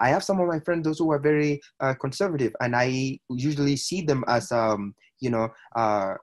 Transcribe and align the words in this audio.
I 0.00 0.08
have 0.08 0.24
some 0.24 0.40
of 0.40 0.48
my 0.48 0.60
friends, 0.60 0.84
those 0.84 0.98
who 0.98 1.10
are 1.12 1.18
very 1.18 1.60
uh, 1.80 1.94
conservative, 1.94 2.54
and 2.60 2.74
I 2.74 3.18
usually 3.28 3.76
see 3.76 4.02
them 4.02 4.24
as, 4.28 4.50
um, 4.52 4.94
you 5.20 5.30
know, 5.30 5.48
uh, 5.76 6.14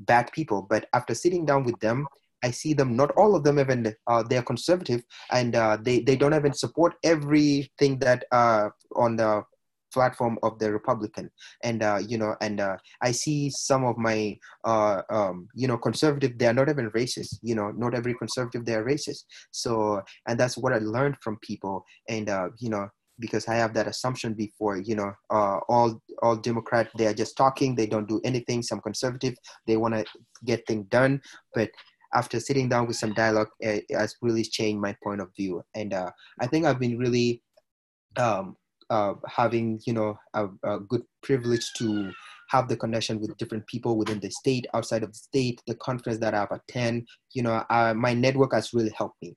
bad 0.00 0.30
people. 0.32 0.62
But 0.62 0.88
after 0.92 1.14
sitting 1.14 1.44
down 1.44 1.64
with 1.64 1.78
them, 1.80 2.06
I 2.42 2.50
see 2.50 2.72
them. 2.72 2.96
Not 2.96 3.10
all 3.16 3.34
of 3.34 3.44
them 3.44 3.58
even 3.58 3.94
uh, 4.06 4.22
they 4.22 4.36
are 4.36 4.42
conservative, 4.42 5.02
and 5.32 5.56
uh, 5.56 5.78
they 5.80 6.00
they 6.00 6.16
don't 6.16 6.34
even 6.34 6.52
support 6.52 6.94
everything 7.02 7.98
that 7.98 8.24
uh, 8.30 8.68
on 8.94 9.16
the 9.16 9.42
platform 9.92 10.38
of 10.42 10.58
the 10.58 10.72
Republican. 10.72 11.30
And 11.64 11.82
uh, 11.82 12.00
you 12.06 12.18
know, 12.18 12.36
and 12.40 12.60
uh, 12.60 12.76
I 13.02 13.10
see 13.10 13.50
some 13.50 13.84
of 13.84 13.96
my 13.98 14.38
uh, 14.64 15.02
um, 15.10 15.48
you 15.54 15.66
know 15.66 15.78
conservative. 15.78 16.38
They 16.38 16.46
are 16.46 16.54
not 16.54 16.68
even 16.68 16.90
racist. 16.92 17.38
You 17.42 17.54
know, 17.54 17.70
not 17.70 17.94
every 17.94 18.14
conservative 18.14 18.64
they 18.64 18.74
are 18.74 18.84
racist. 18.84 19.24
So, 19.50 20.02
and 20.26 20.38
that's 20.38 20.56
what 20.56 20.72
I 20.72 20.78
learned 20.78 21.16
from 21.20 21.38
people. 21.42 21.84
And 22.08 22.28
uh, 22.28 22.50
you 22.58 22.70
know, 22.70 22.88
because 23.18 23.48
I 23.48 23.54
have 23.54 23.74
that 23.74 23.86
assumption 23.86 24.34
before, 24.34 24.76
you 24.78 24.94
know, 24.94 25.12
uh, 25.30 25.58
all 25.68 26.00
all 26.22 26.36
Democrat 26.36 26.90
they 26.96 27.06
are 27.06 27.14
just 27.14 27.36
talking, 27.36 27.74
they 27.74 27.86
don't 27.86 28.08
do 28.08 28.20
anything. 28.24 28.62
Some 28.62 28.80
conservative 28.80 29.34
they 29.66 29.76
want 29.76 29.94
to 29.94 30.04
get 30.44 30.66
things 30.66 30.86
done, 30.88 31.20
but 31.54 31.70
after 32.14 32.40
sitting 32.40 32.68
down 32.68 32.86
with 32.86 32.96
some 32.96 33.12
dialogue, 33.14 33.48
it 33.60 33.84
has 33.90 34.16
really 34.22 34.44
changed 34.44 34.80
my 34.80 34.96
point 35.02 35.20
of 35.20 35.28
view. 35.36 35.62
And 35.74 35.92
uh, 35.92 36.10
I 36.40 36.46
think 36.46 36.64
I've 36.64 36.78
been 36.78 36.98
really 36.98 37.42
um, 38.16 38.56
uh, 38.90 39.14
having, 39.26 39.80
you 39.86 39.92
know, 39.92 40.18
a, 40.34 40.48
a, 40.64 40.80
good 40.80 41.02
privilege 41.22 41.70
to 41.74 42.10
have 42.48 42.68
the 42.68 42.76
connection 42.76 43.20
with 43.20 43.36
different 43.36 43.66
people 43.66 43.98
within 43.98 44.20
the 44.20 44.30
state, 44.30 44.66
outside 44.72 45.02
of 45.02 45.12
the 45.12 45.18
state, 45.18 45.60
the 45.66 45.74
conference 45.74 46.18
that 46.18 46.34
I've 46.34 46.50
attended. 46.50 47.06
You 47.34 47.42
know, 47.42 47.64
uh, 47.68 47.92
my 47.94 48.14
network 48.14 48.54
has 48.54 48.72
really 48.72 48.92
helped 48.96 49.20
me. 49.20 49.36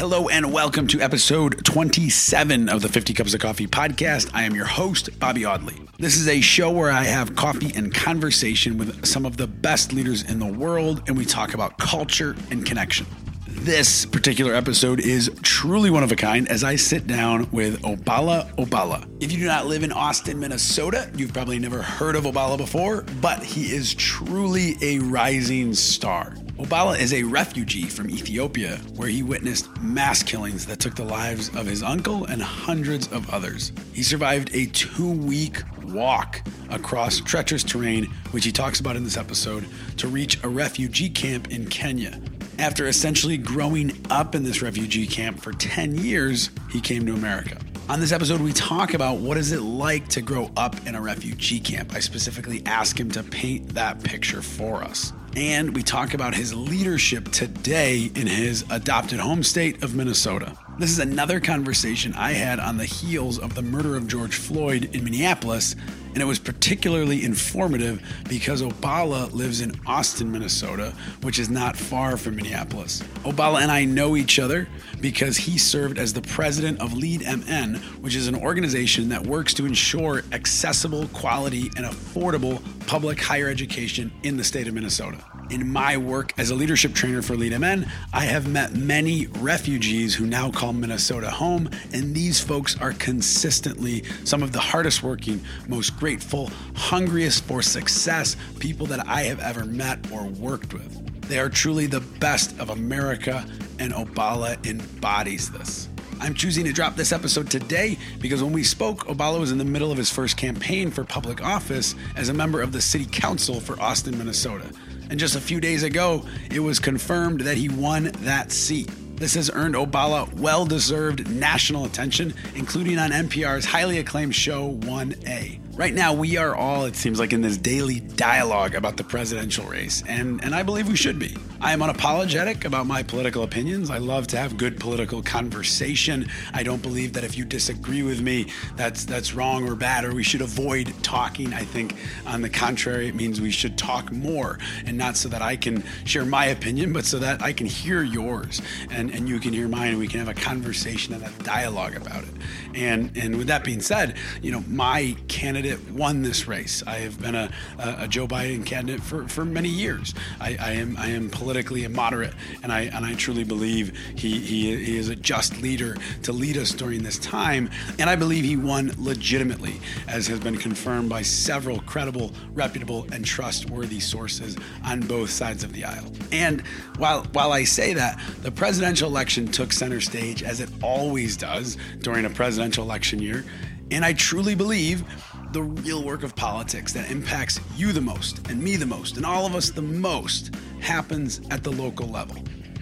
Hello 0.00 0.30
and 0.30 0.50
welcome 0.50 0.86
to 0.86 1.00
episode 1.02 1.62
27 1.62 2.70
of 2.70 2.80
the 2.80 2.88
50 2.88 3.12
Cups 3.12 3.34
of 3.34 3.40
Coffee 3.40 3.66
podcast. 3.66 4.30
I 4.32 4.44
am 4.44 4.54
your 4.54 4.64
host, 4.64 5.10
Bobby 5.20 5.44
Audley. 5.44 5.76
This 5.98 6.16
is 6.16 6.26
a 6.26 6.40
show 6.40 6.70
where 6.70 6.90
I 6.90 7.02
have 7.02 7.36
coffee 7.36 7.70
and 7.76 7.92
conversation 7.92 8.78
with 8.78 9.04
some 9.04 9.26
of 9.26 9.36
the 9.36 9.46
best 9.46 9.92
leaders 9.92 10.22
in 10.22 10.38
the 10.38 10.46
world, 10.46 11.02
and 11.06 11.18
we 11.18 11.26
talk 11.26 11.52
about 11.52 11.76
culture 11.76 12.34
and 12.50 12.64
connection. 12.64 13.04
This 13.46 14.06
particular 14.06 14.54
episode 14.54 15.00
is 15.00 15.30
truly 15.42 15.90
one 15.90 16.02
of 16.02 16.10
a 16.10 16.16
kind 16.16 16.48
as 16.48 16.64
I 16.64 16.76
sit 16.76 17.06
down 17.06 17.50
with 17.50 17.82
Oballa 17.82 18.50
Oballa. 18.54 19.06
If 19.20 19.32
you 19.32 19.38
do 19.38 19.44
not 19.44 19.66
live 19.66 19.82
in 19.82 19.92
Austin, 19.92 20.40
Minnesota, 20.40 21.10
you've 21.14 21.34
probably 21.34 21.58
never 21.58 21.82
heard 21.82 22.16
of 22.16 22.24
Oballa 22.24 22.56
before, 22.56 23.04
but 23.20 23.42
he 23.42 23.64
is 23.74 23.92
truly 23.92 24.76
a 24.80 25.00
rising 25.00 25.74
star. 25.74 26.36
Oballa 26.60 27.00
is 27.00 27.14
a 27.14 27.22
refugee 27.22 27.86
from 27.86 28.10
Ethiopia 28.10 28.76
where 28.94 29.08
he 29.08 29.22
witnessed 29.22 29.74
mass 29.80 30.22
killings 30.22 30.66
that 30.66 30.78
took 30.78 30.94
the 30.94 31.02
lives 31.02 31.48
of 31.56 31.64
his 31.64 31.82
uncle 31.82 32.26
and 32.26 32.42
hundreds 32.42 33.10
of 33.12 33.32
others. 33.32 33.72
He 33.94 34.02
survived 34.02 34.54
a 34.54 34.66
two 34.66 35.10
week 35.10 35.62
walk 35.84 36.42
across 36.68 37.18
treacherous 37.20 37.64
terrain, 37.64 38.04
which 38.32 38.44
he 38.44 38.52
talks 38.52 38.78
about 38.78 38.94
in 38.94 39.04
this 39.04 39.16
episode, 39.16 39.64
to 39.96 40.06
reach 40.06 40.44
a 40.44 40.50
refugee 40.50 41.08
camp 41.08 41.50
in 41.50 41.66
Kenya. 41.66 42.20
After 42.58 42.88
essentially 42.88 43.38
growing 43.38 43.92
up 44.10 44.34
in 44.34 44.42
this 44.42 44.60
refugee 44.60 45.06
camp 45.06 45.40
for 45.40 45.52
10 45.52 45.96
years, 45.96 46.50
he 46.70 46.82
came 46.82 47.06
to 47.06 47.14
America. 47.14 47.56
On 47.88 48.00
this 48.00 48.12
episode, 48.12 48.42
we 48.42 48.52
talk 48.52 48.92
about 48.92 49.16
what 49.16 49.38
is 49.38 49.52
it 49.52 49.62
like 49.62 50.08
to 50.08 50.20
grow 50.20 50.50
up 50.58 50.86
in 50.86 50.94
a 50.94 51.00
refugee 51.00 51.58
camp. 51.58 51.94
I 51.94 52.00
specifically 52.00 52.62
ask 52.66 53.00
him 53.00 53.10
to 53.12 53.22
paint 53.22 53.70
that 53.70 54.04
picture 54.04 54.42
for 54.42 54.84
us. 54.84 55.14
And 55.36 55.76
we 55.76 55.82
talk 55.82 56.12
about 56.12 56.34
his 56.34 56.52
leadership 56.54 57.30
today 57.30 58.10
in 58.14 58.26
his 58.26 58.64
adopted 58.68 59.20
home 59.20 59.44
state 59.44 59.82
of 59.84 59.94
Minnesota. 59.94 60.56
This 60.80 60.92
is 60.92 60.98
another 60.98 61.40
conversation 61.40 62.14
I 62.14 62.32
had 62.32 62.58
on 62.58 62.78
the 62.78 62.86
heels 62.86 63.38
of 63.38 63.54
the 63.54 63.60
murder 63.60 63.96
of 63.96 64.08
George 64.08 64.36
Floyd 64.36 64.88
in 64.94 65.04
Minneapolis 65.04 65.76
and 66.14 66.22
it 66.22 66.24
was 66.24 66.38
particularly 66.38 67.22
informative 67.22 68.02
because 68.30 68.62
Oballa 68.62 69.30
lives 69.30 69.60
in 69.60 69.72
Austin, 69.86 70.32
Minnesota, 70.32 70.94
which 71.20 71.38
is 71.38 71.50
not 71.50 71.76
far 71.76 72.16
from 72.16 72.36
Minneapolis. 72.36 73.02
Oballa 73.24 73.60
and 73.60 73.70
I 73.70 73.84
know 73.84 74.16
each 74.16 74.38
other 74.38 74.68
because 75.02 75.36
he 75.36 75.58
served 75.58 75.98
as 75.98 76.14
the 76.14 76.22
president 76.22 76.80
of 76.80 76.94
Lead 76.94 77.20
MN, 77.20 77.74
which 78.00 78.16
is 78.16 78.26
an 78.26 78.34
organization 78.34 79.10
that 79.10 79.26
works 79.26 79.52
to 79.54 79.66
ensure 79.66 80.24
accessible, 80.32 81.08
quality, 81.08 81.70
and 81.76 81.84
affordable 81.84 82.62
public 82.86 83.20
higher 83.20 83.48
education 83.48 84.10
in 84.22 84.38
the 84.38 84.44
state 84.44 84.66
of 84.66 84.72
Minnesota. 84.72 85.18
In 85.50 85.68
my 85.68 85.96
work 85.96 86.32
as 86.38 86.50
a 86.50 86.54
leadership 86.54 86.94
trainer 86.94 87.22
for 87.22 87.34
Lead 87.34 87.58
MN, 87.58 87.84
I 88.12 88.24
have 88.24 88.46
met 88.46 88.74
many 88.76 89.26
refugees 89.26 90.14
who 90.14 90.24
now 90.24 90.48
call 90.48 90.72
Minnesota 90.72 91.28
home, 91.28 91.68
and 91.92 92.14
these 92.14 92.38
folks 92.38 92.80
are 92.80 92.92
consistently 92.92 94.04
some 94.22 94.44
of 94.44 94.52
the 94.52 94.60
hardest 94.60 95.02
working, 95.02 95.40
most 95.66 95.98
grateful, 95.98 96.52
hungriest 96.76 97.42
for 97.44 97.62
success 97.62 98.36
people 98.60 98.86
that 98.86 99.04
I 99.08 99.22
have 99.22 99.40
ever 99.40 99.64
met 99.64 99.98
or 100.12 100.26
worked 100.26 100.72
with. 100.72 101.20
They 101.22 101.40
are 101.40 101.48
truly 101.48 101.88
the 101.88 102.00
best 102.00 102.56
of 102.60 102.70
America, 102.70 103.44
and 103.80 103.92
Oballa 103.92 104.64
embodies 104.64 105.50
this. 105.50 105.88
I'm 106.20 106.34
choosing 106.34 106.64
to 106.66 106.72
drop 106.72 106.94
this 106.94 107.12
episode 107.12 107.50
today 107.50 107.96
because 108.20 108.40
when 108.42 108.52
we 108.52 108.62
spoke, 108.62 109.06
Oballa 109.06 109.40
was 109.40 109.50
in 109.50 109.58
the 109.58 109.64
middle 109.64 109.90
of 109.90 109.98
his 109.98 110.10
first 110.10 110.36
campaign 110.36 110.90
for 110.90 111.02
public 111.02 111.42
office 111.42 111.96
as 112.14 112.28
a 112.28 112.34
member 112.34 112.60
of 112.60 112.72
the 112.72 112.80
city 112.80 113.06
council 113.06 113.58
for 113.58 113.80
Austin, 113.80 114.16
Minnesota. 114.16 114.70
And 115.10 115.18
just 115.18 115.34
a 115.36 115.40
few 115.40 115.60
days 115.60 115.82
ago, 115.82 116.24
it 116.50 116.60
was 116.60 116.78
confirmed 116.78 117.42
that 117.42 117.56
he 117.56 117.68
won 117.68 118.04
that 118.20 118.52
seat. 118.52 118.88
This 119.16 119.34
has 119.34 119.50
earned 119.52 119.74
Oballa 119.74 120.32
well 120.34 120.64
deserved 120.64 121.28
national 121.28 121.84
attention, 121.84 122.32
including 122.54 122.98
on 122.98 123.10
NPR's 123.10 123.66
highly 123.66 123.98
acclaimed 123.98 124.34
show 124.34 124.72
1A. 124.76 125.59
Right 125.76 125.94
now, 125.94 126.12
we 126.12 126.36
are 126.36 126.54
all, 126.54 126.84
it 126.84 126.96
seems 126.96 127.18
like, 127.18 127.32
in 127.32 127.40
this 127.40 127.56
daily 127.56 128.00
dialogue 128.00 128.74
about 128.74 128.98
the 128.98 129.04
presidential 129.04 129.64
race, 129.64 130.02
and, 130.06 130.44
and 130.44 130.54
I 130.54 130.62
believe 130.62 130.88
we 130.88 130.96
should 130.96 131.18
be. 131.18 131.34
I 131.58 131.72
am 131.72 131.80
unapologetic 131.80 132.64
about 132.64 132.86
my 132.86 133.02
political 133.02 133.44
opinions. 133.44 133.88
I 133.88 133.98
love 133.98 134.26
to 134.28 134.36
have 134.36 134.56
good 134.56 134.80
political 134.80 135.22
conversation. 135.22 136.28
I 136.52 136.64
don't 136.64 136.82
believe 136.82 137.12
that 137.14 137.24
if 137.24 137.38
you 137.38 137.44
disagree 137.44 138.02
with 138.02 138.20
me, 138.20 138.46
that's 138.76 139.04
that's 139.04 139.34
wrong 139.34 139.68
or 139.68 139.74
bad, 139.74 140.04
or 140.04 140.14
we 140.14 140.22
should 140.22 140.40
avoid 140.40 140.92
talking. 141.02 141.54
I 141.54 141.64
think, 141.64 141.96
on 142.26 142.42
the 142.42 142.50
contrary, 142.50 143.08
it 143.08 143.14
means 143.14 143.40
we 143.40 143.50
should 143.50 143.78
talk 143.78 144.10
more, 144.10 144.58
and 144.84 144.98
not 144.98 145.16
so 145.16 145.28
that 145.30 145.40
I 145.40 145.56
can 145.56 145.84
share 146.04 146.24
my 146.24 146.46
opinion, 146.46 146.92
but 146.92 147.04
so 147.04 147.18
that 147.20 147.42
I 147.42 147.52
can 147.52 147.66
hear 147.66 148.02
yours, 148.02 148.60
and, 148.90 149.10
and 149.10 149.28
you 149.28 149.38
can 149.38 149.52
hear 149.52 149.68
mine, 149.68 149.90
and 149.90 149.98
we 149.98 150.08
can 150.08 150.18
have 150.18 150.28
a 150.28 150.34
conversation 150.34 151.14
and 151.14 151.22
a 151.22 151.30
dialogue 151.42 151.94
about 151.94 152.24
it. 152.24 152.30
And 152.74 153.16
and 153.16 153.36
with 153.36 153.46
that 153.46 153.64
being 153.64 153.80
said, 153.80 154.16
you 154.42 154.50
know, 154.50 154.64
my 154.66 155.16
candidate 155.28 155.59
candidate 155.60 155.90
won 155.92 156.22
this 156.22 156.48
race. 156.48 156.82
I 156.86 157.00
have 157.00 157.20
been 157.20 157.34
a, 157.34 157.50
a 157.78 158.08
Joe 158.08 158.26
Biden 158.26 158.64
candidate 158.64 159.02
for, 159.02 159.28
for 159.28 159.44
many 159.44 159.68
years. 159.68 160.14
I, 160.40 160.56
I, 160.58 160.72
am 160.72 160.96
I 160.96 161.08
am 161.08 161.28
politically 161.28 161.84
a 161.84 161.90
moderate, 161.90 162.32
and 162.62 162.72
I 162.72 162.82
and 162.82 163.04
I 163.04 163.14
truly 163.14 163.44
believe 163.44 163.94
he, 164.16 164.38
he 164.38 164.76
he 164.82 164.96
is 164.96 165.10
a 165.10 165.16
just 165.16 165.60
leader 165.60 165.98
to 166.22 166.32
lead 166.32 166.56
us 166.56 166.70
during 166.70 167.02
this 167.02 167.18
time. 167.18 167.68
And 167.98 168.08
I 168.08 168.16
believe 168.16 168.44
he 168.44 168.56
won 168.56 168.92
legitimately, 168.96 169.80
as 170.08 170.26
has 170.28 170.40
been 170.40 170.56
confirmed 170.56 171.10
by 171.10 171.22
several 171.22 171.80
credible, 171.80 172.32
reputable, 172.54 173.06
and 173.12 173.22
trustworthy 173.22 174.00
sources 174.00 174.56
on 174.84 175.00
both 175.00 175.28
sides 175.28 175.62
of 175.62 175.74
the 175.74 175.84
aisle. 175.84 176.10
And 176.32 176.62
while 176.96 177.24
while 177.32 177.52
I 177.52 177.64
say 177.64 177.92
that, 177.92 178.18
the 178.40 178.50
presidential 178.50 179.10
election 179.10 179.46
took 179.46 179.72
center 179.72 180.00
stage 180.00 180.42
as 180.42 180.60
it 180.60 180.70
always 180.82 181.36
does 181.36 181.76
during 181.98 182.24
a 182.24 182.30
presidential 182.30 182.82
election 182.82 183.20
year. 183.20 183.44
And 183.90 184.04
I 184.04 184.12
truly 184.12 184.54
believe 184.54 185.02
the 185.52 185.62
real 185.62 186.04
work 186.04 186.22
of 186.22 186.36
politics 186.36 186.92
that 186.92 187.10
impacts 187.10 187.60
you 187.76 187.92
the 187.92 188.00
most, 188.00 188.48
and 188.48 188.62
me 188.62 188.76
the 188.76 188.86
most, 188.86 189.16
and 189.16 189.26
all 189.26 189.46
of 189.46 189.54
us 189.54 189.70
the 189.70 189.82
most 189.82 190.54
happens 190.80 191.40
at 191.50 191.64
the 191.64 191.72
local 191.72 192.06
level. 192.06 192.36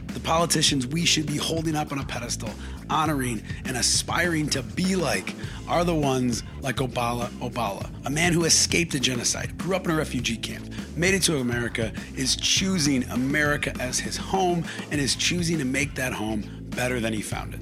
The 0.08 0.20
politicians 0.20 0.86
we 0.86 1.04
should 1.04 1.26
be 1.26 1.36
holding 1.36 1.76
up 1.76 1.92
on 1.92 1.98
a 1.98 2.04
pedestal, 2.04 2.50
honoring, 2.90 3.42
and 3.64 3.76
aspiring 3.76 4.48
to 4.50 4.62
be 4.62 4.96
like 4.96 5.34
are 5.66 5.84
the 5.84 5.94
ones 5.94 6.42
like 6.60 6.76
Oballa 6.76 7.28
Oballa, 7.40 7.90
a 8.04 8.10
man 8.10 8.32
who 8.32 8.44
escaped 8.44 8.94
a 8.94 9.00
genocide, 9.00 9.56
grew 9.58 9.76
up 9.76 9.84
in 9.84 9.90
a 9.90 9.96
refugee 9.96 10.36
camp, 10.36 10.68
made 10.96 11.14
it 11.14 11.22
to 11.22 11.38
America, 11.38 11.92
is 12.16 12.36
choosing 12.36 13.04
America 13.04 13.72
as 13.80 13.98
his 13.98 14.16
home, 14.16 14.64
and 14.90 15.00
is 15.00 15.14
choosing 15.14 15.58
to 15.58 15.64
make 15.64 15.94
that 15.94 16.12
home 16.12 16.44
better 16.70 17.00
than 17.00 17.12
he 17.12 17.22
found 17.22 17.54
it. 17.54 17.60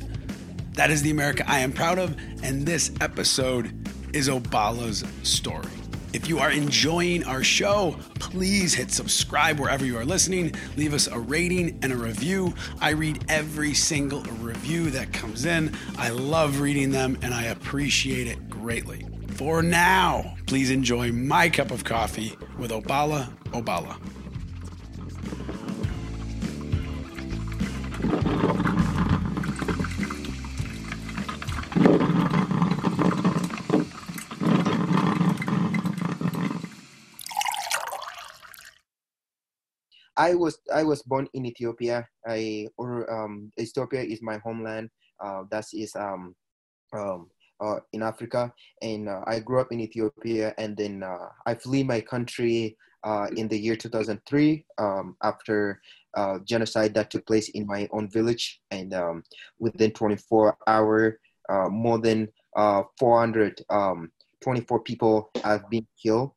That 0.75 0.91
is 0.91 1.03
the 1.03 1.11
America 1.11 1.45
I 1.47 1.61
am 1.61 1.73
proud 1.73 1.99
of, 1.99 2.17
and 2.43 2.67
this 2.67 2.91
episode 3.01 3.73
is 4.13 4.29
Oballa's 4.29 5.05
story. 5.23 5.71
If 6.13 6.29
you 6.29 6.39
are 6.39 6.51
enjoying 6.51 7.25
our 7.25 7.45
show, 7.45 7.97
please 8.15 8.73
hit 8.73 8.91
subscribe 8.91 9.61
wherever 9.61 9.85
you 9.85 9.99
are 9.99 10.05
listening. 10.05 10.55
Leave 10.77 10.95
us 10.95 11.09
a 11.09 11.19
rating 11.19 11.79
and 11.83 11.93
a 11.93 11.97
review. 11.97 12.55
I 12.81 12.91
read 12.91 13.25
every 13.29 13.75
single 13.75 14.23
review 14.41 14.91
that 14.91 15.13
comes 15.13 15.45
in. 15.45 15.77
I 15.99 16.09
love 16.09 16.61
reading 16.61 16.91
them 16.91 17.19
and 17.21 17.35
I 17.35 17.45
appreciate 17.45 18.29
it 18.29 18.49
greatly. 18.49 19.07
For 19.37 19.63
now, 19.63 20.35
please 20.47 20.71
enjoy 20.71 21.13
my 21.13 21.51
cup 21.51 21.71
of 21.71 21.85
coffee 21.85 22.35
with 22.59 22.71
Oballa 22.71 23.31
Oballa. 23.51 23.99
I 40.17 40.35
was 40.35 40.59
I 40.73 40.83
was 40.83 41.03
born 41.03 41.29
in 41.35 41.47
Ethiopia. 41.47 42.09
I 42.27 42.69
or 42.77 43.11
um, 43.13 43.53
Ethiopia 43.59 44.03
is 44.03 44.21
my 44.23 44.39
homeland. 44.39 44.91
Uh, 45.21 45.45
that 45.51 45.65
is 45.73 45.95
um, 45.97 46.35
um, 46.93 47.31
uh, 47.61 47.81
in 47.93 48.03
Africa, 48.03 48.53
and 48.83 49.09
uh, 49.09 49.23
I 49.27 49.41
grew 49.41 49.61
up 49.61 49.73
in 49.73 49.81
Ethiopia, 49.81 50.55
and 50.59 50.77
then 50.77 51.03
uh, 51.03 51.29
I 51.47 51.55
flee 51.55 51.83
my 51.83 52.01
country 52.01 52.77
uh, 53.05 53.29
in 53.37 53.49
the 53.49 53.59
year 53.59 53.77
2003 53.77 54.65
um, 54.79 55.17
after 55.23 55.81
uh, 56.17 56.39
genocide 56.45 56.95
that 56.95 57.11
took 57.11 57.27
place 57.27 57.49
in 57.51 57.67
my 57.67 57.89
own 57.93 58.11
village, 58.11 58.61
and 58.71 58.93
um, 58.95 59.23
within 59.59 59.91
24 59.93 60.57
hour, 60.67 61.19
more 61.71 61.99
than 61.99 62.29
400, 62.99 63.63
um, 63.71 64.11
24 64.43 64.81
people 64.81 65.31
have 65.45 65.69
been 65.71 65.87
killed. 66.03 66.33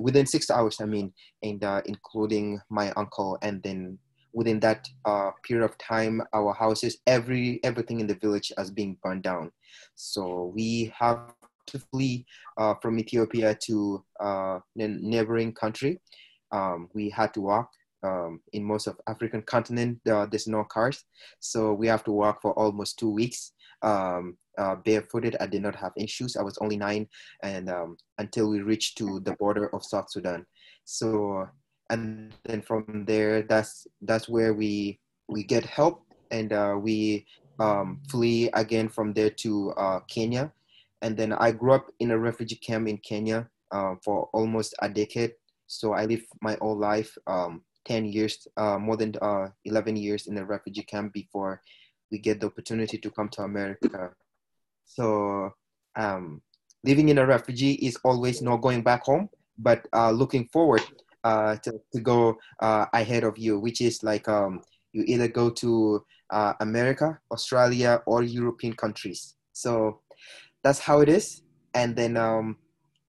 Within 0.00 0.26
six 0.26 0.50
hours, 0.50 0.80
I 0.80 0.86
mean, 0.86 1.12
and 1.42 1.62
including 1.86 2.60
my 2.70 2.92
uncle, 2.92 3.38
and 3.42 3.62
then 3.62 3.98
within 4.32 4.60
that 4.60 4.88
uh, 5.04 5.30
period 5.42 5.64
of 5.64 5.76
time, 5.78 6.22
our 6.32 6.52
houses, 6.54 6.98
every 7.06 7.60
everything 7.64 8.00
in 8.00 8.06
the 8.06 8.14
village 8.14 8.52
has 8.56 8.70
been 8.70 8.96
burned 9.02 9.22
down. 9.22 9.50
So 9.94 10.52
we 10.54 10.92
have 10.98 11.34
to 11.68 11.78
flee 11.90 12.26
uh, 12.56 12.74
from 12.80 12.98
Ethiopia 12.98 13.56
to 13.66 14.04
uh, 14.20 14.58
a 14.78 14.88
neighboring 14.88 15.52
country. 15.52 16.00
Um, 16.52 16.88
we 16.94 17.10
had 17.10 17.34
to 17.34 17.40
walk. 17.40 17.70
Um, 18.04 18.40
in 18.52 18.62
most 18.62 18.86
of 18.86 18.96
African 19.08 19.42
continent, 19.42 19.98
uh, 20.08 20.24
there's 20.26 20.46
no 20.46 20.62
cars, 20.62 21.04
so 21.40 21.72
we 21.74 21.88
have 21.88 22.04
to 22.04 22.12
walk 22.12 22.40
for 22.40 22.52
almost 22.52 22.96
two 22.96 23.10
weeks. 23.10 23.52
Um, 23.82 24.36
uh, 24.58 24.76
barefooted, 24.76 25.36
I 25.40 25.46
did 25.46 25.62
not 25.62 25.76
have 25.76 25.92
any 25.96 26.06
shoes. 26.06 26.36
I 26.36 26.42
was 26.42 26.58
only 26.58 26.76
nine, 26.76 27.06
and 27.42 27.70
um, 27.70 27.96
until 28.18 28.50
we 28.50 28.60
reached 28.60 28.98
to 28.98 29.20
the 29.20 29.32
border 29.32 29.74
of 29.74 29.84
South 29.84 30.10
Sudan. 30.10 30.44
So 30.84 31.48
and 31.90 32.32
then 32.44 32.60
from 32.60 33.04
there 33.06 33.42
that's 33.42 33.86
that's 34.02 34.28
where 34.28 34.52
we 34.54 34.98
we 35.28 35.42
get 35.42 35.64
help 35.64 36.04
and 36.30 36.52
uh, 36.52 36.76
we 36.78 37.26
um, 37.58 38.00
flee 38.08 38.50
again 38.54 38.88
from 38.88 39.12
there 39.12 39.30
to 39.30 39.70
uh, 39.72 40.00
Kenya 40.08 40.52
and 41.02 41.16
then 41.16 41.32
I 41.32 41.52
grew 41.52 41.72
up 41.72 41.90
in 42.00 42.10
a 42.10 42.18
refugee 42.18 42.56
camp 42.56 42.88
in 42.88 42.98
Kenya 42.98 43.48
uh, 43.72 43.94
for 44.04 44.28
almost 44.32 44.74
a 44.80 44.88
decade 44.88 45.32
so 45.66 45.92
I 45.92 46.04
lived 46.04 46.26
my 46.40 46.56
whole 46.60 46.76
life 46.76 47.16
um, 47.26 47.62
10 47.86 48.04
years 48.06 48.46
uh, 48.56 48.78
more 48.78 48.96
than 48.96 49.14
uh, 49.22 49.48
11 49.64 49.96
years 49.96 50.26
in 50.26 50.38
a 50.38 50.44
refugee 50.44 50.82
camp 50.82 51.12
before 51.12 51.62
we 52.10 52.18
get 52.18 52.40
the 52.40 52.46
opportunity 52.46 52.98
to 52.98 53.10
come 53.10 53.28
to 53.30 53.42
America 53.42 54.10
so 54.88 55.50
um, 55.96 56.42
living 56.82 57.08
in 57.08 57.18
a 57.18 57.26
refugee 57.26 57.74
is 57.74 57.96
always 58.04 58.42
not 58.42 58.56
going 58.56 58.82
back 58.82 59.04
home 59.04 59.28
but 59.58 59.86
uh, 59.92 60.10
looking 60.10 60.48
forward 60.52 60.82
uh, 61.24 61.56
to, 61.56 61.80
to 61.92 62.00
go 62.00 62.38
uh, 62.60 62.86
ahead 62.92 63.24
of 63.24 63.36
you, 63.38 63.58
which 63.58 63.80
is 63.80 64.02
like 64.02 64.28
um, 64.28 64.62
you 64.92 65.04
either 65.06 65.28
go 65.28 65.50
to 65.50 66.04
uh, 66.30 66.54
America, 66.60 67.18
Australia, 67.30 68.00
or 68.06 68.22
European 68.22 68.74
countries. 68.74 69.34
So 69.52 70.00
that's 70.62 70.78
how 70.78 71.00
it 71.00 71.08
is. 71.08 71.42
And 71.74 71.94
then 71.96 72.16
um, 72.16 72.56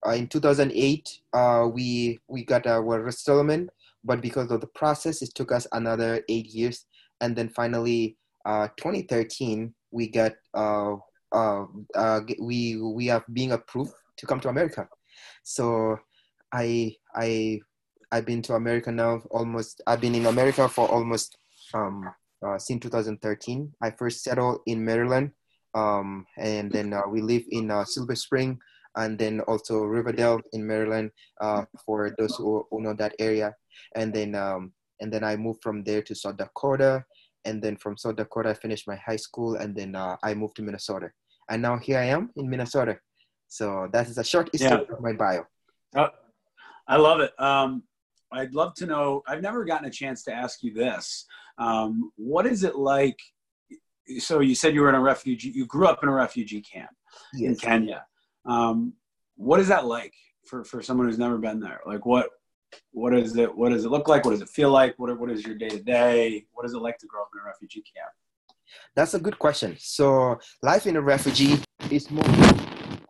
uh, 0.06 0.10
in 0.10 0.26
2008, 0.26 1.20
uh, 1.32 1.68
we 1.72 2.18
we 2.28 2.44
got 2.44 2.66
our 2.66 2.82
resettlement, 2.82 3.70
but 4.04 4.20
because 4.20 4.50
of 4.50 4.60
the 4.60 4.66
process, 4.68 5.22
it 5.22 5.34
took 5.34 5.52
us 5.52 5.66
another 5.72 6.22
eight 6.28 6.46
years. 6.46 6.86
And 7.20 7.36
then 7.36 7.48
finally, 7.48 8.16
uh, 8.44 8.68
2013, 8.76 9.74
we 9.90 10.08
got 10.08 10.32
we 11.32 12.76
we 12.76 13.06
have 13.06 13.24
being 13.32 13.52
approved 13.52 13.92
to 14.16 14.26
come 14.26 14.40
to 14.40 14.48
America. 14.48 14.88
So 15.42 15.98
I 16.52 16.96
I 17.14 17.60
I've 18.12 18.26
been 18.26 18.42
to 18.42 18.54
America 18.54 18.90
now 18.90 19.22
almost, 19.30 19.80
I've 19.86 20.00
been 20.00 20.16
in 20.16 20.26
America 20.26 20.68
for 20.68 20.88
almost 20.88 21.36
um, 21.72 22.10
uh, 22.44 22.58
since 22.58 22.82
2013. 22.82 23.72
I 23.80 23.90
first 23.90 24.24
settled 24.24 24.60
in 24.66 24.84
Maryland 24.84 25.30
um, 25.74 26.26
and 26.36 26.72
then 26.72 26.92
uh, 26.92 27.02
we 27.08 27.20
live 27.20 27.44
in 27.50 27.70
uh, 27.70 27.84
Silver 27.84 28.16
Spring 28.16 28.58
and 28.96 29.16
then 29.16 29.40
also 29.42 29.84
Riverdale 29.84 30.40
in 30.52 30.66
Maryland 30.66 31.12
uh, 31.40 31.64
for 31.86 32.12
those 32.18 32.34
who, 32.34 32.66
who, 32.70 32.82
know 32.82 32.94
that 32.94 33.14
area. 33.20 33.54
And 33.94 34.12
then, 34.12 34.34
um, 34.34 34.72
and 35.00 35.12
then 35.12 35.22
I 35.22 35.36
moved 35.36 35.62
from 35.62 35.84
there 35.84 36.02
to 36.02 36.14
South 36.14 36.36
Dakota. 36.36 37.04
And 37.44 37.62
then 37.62 37.76
from 37.76 37.96
South 37.96 38.16
Dakota, 38.16 38.50
I 38.50 38.54
finished 38.54 38.86
my 38.86 38.96
high 38.96 39.16
school 39.16 39.56
and 39.56 39.74
then 39.74 39.94
uh, 39.94 40.16
I 40.22 40.34
moved 40.34 40.56
to 40.56 40.62
Minnesota. 40.62 41.10
And 41.48 41.62
now 41.62 41.78
here 41.78 41.98
I 41.98 42.04
am 42.04 42.30
in 42.36 42.48
Minnesota. 42.48 42.98
So 43.48 43.88
that 43.92 44.08
is 44.08 44.18
a 44.18 44.24
short 44.24 44.50
history 44.52 44.68
yeah. 44.70 44.94
of 44.94 45.00
my 45.00 45.12
bio. 45.12 45.44
Oh, 45.96 46.08
I 46.86 46.96
love 46.96 47.20
it. 47.20 47.32
Um, 47.40 47.82
I'd 48.32 48.54
love 48.54 48.74
to 48.74 48.86
know. 48.86 49.22
I've 49.26 49.42
never 49.42 49.64
gotten 49.64 49.88
a 49.88 49.90
chance 49.90 50.22
to 50.24 50.32
ask 50.32 50.62
you 50.62 50.72
this. 50.72 51.26
Um, 51.58 52.12
what 52.16 52.46
is 52.46 52.62
it 52.62 52.76
like? 52.76 53.18
So 54.18 54.40
you 54.40 54.54
said 54.54 54.74
you 54.74 54.82
were 54.82 54.88
in 54.88 54.94
a 54.94 55.00
refugee. 55.00 55.50
You 55.50 55.66
grew 55.66 55.86
up 55.86 56.02
in 56.02 56.08
a 56.08 56.12
refugee 56.12 56.60
camp 56.60 56.90
yes. 57.34 57.50
in 57.50 57.56
Kenya. 57.56 58.04
Um, 58.44 58.94
what 59.36 59.60
is 59.60 59.68
that 59.68 59.86
like 59.86 60.14
for, 60.46 60.64
for 60.64 60.82
someone 60.82 61.06
who's 61.06 61.18
never 61.18 61.38
been 61.38 61.60
there? 61.60 61.80
Like 61.86 62.06
what 62.06 62.30
what 62.92 63.14
is 63.14 63.36
it? 63.36 63.54
What 63.56 63.70
does 63.70 63.84
it 63.84 63.90
look 63.90 64.08
like? 64.08 64.24
What 64.24 64.32
does 64.32 64.42
it 64.42 64.48
feel 64.48 64.70
like? 64.70 64.98
What 64.98 65.18
what 65.18 65.30
is 65.30 65.44
your 65.46 65.56
day 65.56 65.68
to 65.68 65.82
day? 65.82 66.44
What 66.52 66.66
is 66.66 66.72
it 66.72 66.78
like 66.78 66.98
to 66.98 67.06
grow 67.06 67.22
up 67.22 67.30
in 67.34 67.40
a 67.40 67.44
refugee 67.44 67.82
camp? 67.82 68.12
That's 68.94 69.14
a 69.14 69.20
good 69.20 69.38
question. 69.38 69.76
So 69.78 70.38
life 70.62 70.86
in 70.86 70.96
a 70.96 71.00
refugee 71.00 71.58
is 71.90 72.10
more 72.10 72.24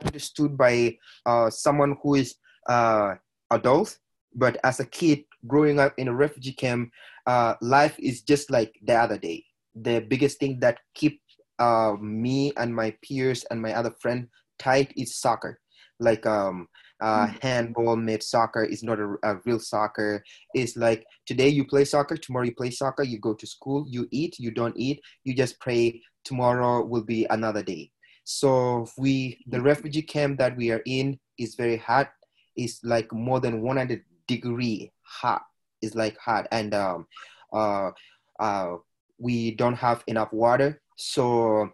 understood 0.05 0.57
by 0.57 0.97
uh, 1.27 1.51
someone 1.51 1.97
who 2.03 2.15
is 2.15 2.37
uh, 2.69 3.15
adult 3.51 3.99
but 4.35 4.59
as 4.65 4.81
a 4.81 4.87
kid 4.87 5.25
growing 5.47 5.81
up 5.81 5.95
in 5.99 6.09
a 6.09 6.15
refugee 6.15 6.53
camp, 6.53 6.91
uh, 7.27 7.55
life 7.61 7.99
is 7.99 8.23
just 8.23 8.51
like 8.51 8.79
the 8.83 8.95
other 8.95 9.19
day. 9.19 9.45
The 9.75 10.01
biggest 10.01 10.39
thing 10.39 10.61
that 10.61 10.79
keep 10.95 11.21
uh, 11.59 11.95
me 12.01 12.53
and 12.57 12.75
my 12.75 12.95
peers 13.03 13.45
and 13.51 13.61
my 13.61 13.75
other 13.75 13.95
friend 14.01 14.29
tight 14.59 14.93
is 14.97 15.17
soccer. 15.17 15.61
Like 16.01 16.27
um, 16.27 16.67
uh, 17.01 17.27
mm. 17.27 17.43
handball 17.43 17.97
made 17.97 18.23
soccer 18.23 18.65
is 18.65 18.83
not 18.83 18.99
a, 18.99 19.15
a, 19.23 19.37
real 19.45 19.59
soccer. 19.59 20.25
It's 20.55 20.77
like 20.77 21.05
today 21.27 21.49
you 21.49 21.65
play 21.65 21.85
soccer, 21.85 22.17
tomorrow 22.17 22.47
you 22.47 22.55
play 22.55 22.71
soccer, 22.71 23.03
you 23.03 23.19
go 23.19 23.35
to 23.35 23.47
school, 23.47 23.85
you 23.89 24.09
eat, 24.11 24.39
you 24.39 24.51
don't 24.51 24.77
eat, 24.77 25.01
you 25.25 25.35
just 25.35 25.61
pray 25.61 26.03
tomorrow 26.25 26.85
will 26.85 27.05
be 27.05 27.27
another 27.31 27.63
day. 27.63 27.91
So 28.25 28.87
we 28.99 29.39
the 29.47 29.61
refugee 29.61 30.03
camp 30.03 30.39
that 30.39 30.57
we 30.57 30.71
are 30.71 30.83
in 30.87 31.19
is 31.39 31.55
very 31.55 31.77
hot. 31.77 32.11
It's 32.57 32.81
like 32.83 33.13
more 33.13 33.41
than 33.41 33.63
100 33.63 34.03
degree 34.27 34.93
hot 35.03 35.43
It's 35.83 35.95
like 35.95 36.17
hot 36.19 36.47
and 36.53 36.75
um, 36.75 37.07
uh, 37.53 37.91
uh, 38.39 38.77
we 39.19 39.55
don't 39.55 39.75
have 39.75 40.05
enough 40.07 40.33
water 40.33 40.81
so 40.97 41.69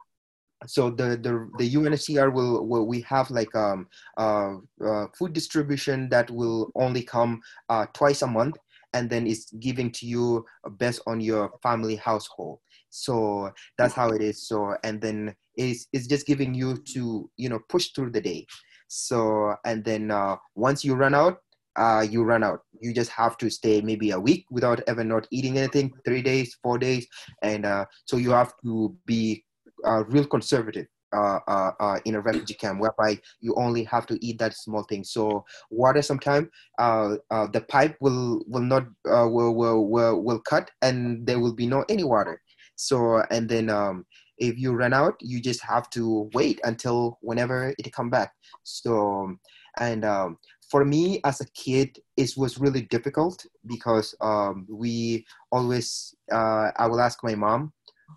so 0.66 0.90
the 0.90 1.16
the, 1.16 1.48
the 1.58 1.74
UNHCR 1.74 2.32
will, 2.32 2.66
will 2.66 2.86
we 2.86 3.00
have 3.02 3.30
like 3.30 3.54
um 3.54 3.88
uh, 4.16 4.54
uh, 4.84 5.06
food 5.18 5.32
distribution 5.32 6.08
that 6.08 6.30
will 6.30 6.70
only 6.74 7.02
come 7.02 7.40
uh, 7.68 7.86
twice 7.92 8.22
a 8.22 8.26
month 8.26 8.56
and 8.94 9.10
then 9.10 9.26
it's 9.26 9.50
giving 9.52 9.90
to 9.92 10.06
you 10.06 10.44
based 10.78 11.02
on 11.06 11.20
your 11.20 11.50
family 11.62 11.96
household. 11.96 12.60
So 12.88 13.52
that's 13.76 13.92
how 13.92 14.08
it 14.10 14.22
is. 14.22 14.48
So 14.48 14.74
and 14.84 15.00
then 15.00 15.34
it's, 15.56 15.86
it's 15.92 16.06
just 16.06 16.26
giving 16.26 16.54
you 16.54 16.76
to 16.94 17.30
you 17.36 17.48
know 17.48 17.60
push 17.68 17.90
through 17.94 18.12
the 18.12 18.20
day. 18.20 18.46
So 18.88 19.54
and 19.66 19.84
then 19.84 20.10
uh, 20.10 20.36
once 20.54 20.84
you 20.84 20.94
run 20.94 21.14
out 21.14 21.38
uh, 21.76 22.06
you 22.08 22.24
run 22.24 22.42
out. 22.42 22.60
You 22.80 22.92
just 22.92 23.10
have 23.10 23.36
to 23.38 23.50
stay 23.50 23.80
maybe 23.80 24.10
a 24.10 24.20
week 24.20 24.46
without 24.50 24.80
ever 24.86 25.04
not 25.04 25.26
eating 25.30 25.58
anything, 25.58 25.92
three 26.04 26.22
days, 26.22 26.56
four 26.62 26.78
days, 26.78 27.06
and 27.42 27.66
uh, 27.66 27.84
so 28.06 28.16
you 28.16 28.30
have 28.30 28.52
to 28.64 28.96
be 29.06 29.44
uh, 29.86 30.04
real 30.08 30.26
conservative. 30.26 30.86
Uh, 31.14 31.38
uh, 31.46 31.70
uh, 31.78 31.98
in 32.04 32.16
a 32.16 32.20
refugee 32.20 32.52
camp, 32.52 32.80
whereby 32.80 33.16
you 33.40 33.54
only 33.56 33.84
have 33.84 34.06
to 34.06 34.18
eat 34.20 34.38
that 34.38 34.54
small 34.54 34.82
thing. 34.82 35.04
So 35.04 35.44
water, 35.70 36.02
sometimes 36.02 36.48
the 36.78 37.64
pipe 37.68 37.96
will 38.00 38.42
will 38.48 38.60
not 38.60 38.86
will, 39.04 39.54
will 39.54 39.88
will 39.88 40.22
will 40.22 40.40
cut, 40.40 40.68
and 40.82 41.24
there 41.24 41.38
will 41.38 41.54
be 41.54 41.66
no 41.66 41.84
any 41.88 42.02
water. 42.02 42.42
So 42.74 43.22
and 43.30 43.48
then 43.48 43.70
um, 43.70 44.04
if 44.36 44.58
you 44.58 44.72
run 44.72 44.92
out, 44.92 45.14
you 45.20 45.40
just 45.40 45.62
have 45.62 45.88
to 45.90 46.28
wait 46.34 46.60
until 46.64 47.18
whenever 47.22 47.72
it 47.78 47.92
come 47.92 48.10
back. 48.10 48.32
So 48.64 49.36
and 49.78 50.04
um, 50.04 50.38
for 50.70 50.84
me 50.84 51.20
as 51.24 51.40
a 51.40 51.46
kid, 51.52 51.98
it 52.16 52.32
was 52.36 52.58
really 52.58 52.82
difficult 52.82 53.44
because 53.66 54.14
um, 54.20 54.66
we 54.68 55.24
always, 55.52 56.14
uh, 56.32 56.70
I 56.76 56.86
will 56.86 57.00
ask 57.00 57.22
my 57.22 57.34
mom, 57.34 57.72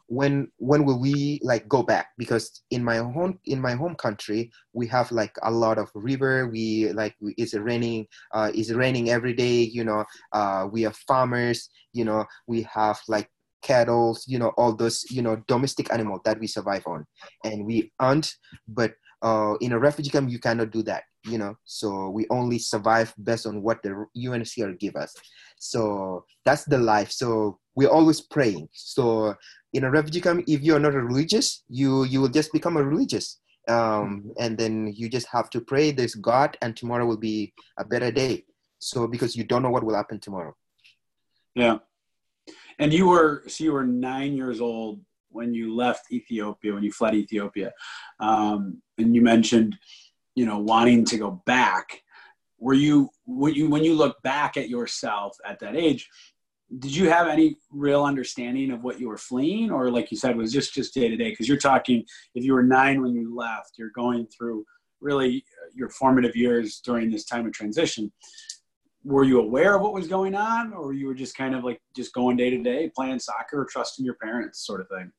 when 0.08 0.52
when 0.58 0.86
will 0.86 1.00
we 1.00 1.40
like 1.44 1.68
go 1.68 1.84
back? 1.84 2.10
Because 2.18 2.62
in 2.72 2.84
my 2.84 2.98
home 2.98 3.40
in 3.46 3.62
my 3.62 3.74
home 3.74 3.96
country 3.96 4.52
we 4.74 4.88
have 4.88 5.12
like 5.12 5.36
a 5.44 5.52
lot 5.52 5.78
of 5.78 5.90
river. 5.94 6.48
We 6.48 6.92
like 6.94 7.16
it's 7.22 7.54
raining 7.54 8.08
uh 8.34 8.52
it's 8.54 8.72
raining 8.72 9.10
every 9.10 9.34
day 9.34 9.62
you 9.62 9.84
know 9.84 10.06
uh 10.34 10.68
we 10.72 10.86
are 10.86 10.94
farmers 10.94 11.70
you 11.94 12.06
know 12.06 12.26
we 12.48 12.64
have 12.64 13.00
like 13.08 13.30
cattle 13.62 14.18
you 14.26 14.40
know 14.40 14.50
all 14.58 14.74
those 14.74 15.04
you 15.12 15.22
know 15.22 15.36
domestic 15.48 15.92
animal 15.92 16.20
that 16.26 16.40
we 16.40 16.48
survive 16.48 16.84
on. 16.88 17.06
And 17.44 17.66
we 17.66 17.92
hunt 18.00 18.36
but 18.68 18.94
uh 19.22 19.56
in 19.62 19.74
a 19.74 19.80
refugee 19.80 20.10
camp 20.10 20.30
you 20.30 20.40
cannot 20.40 20.72
do 20.72 20.82
that 20.84 21.04
you 21.26 21.38
know? 21.38 21.56
So 21.66 22.10
we 22.10 22.26
only 22.30 22.60
survive 22.60 23.14
based 23.22 23.46
on 23.46 23.62
what 23.62 23.84
the 23.84 24.06
UNHCR 24.18 24.80
give 24.80 24.96
us. 24.96 25.14
So 25.60 26.26
that's 26.46 26.64
the 26.66 26.78
life. 26.78 27.12
So 27.12 27.60
we're 27.76 27.90
always 27.90 28.22
praying. 28.22 28.70
So 28.74 29.36
in 29.74 29.84
a 29.84 29.92
refugee 29.92 30.22
camp 30.22 30.44
if 30.48 30.62
you're 30.62 30.80
not 30.80 30.96
a 30.96 31.02
religious 31.02 31.64
you 31.70 32.04
you 32.06 32.22
will 32.22 32.30
just 32.30 32.52
become 32.52 32.78
a 32.78 32.84
religious. 32.84 33.40
Um, 33.68 34.32
and 34.40 34.58
then 34.58 34.92
you 34.96 35.10
just 35.10 35.28
have 35.32 35.50
to 35.52 35.62
pray 35.62 35.92
there's 35.92 36.16
god 36.16 36.58
and 36.62 36.76
tomorrow 36.76 37.06
will 37.06 37.18
be 37.18 37.54
a 37.78 37.86
better 37.86 38.12
day. 38.12 38.46
So 38.80 39.08
because 39.08 39.36
you 39.36 39.44
don't 39.44 39.62
know 39.62 39.70
what 39.70 39.84
will 39.84 39.96
happen 39.96 40.20
tomorrow. 40.20 40.56
Yeah. 41.54 41.80
And 42.80 42.92
you 42.94 43.08
were 43.08 43.44
so 43.48 43.64
you 43.64 43.74
were 43.74 43.86
nine 43.86 44.36
years 44.36 44.60
old 44.62 45.02
when 45.30 45.54
you 45.54 45.76
left 45.76 46.12
ethiopia 46.12 46.74
when 46.74 46.84
you 46.84 46.92
fled 46.92 47.14
ethiopia. 47.14 47.72
Um, 48.20 48.82
and 48.98 49.14
you 49.14 49.22
mentioned 49.22 49.78
you 50.36 50.46
know 50.46 50.58
wanting 50.58 51.06
to 51.06 51.18
go 51.18 51.44
back. 51.46 52.02
Were 52.58 52.74
you 52.74 53.10
when 53.26 53.54
you 53.54 53.70
when 53.70 53.84
you 53.84 53.94
look 53.94 54.22
back 54.24 54.58
at 54.58 54.70
yourself 54.70 55.38
at 55.46 55.60
that 55.60 55.76
age 55.76 56.10
did 56.78 56.96
you 56.96 57.10
have 57.10 57.28
any 57.28 57.58
real 57.72 58.04
understanding 58.04 58.72
of 58.72 58.84
what 58.84 59.00
you 59.00 59.08
were 59.08 59.18
fleeing? 59.18 59.72
Or 59.72 59.90
like 59.90 60.12
you 60.12 60.18
said 60.18 60.38
was 60.38 60.54
just 60.54 60.74
just 60.74 60.94
day 60.94 61.08
to 61.08 61.18
day 61.18 61.32
because 61.32 61.48
you're 61.48 61.58
talking 61.58 62.06
if 62.36 62.44
you 62.44 62.54
were 62.54 62.64
nine 62.64 63.02
when 63.02 63.14
you 63.14 63.36
left 63.36 63.72
you're 63.78 63.92
going 63.92 64.28
through 64.28 64.64
really 65.02 65.44
uh, 65.64 65.70
your 65.74 65.90
formative 65.90 66.36
years 66.36 66.80
during 66.84 67.10
this 67.10 67.26
time 67.26 67.48
of 67.48 67.54
transition. 67.54 68.12
Were 69.04 69.24
you 69.24 69.40
aware 69.40 69.76
of 69.76 69.82
what 69.82 69.94
was 69.94 70.08
going 70.08 70.36
on? 70.36 70.74
Or 70.74 70.94
you 70.94 71.08
were 71.08 71.16
just 71.16 71.36
kind 71.36 71.56
of 71.56 71.64
like 71.64 71.82
just 71.96 72.14
going 72.14 72.38
day 72.38 72.50
to 72.50 72.62
day 72.62 72.92
playing 72.96 73.20
soccer 73.20 73.66
trusting 73.70 74.06
your 74.06 74.16
parents 74.16 74.66
sort 74.66 74.82
of 74.82 74.90
thing 74.90 75.12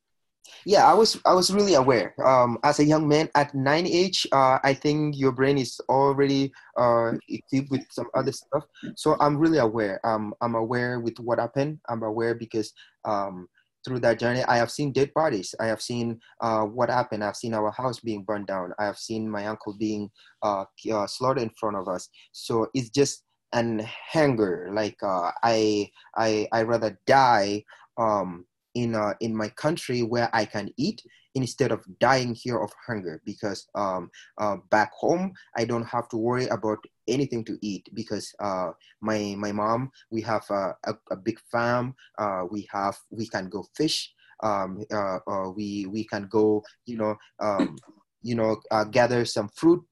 yeah 0.65 0.91
i 0.91 0.95
was 0.95 1.21
i 1.27 1.33
was 1.33 1.53
really 1.53 1.75
aware. 1.75 2.15
Um, 2.25 2.59
as 2.65 2.79
a 2.79 2.85
young 2.85 3.09
man 3.09 3.29
at 3.35 3.55
nine 3.55 3.87
age 3.87 4.27
uh, 4.33 4.59
i 4.65 4.75
think 4.75 5.17
your 5.17 5.33
brain 5.33 5.59
is 5.59 5.81
already 5.89 6.53
uh, 6.77 7.13
equipped 7.29 7.71
with 7.71 7.85
some 7.91 8.07
other 8.15 8.33
stuff. 8.33 8.65
So 8.97 9.17
i'm 9.21 9.37
really 9.37 9.59
aware. 9.59 10.01
Um, 10.05 10.35
i'm 10.41 10.55
aware 10.55 11.01
with 11.01 11.19
what 11.21 11.39
happened. 11.39 11.79
I'm 11.89 12.03
aware 12.03 12.35
because 12.35 12.73
um, 13.05 13.49
through 13.85 14.01
that 14.01 14.19
journey 14.19 14.43
i 14.45 14.57
have 14.57 14.71
seen 14.71 14.93
dead 14.93 15.13
bodies. 15.15 15.55
I 15.61 15.67
have 15.67 15.81
seen 15.81 16.21
uh, 16.41 16.63
what 16.63 16.91
happened. 16.91 17.25
I've 17.25 17.37
seen 17.37 17.55
our 17.55 17.71
house 17.71 18.01
being 18.01 18.25
burned 18.25 18.47
down. 18.47 18.73
I 18.79 18.85
have 18.85 18.99
seen 18.99 19.29
my 19.29 19.47
uncle 19.47 19.77
being 19.79 20.11
uh, 20.43 20.65
uh, 20.93 21.07
slaughtered 21.07 21.43
in 21.43 21.51
front 21.59 21.77
of 21.77 21.89
us. 21.89 22.09
So 22.33 22.69
it's 22.75 22.91
just 22.91 23.25
an 23.53 23.85
hunger 24.13 24.71
like 24.73 24.97
uh, 25.03 25.31
i 25.43 25.89
i 26.17 26.47
i 26.53 26.63
rather 26.63 26.99
die 27.07 27.65
um, 27.99 28.47
in 28.75 28.95
uh, 28.95 29.15
in 29.21 29.35
my 29.35 29.49
country 29.49 30.03
where 30.03 30.31
I 30.33 30.45
can 30.45 30.71
eat 30.77 31.03
instead 31.35 31.71
of 31.73 31.85
dying 32.01 32.35
here 32.35 32.59
of 32.59 32.73
hunger 32.87 33.23
because 33.25 33.67
um, 33.75 34.11
uh, 34.39 34.57
back 34.71 34.93
home 34.93 35.33
I 35.57 35.65
don't 35.65 35.87
have 35.87 36.09
to 36.11 36.17
worry 36.17 36.47
about 36.49 36.79
anything 37.09 37.45
to 37.45 37.59
eat 37.63 37.89
because 37.95 38.33
uh, 38.41 38.71
my 39.01 39.35
my 39.39 39.53
mom 39.53 39.91
we 40.11 40.21
have 40.23 40.45
a, 40.51 40.75
a, 40.85 40.95
a 41.11 41.17
big 41.17 41.39
farm 41.51 41.95
uh, 42.19 42.45
we 42.51 42.69
have 42.73 42.97
we 43.11 43.27
can 43.27 43.49
go 43.49 43.65
fish 43.77 44.13
um, 44.43 44.83
uh, 44.93 45.19
uh, 45.27 45.51
we 45.51 45.87
we 45.87 46.05
can 46.05 46.27
go 46.29 46.63
you 46.87 46.97
know 46.97 47.17
um, 47.41 47.77
you 48.23 48.35
know 48.35 48.61
gather 48.91 49.25
some 49.25 49.49
fruit 49.55 49.83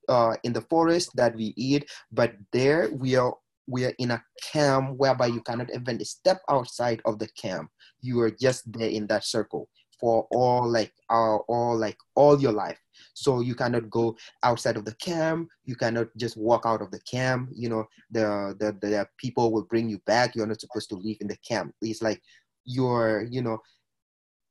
in 0.44 0.52
the 0.52 0.64
forest 0.68 1.10
that 1.14 1.34
we 1.34 1.54
eat 1.56 1.88
but 2.12 2.34
there 2.52 2.90
we 2.92 3.16
are 3.16 3.34
we 3.68 3.84
are 3.84 3.94
in 3.98 4.10
a 4.12 4.22
camp 4.42 4.96
whereby 4.96 5.26
you 5.26 5.40
cannot 5.42 5.68
even 5.74 6.02
step 6.04 6.40
outside 6.48 7.00
of 7.04 7.18
the 7.18 7.28
camp. 7.28 7.70
You 8.00 8.20
are 8.20 8.30
just 8.30 8.70
there 8.72 8.88
in 8.88 9.06
that 9.08 9.24
circle 9.24 9.68
for 10.00 10.26
all 10.30 10.68
like 10.68 10.92
uh, 11.10 11.36
all 11.36 11.76
like 11.76 11.98
all 12.14 12.40
your 12.40 12.52
life. 12.52 12.78
So 13.14 13.40
you 13.40 13.54
cannot 13.54 13.90
go 13.90 14.16
outside 14.42 14.76
of 14.76 14.84
the 14.84 14.94
camp. 14.94 15.48
You 15.64 15.76
cannot 15.76 16.08
just 16.16 16.36
walk 16.36 16.62
out 16.64 16.82
of 16.82 16.90
the 16.90 17.00
camp. 17.00 17.50
You 17.54 17.68
know 17.68 17.84
the 18.10 18.56
the, 18.58 18.72
the 18.80 19.06
people 19.18 19.52
will 19.52 19.64
bring 19.64 19.88
you 19.88 19.98
back. 20.06 20.34
You're 20.34 20.46
not 20.46 20.60
supposed 20.60 20.88
to 20.90 20.96
live 20.96 21.18
in 21.20 21.28
the 21.28 21.36
camp. 21.36 21.74
It's 21.82 22.02
like 22.02 22.22
you're 22.64 23.26
you 23.30 23.42
know 23.42 23.58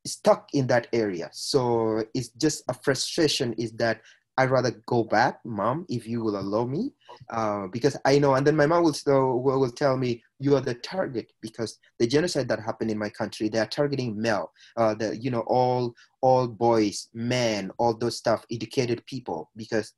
stuck 0.06 0.50
in 0.54 0.68
that 0.68 0.88
area. 0.94 1.30
So 1.34 2.04
it's 2.14 2.30
just 2.30 2.64
a 2.68 2.74
frustration 2.74 3.54
is 3.54 3.72
that 3.74 4.02
I'd 4.38 4.51
rather 4.51 4.72
go 4.86 5.03
back, 5.03 5.39
mom, 5.46 5.86
if 5.89 6.08
you 6.08 6.22
will 6.24 6.39
allow 6.39 6.65
me, 6.65 6.94
uh, 7.29 7.67
because 7.67 7.98
I 8.06 8.20
know. 8.20 8.36
And 8.36 8.46
then 8.46 8.56
my 8.56 8.67
mom 8.67 8.84
will 8.84 8.94
still 8.94 9.41
will, 9.41 9.72
tell 9.72 9.98
me 9.98 10.24
you 10.39 10.56
are 10.56 10.62
the 10.62 10.75
target 10.75 11.32
because 11.41 11.79
the 12.00 12.08
genocide 12.08 12.48
that 12.50 12.60
happened 12.60 12.91
in 12.91 12.98
my 12.98 13.10
country, 13.10 13.50
they 13.50 13.60
are 13.60 13.67
targeting 13.67 14.20
male, 14.20 14.51
uh, 14.77 14.94
the 14.94 15.17
you 15.17 15.32
know 15.32 15.44
all 15.48 15.94
all 16.22 16.48
boys, 16.48 17.10
men, 17.13 17.72
all 17.79 17.96
those 17.96 18.17
stuff, 18.17 18.46
educated 18.51 19.06
people, 19.06 19.50
because 19.56 19.94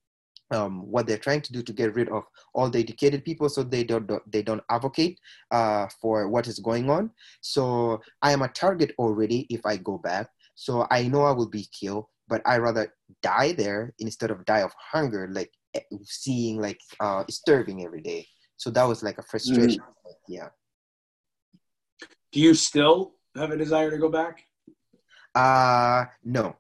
um, 0.52 0.82
what 0.90 1.06
they're 1.06 1.18
trying 1.18 1.42
to 1.42 1.54
do 1.54 1.62
to 1.62 1.74
get 1.74 1.94
rid 1.96 2.10
of 2.10 2.24
all 2.54 2.70
the 2.70 2.80
educated 2.80 3.24
people 3.24 3.50
so 3.50 3.64
they 3.64 3.84
don't 3.84 4.10
they 4.32 4.42
don't 4.42 4.64
advocate 4.70 5.20
uh, 5.52 5.88
for 6.02 6.28
what 6.28 6.48
is 6.48 6.60
going 6.60 6.90
on 6.90 7.12
so 7.42 8.02
i 8.22 8.32
am 8.32 8.42
a 8.42 8.48
target 8.48 8.94
already 8.98 9.46
if 9.50 9.66
i 9.66 9.78
go 9.78 9.98
back 9.98 10.30
so 10.56 10.88
i 10.92 11.08
know 11.08 11.24
i 11.24 11.32
will 11.32 11.50
be 11.50 11.68
killed 11.80 12.06
but 12.30 12.42
I 12.46 12.58
rather 12.58 12.94
die 13.22 13.54
there 13.54 13.94
instead 14.00 14.32
of 14.32 14.46
die 14.46 14.62
of 14.62 14.72
hunger, 14.78 15.28
like 15.32 15.52
eh, 15.74 15.82
seeing 16.04 16.62
like 16.62 16.80
uh, 17.00 17.24
starving 17.30 17.84
every 17.84 18.02
day. 18.02 18.28
So 18.58 18.70
that 18.72 18.84
was 18.84 19.04
like 19.04 19.18
a 19.18 19.24
frustration. 19.24 19.82
Mm. 19.82 20.14
Yeah. 20.28 20.50
Do 22.32 22.40
you 22.40 22.54
still 22.54 23.16
have 23.36 23.52
a 23.52 23.58
desire 23.58 23.90
to 23.90 23.98
go 23.98 24.10
back? 24.10 24.44
Uh 25.36 26.06
no. 26.24 26.56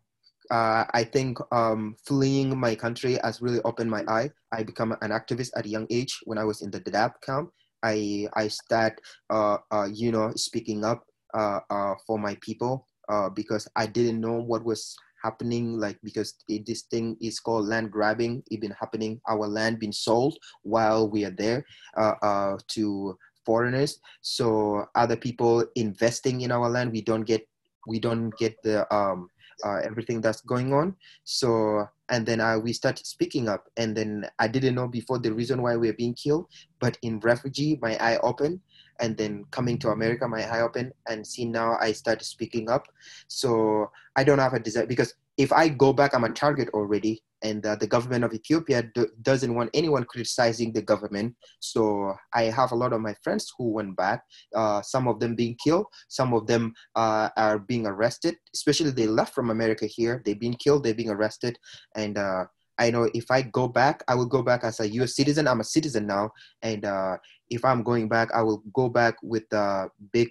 Uh, 0.49 0.83
I 0.95 1.03
think 1.03 1.37
um, 1.53 1.93
fleeing 2.07 2.57
my 2.57 2.73
country 2.73 3.19
has 3.23 3.39
really 3.39 3.61
opened 3.65 3.91
my 3.91 4.01
eye. 4.07 4.31
I 4.51 4.63
become 4.63 4.97
an 5.05 5.11
activist 5.11 5.51
at 5.55 5.67
a 5.67 5.69
young 5.69 5.85
age. 5.91 6.17
When 6.25 6.39
I 6.39 6.43
was 6.43 6.63
in 6.63 6.71
the 6.71 6.81
Dadaab 6.81 7.21
camp, 7.21 7.51
I 7.83 8.27
I 8.33 8.47
start 8.47 8.99
uh, 9.29 9.57
uh, 9.69 9.87
you 9.93 10.11
know 10.11 10.33
speaking 10.35 10.83
up 10.83 11.05
uh, 11.37 11.59
uh, 11.69 11.93
for 12.07 12.17
my 12.17 12.35
people 12.41 12.87
uh, 13.09 13.29
because 13.29 13.67
I 13.75 13.85
didn't 13.85 14.21
know 14.21 14.41
what 14.41 14.63
was 14.63 14.95
happening 15.21 15.77
like 15.79 15.97
because 16.03 16.35
it, 16.47 16.65
this 16.65 16.83
thing 16.83 17.17
is 17.21 17.39
called 17.39 17.67
land 17.67 17.91
grabbing. 17.91 18.43
It 18.51 18.61
been 18.61 18.75
happening 18.79 19.21
our 19.27 19.47
land 19.47 19.79
being 19.79 19.91
sold 19.91 20.37
while 20.63 21.09
we 21.09 21.25
are 21.25 21.35
there 21.37 21.65
uh, 21.97 22.15
uh, 22.21 22.57
to 22.69 23.17
foreigners. 23.45 23.99
So 24.21 24.85
other 24.95 25.15
people 25.15 25.65
investing 25.75 26.41
in 26.41 26.51
our 26.51 26.69
land 26.69 26.91
we 26.91 27.01
don't 27.01 27.23
get 27.23 27.47
we 27.87 27.99
don't 27.99 28.31
get 28.37 28.55
the 28.63 28.91
um, 28.93 29.29
uh, 29.65 29.79
everything 29.83 30.21
that's 30.21 30.41
going 30.41 30.73
on. 30.73 30.95
So 31.23 31.87
and 32.09 32.25
then 32.25 32.41
uh, 32.41 32.57
we 32.57 32.73
started 32.73 33.05
speaking 33.05 33.47
up. 33.49 33.65
And 33.77 33.95
then 33.95 34.25
i 34.39 34.47
didn't 34.47 34.75
know 34.75 34.87
before 34.87 35.19
the 35.19 35.33
reason 35.33 35.61
why 35.61 35.75
we 35.75 35.89
are 35.89 35.93
being 35.93 36.13
killed 36.13 36.47
but 36.79 36.97
in 37.01 37.19
refugee 37.19 37.77
my 37.81 37.95
eye 37.97 38.17
opened 38.23 38.59
and 38.99 39.17
then 39.17 39.45
coming 39.51 39.77
to 39.79 39.89
America, 39.89 40.27
my 40.27 40.43
eye 40.43 40.61
opened, 40.61 40.93
and 41.07 41.25
see 41.25 41.45
now 41.45 41.77
I 41.79 41.91
started 41.91 42.25
speaking 42.25 42.69
up. 42.69 42.87
So 43.27 43.89
I 44.15 44.23
don't 44.23 44.39
have 44.39 44.53
a 44.53 44.59
desire 44.59 44.85
because 44.85 45.13
if 45.37 45.53
I 45.53 45.69
go 45.69 45.93
back, 45.93 46.13
I'm 46.13 46.25
a 46.25 46.29
target 46.29 46.67
already, 46.73 47.23
and 47.41 47.65
uh, 47.65 47.75
the 47.75 47.87
government 47.87 48.25
of 48.25 48.33
Ethiopia 48.33 48.83
do, 48.93 49.07
doesn't 49.21 49.55
want 49.55 49.69
anyone 49.73 50.03
criticizing 50.03 50.73
the 50.73 50.81
government. 50.81 51.33
So 51.61 52.13
I 52.33 52.43
have 52.43 52.73
a 52.73 52.75
lot 52.75 52.91
of 52.91 52.99
my 52.99 53.13
friends 53.23 53.51
who 53.57 53.71
went 53.71 53.95
back. 53.95 54.23
Uh, 54.53 54.81
some 54.81 55.07
of 55.07 55.21
them 55.21 55.35
being 55.35 55.55
killed, 55.63 55.85
some 56.09 56.33
of 56.33 56.45
them 56.45 56.73
uh, 56.95 57.29
are 57.37 57.57
being 57.57 57.87
arrested. 57.87 58.35
Especially 58.53 58.91
they 58.91 59.07
left 59.07 59.33
from 59.33 59.49
America 59.49 59.85
here. 59.85 60.21
They've 60.25 60.39
been 60.39 60.55
killed. 60.55 60.83
They're 60.83 60.93
being 60.93 61.09
arrested, 61.09 61.57
and 61.95 62.17
uh, 62.17 62.45
I 62.79 62.89
know 62.89 63.09
if 63.13 63.29
I 63.29 63.41
go 63.43 63.67
back, 63.67 64.03
I 64.07 64.15
will 64.15 64.25
go 64.25 64.41
back 64.41 64.63
as 64.63 64.79
a 64.79 64.89
U.S. 64.89 65.15
citizen. 65.15 65.47
I'm 65.47 65.59
a 65.59 65.63
citizen 65.63 66.07
now, 66.07 66.31
and 66.61 66.85
uh, 66.85 67.17
if 67.49 67.63
I'm 67.65 67.83
going 67.83 68.07
back, 68.07 68.29
I 68.33 68.41
will 68.41 68.63
go 68.73 68.89
back 68.89 69.15
with 69.21 69.51
a 69.51 69.89
big 70.13 70.29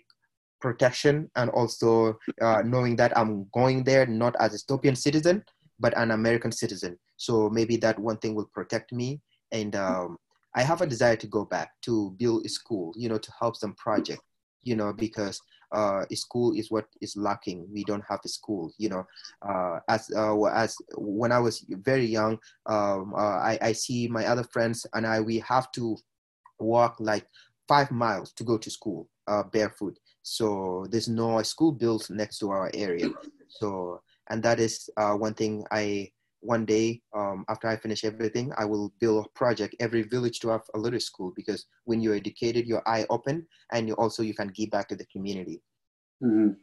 protection 0.61 1.31
and 1.37 1.51
also 1.51 2.19
uh, 2.41 2.63
knowing 2.65 2.97
that 2.97 3.17
I'm 3.17 3.47
going 3.53 3.85
there 3.85 4.07
not 4.07 4.35
as 4.41 4.53
a 4.53 4.57
Ethiopian 4.57 4.97
citizen, 4.97 5.45
but 5.79 5.97
an 5.97 6.11
American 6.11 6.53
citizen. 6.53 6.99
So 7.17 7.49
maybe 7.51 7.77
that 7.79 7.99
one 7.99 8.19
thing 8.19 8.35
will 8.35 8.51
protect 8.53 8.93
me. 8.93 9.21
And 9.53 9.77
um, 9.77 10.17
I 10.55 10.63
have 10.63 10.81
a 10.81 10.87
desire 10.87 11.17
to 11.17 11.27
go 11.27 11.45
back 11.45 11.71
to 11.83 12.15
build 12.19 12.47
a 12.47 12.49
school, 12.49 12.93
you 12.97 13.09
know, 13.09 13.19
to 13.19 13.33
help 13.39 13.57
some 13.57 13.75
project, 13.75 14.23
you 14.63 14.77
know, 14.77 14.93
because 14.93 15.41
uh, 15.73 16.05
school 16.13 16.53
is 16.55 16.71
what 16.71 16.87
is 17.01 17.17
lacking. 17.17 17.67
We 17.73 17.85
don't 17.85 18.05
have 18.09 18.21
a 18.25 18.29
school, 18.29 18.73
you 18.79 18.89
know. 18.89 19.07
Uh, 19.43 19.81
as 19.89 20.11
uh, 20.15 20.43
as 20.45 20.77
when 20.97 21.33
I 21.33 21.39
was 21.39 21.65
very 21.69 22.07
young, 22.07 22.39
um, 22.67 23.15
uh, 23.15 23.39
I, 23.39 23.59
I 23.61 23.73
see 23.73 24.09
my 24.09 24.27
other 24.27 24.45
friends 24.45 24.87
and 24.95 25.07
I 25.07 25.21
we 25.21 25.39
have 25.41 25.71
to 25.73 25.97
walk 26.59 26.97
like 26.99 27.27
five 27.67 27.91
miles 27.91 28.33
to 28.33 28.45
go 28.45 28.59
to 28.59 28.71
school 28.71 29.09
uh, 29.27 29.43
barefoot. 29.43 29.99
So 30.23 30.87
there's 30.91 31.09
no 31.09 31.41
school 31.43 31.73
built 31.73 32.11
next 32.11 32.39
to 32.39 32.51
our 32.51 32.71
area. 32.75 33.09
So 33.49 34.01
and 34.31 34.43
that 34.43 34.61
is 34.61 34.91
uh, 34.97 35.13
one 35.13 35.35
thing 35.35 35.65
I 35.71 36.11
one 36.41 36.65
day 36.65 37.03
um, 37.15 37.45
after 37.49 37.69
I 37.69 37.77
finish 37.77 38.05
everything, 38.05 38.53
I 38.57 38.65
will 38.65 38.93
build 39.01 39.27
a 39.27 39.29
project 39.31 39.75
every 39.81 40.03
village 40.03 40.41
to 40.41 40.49
have 40.49 40.63
a 40.75 40.79
little 40.79 41.01
school 41.01 41.33
because 41.35 41.67
when 41.85 42.01
you're 42.01 42.15
educated, 42.15 42.67
your 42.67 42.83
eye 42.87 43.07
open, 43.11 43.47
and 43.73 43.89
you 43.89 43.95
also 43.95 44.23
you 44.23 44.35
can 44.35 44.49
give 44.49 44.71
back 44.71 44.89
to 44.89 44.97
the 44.97 45.07
community. 45.07 45.63
Mm-hmm. 46.23 46.55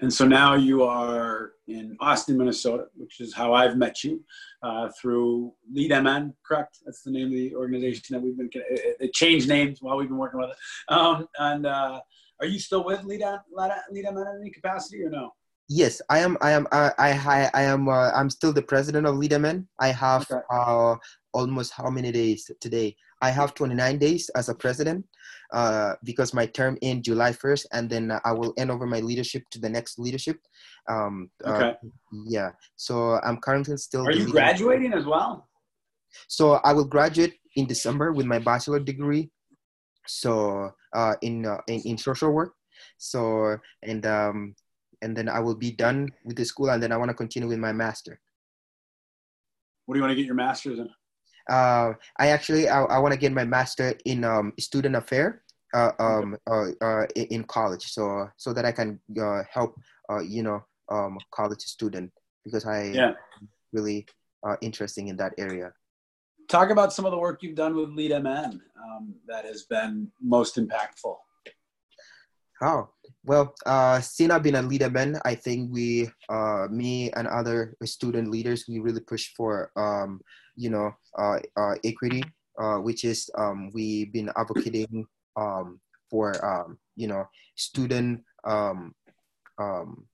and 0.00 0.10
so 0.10 0.26
now 0.26 0.54
you 0.54 0.84
are 0.84 1.52
in 1.68 1.96
Austin, 2.00 2.38
Minnesota, 2.38 2.86
which 2.96 3.20
is 3.20 3.34
how 3.34 3.52
I've 3.52 3.76
met 3.76 4.02
you 4.02 4.24
uh, 4.62 4.88
through 5.00 5.52
Lead 5.70 5.90
MN, 5.90 6.32
correct? 6.46 6.78
That's 6.84 7.02
the 7.02 7.10
name 7.10 7.26
of 7.26 7.32
the 7.32 7.54
organization 7.54 8.14
that 8.14 8.20
we've 8.20 8.36
been, 8.36 8.48
it, 8.54 9.12
changed 9.12 9.48
names 9.48 9.82
while 9.82 9.98
we've 9.98 10.08
been 10.08 10.16
working 10.16 10.40
with 10.40 10.50
it. 10.50 10.56
Um, 10.88 11.28
and 11.38 11.66
uh, 11.66 12.00
are 12.40 12.46
you 12.46 12.58
still 12.58 12.84
with 12.84 13.04
Lead, 13.04 13.22
Lead 13.52 14.04
MN 14.04 14.16
in 14.16 14.38
any 14.40 14.50
capacity 14.50 15.02
or 15.02 15.10
no? 15.10 15.32
Yes, 15.74 16.02
I 16.10 16.18
am. 16.18 16.36
I 16.42 16.50
am. 16.50 16.66
I 16.70 16.92
I 16.98 17.50
I 17.54 17.62
am. 17.62 17.88
Uh, 17.88 18.10
I'm 18.12 18.28
still 18.28 18.52
the 18.52 18.60
president 18.60 19.06
of 19.06 19.16
Lead 19.16 19.32
MN. 19.32 19.66
I 19.80 19.88
have 19.88 20.30
okay. 20.30 20.42
uh, 20.52 20.96
almost 21.32 21.72
how 21.72 21.88
many 21.88 22.12
days 22.12 22.50
today? 22.60 22.94
I 23.22 23.30
have 23.30 23.54
29 23.54 23.96
days 23.96 24.28
as 24.36 24.50
a 24.50 24.54
president 24.54 25.06
uh, 25.54 25.94
because 26.04 26.34
my 26.34 26.44
term 26.44 26.76
in 26.82 27.02
July 27.02 27.32
1st, 27.32 27.66
and 27.72 27.88
then 27.88 28.12
I 28.22 28.32
will 28.32 28.52
end 28.58 28.70
over 28.70 28.84
my 28.84 29.00
leadership 29.00 29.44
to 29.52 29.58
the 29.58 29.68
next 29.68 29.98
leadership. 29.98 30.36
Um, 30.90 31.30
uh, 31.42 31.50
okay. 31.50 31.74
Yeah. 32.26 32.50
So 32.76 33.18
I'm 33.24 33.38
currently 33.38 33.78
still. 33.78 34.06
Are 34.06 34.12
you 34.12 34.30
graduating 34.30 34.92
as 34.92 35.06
well? 35.06 35.48
So 36.28 36.60
I 36.68 36.74
will 36.74 36.84
graduate 36.84 37.34
in 37.56 37.64
December 37.64 38.12
with 38.12 38.26
my 38.26 38.40
bachelor 38.40 38.80
degree. 38.80 39.30
So 40.06 40.72
uh, 40.92 41.14
in, 41.22 41.46
uh, 41.46 41.62
in 41.66 41.80
in 41.88 41.96
social 41.96 42.30
work. 42.30 42.52
So 42.98 43.56
and 43.82 44.04
um, 44.04 44.54
and 45.02 45.16
then 45.16 45.28
I 45.28 45.40
will 45.40 45.54
be 45.54 45.72
done 45.72 46.10
with 46.24 46.36
the 46.36 46.44
school, 46.44 46.70
and 46.70 46.82
then 46.82 46.92
I 46.92 46.96
want 46.96 47.10
to 47.10 47.14
continue 47.14 47.48
with 47.48 47.58
my 47.58 47.72
master. 47.72 48.20
What 49.84 49.94
do 49.94 49.98
you 49.98 50.02
want 50.02 50.12
to 50.12 50.16
get 50.16 50.26
your 50.26 50.34
master's 50.34 50.78
in? 50.78 50.88
Uh, 51.50 51.92
I 52.18 52.28
actually 52.28 52.68
I, 52.68 52.84
I 52.84 52.98
want 52.98 53.12
to 53.12 53.18
get 53.18 53.32
my 53.32 53.44
master 53.44 53.94
in 54.04 54.24
um, 54.24 54.52
student 54.58 54.94
affair 54.94 55.42
uh, 55.74 55.90
um, 55.98 56.36
uh, 56.48 56.66
uh, 56.80 57.06
in 57.16 57.44
college, 57.44 57.84
so 57.92 58.28
so 58.36 58.52
that 58.52 58.64
I 58.64 58.72
can 58.72 59.00
uh, 59.20 59.42
help 59.50 59.74
uh, 60.10 60.20
you 60.20 60.42
know 60.42 60.64
um, 60.88 61.18
college 61.34 61.62
student 61.62 62.12
because 62.44 62.64
I 62.64 62.92
yeah. 62.94 63.12
really 63.72 64.06
uh, 64.46 64.56
interesting 64.60 65.08
in 65.08 65.16
that 65.16 65.32
area. 65.38 65.72
Talk 66.48 66.70
about 66.70 66.92
some 66.92 67.04
of 67.04 67.12
the 67.12 67.18
work 67.18 67.42
you've 67.42 67.56
done 67.56 67.74
with 67.74 67.90
Lead 67.90 68.10
MN 68.10 68.60
um, 68.76 69.14
that 69.26 69.44
has 69.44 69.62
been 69.62 70.10
most 70.20 70.56
impactful. 70.56 71.16
Oh, 72.62 72.90
well, 73.24 73.54
uh, 73.66 74.00
I've 74.00 74.42
been 74.44 74.54
a 74.54 74.62
Lead 74.62 74.82
MN, 74.92 75.18
I 75.24 75.34
think 75.34 75.72
we, 75.72 76.08
uh, 76.28 76.68
me 76.70 77.10
and 77.10 77.26
other 77.26 77.74
student 77.82 78.30
leaders, 78.30 78.66
we 78.68 78.78
really 78.78 79.00
push 79.00 79.34
for, 79.36 79.72
um, 79.74 80.20
you 80.54 80.70
know, 80.70 80.92
uh, 81.18 81.38
uh, 81.56 81.74
equity, 81.82 82.22
uh, 82.60 82.76
which 82.76 83.04
is 83.04 83.28
um, 83.36 83.72
we've 83.74 84.12
been 84.12 84.30
advocating 84.36 85.04
um, 85.36 85.80
for, 86.08 86.38
um, 86.46 86.78
you 86.94 87.08
know, 87.08 87.26
student 87.56 88.22
um, 88.44 88.94
um, 89.58 90.06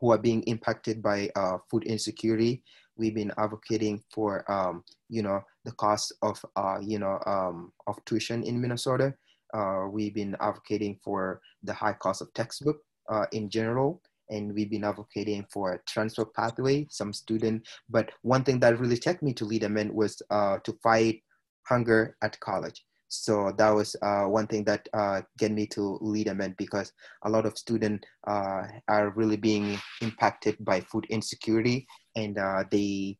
who 0.00 0.12
are 0.12 0.18
being 0.18 0.42
impacted 0.44 1.02
by 1.02 1.28
uh, 1.36 1.58
food 1.70 1.84
insecurity. 1.84 2.62
We've 2.96 3.14
been 3.14 3.32
advocating 3.36 4.02
for, 4.10 4.50
um, 4.50 4.82
you 5.10 5.22
know, 5.22 5.42
the 5.66 5.72
cost 5.72 6.14
of, 6.22 6.42
uh, 6.56 6.78
you 6.80 6.98
know, 6.98 7.18
um, 7.26 7.72
of 7.86 8.02
tuition 8.06 8.44
in 8.44 8.58
Minnesota 8.58 9.12
uh, 9.54 9.86
we've 9.90 10.14
been 10.14 10.36
advocating 10.40 10.98
for 11.02 11.40
the 11.62 11.72
high 11.72 11.94
cost 11.94 12.22
of 12.22 12.32
textbook 12.34 12.78
uh, 13.08 13.26
in 13.32 13.48
general 13.48 14.00
and 14.30 14.54
we've 14.54 14.70
been 14.70 14.84
advocating 14.84 15.44
for 15.52 15.72
a 15.72 15.80
transfer 15.86 16.24
pathway 16.24 16.86
some 16.90 17.12
student 17.12 17.66
but 17.88 18.10
one 18.22 18.44
thing 18.44 18.60
that 18.60 18.78
really 18.78 18.96
took 18.96 19.22
me 19.22 19.32
to 19.34 19.44
Lead 19.44 19.68
MN 19.68 19.92
was 19.94 20.22
uh, 20.30 20.58
to 20.64 20.72
fight 20.82 21.22
hunger 21.70 22.16
at 22.22 22.38
college. 22.40 22.84
So 23.08 23.52
that 23.58 23.70
was 23.70 23.96
uh, 24.02 24.24
one 24.24 24.46
thing 24.46 24.62
that 24.64 24.88
uh, 24.94 25.22
get 25.36 25.50
me 25.50 25.66
to 25.68 25.98
Lead 26.00 26.28
MN 26.32 26.54
because 26.56 26.92
a 27.24 27.30
lot 27.30 27.44
of 27.44 27.58
students 27.58 28.06
uh, 28.26 28.62
are 28.86 29.10
really 29.16 29.36
being 29.36 29.78
impacted 30.00 30.56
by 30.60 30.80
food 30.80 31.06
insecurity 31.10 31.86
and 32.14 32.38
uh, 32.38 32.64
they 32.70 33.18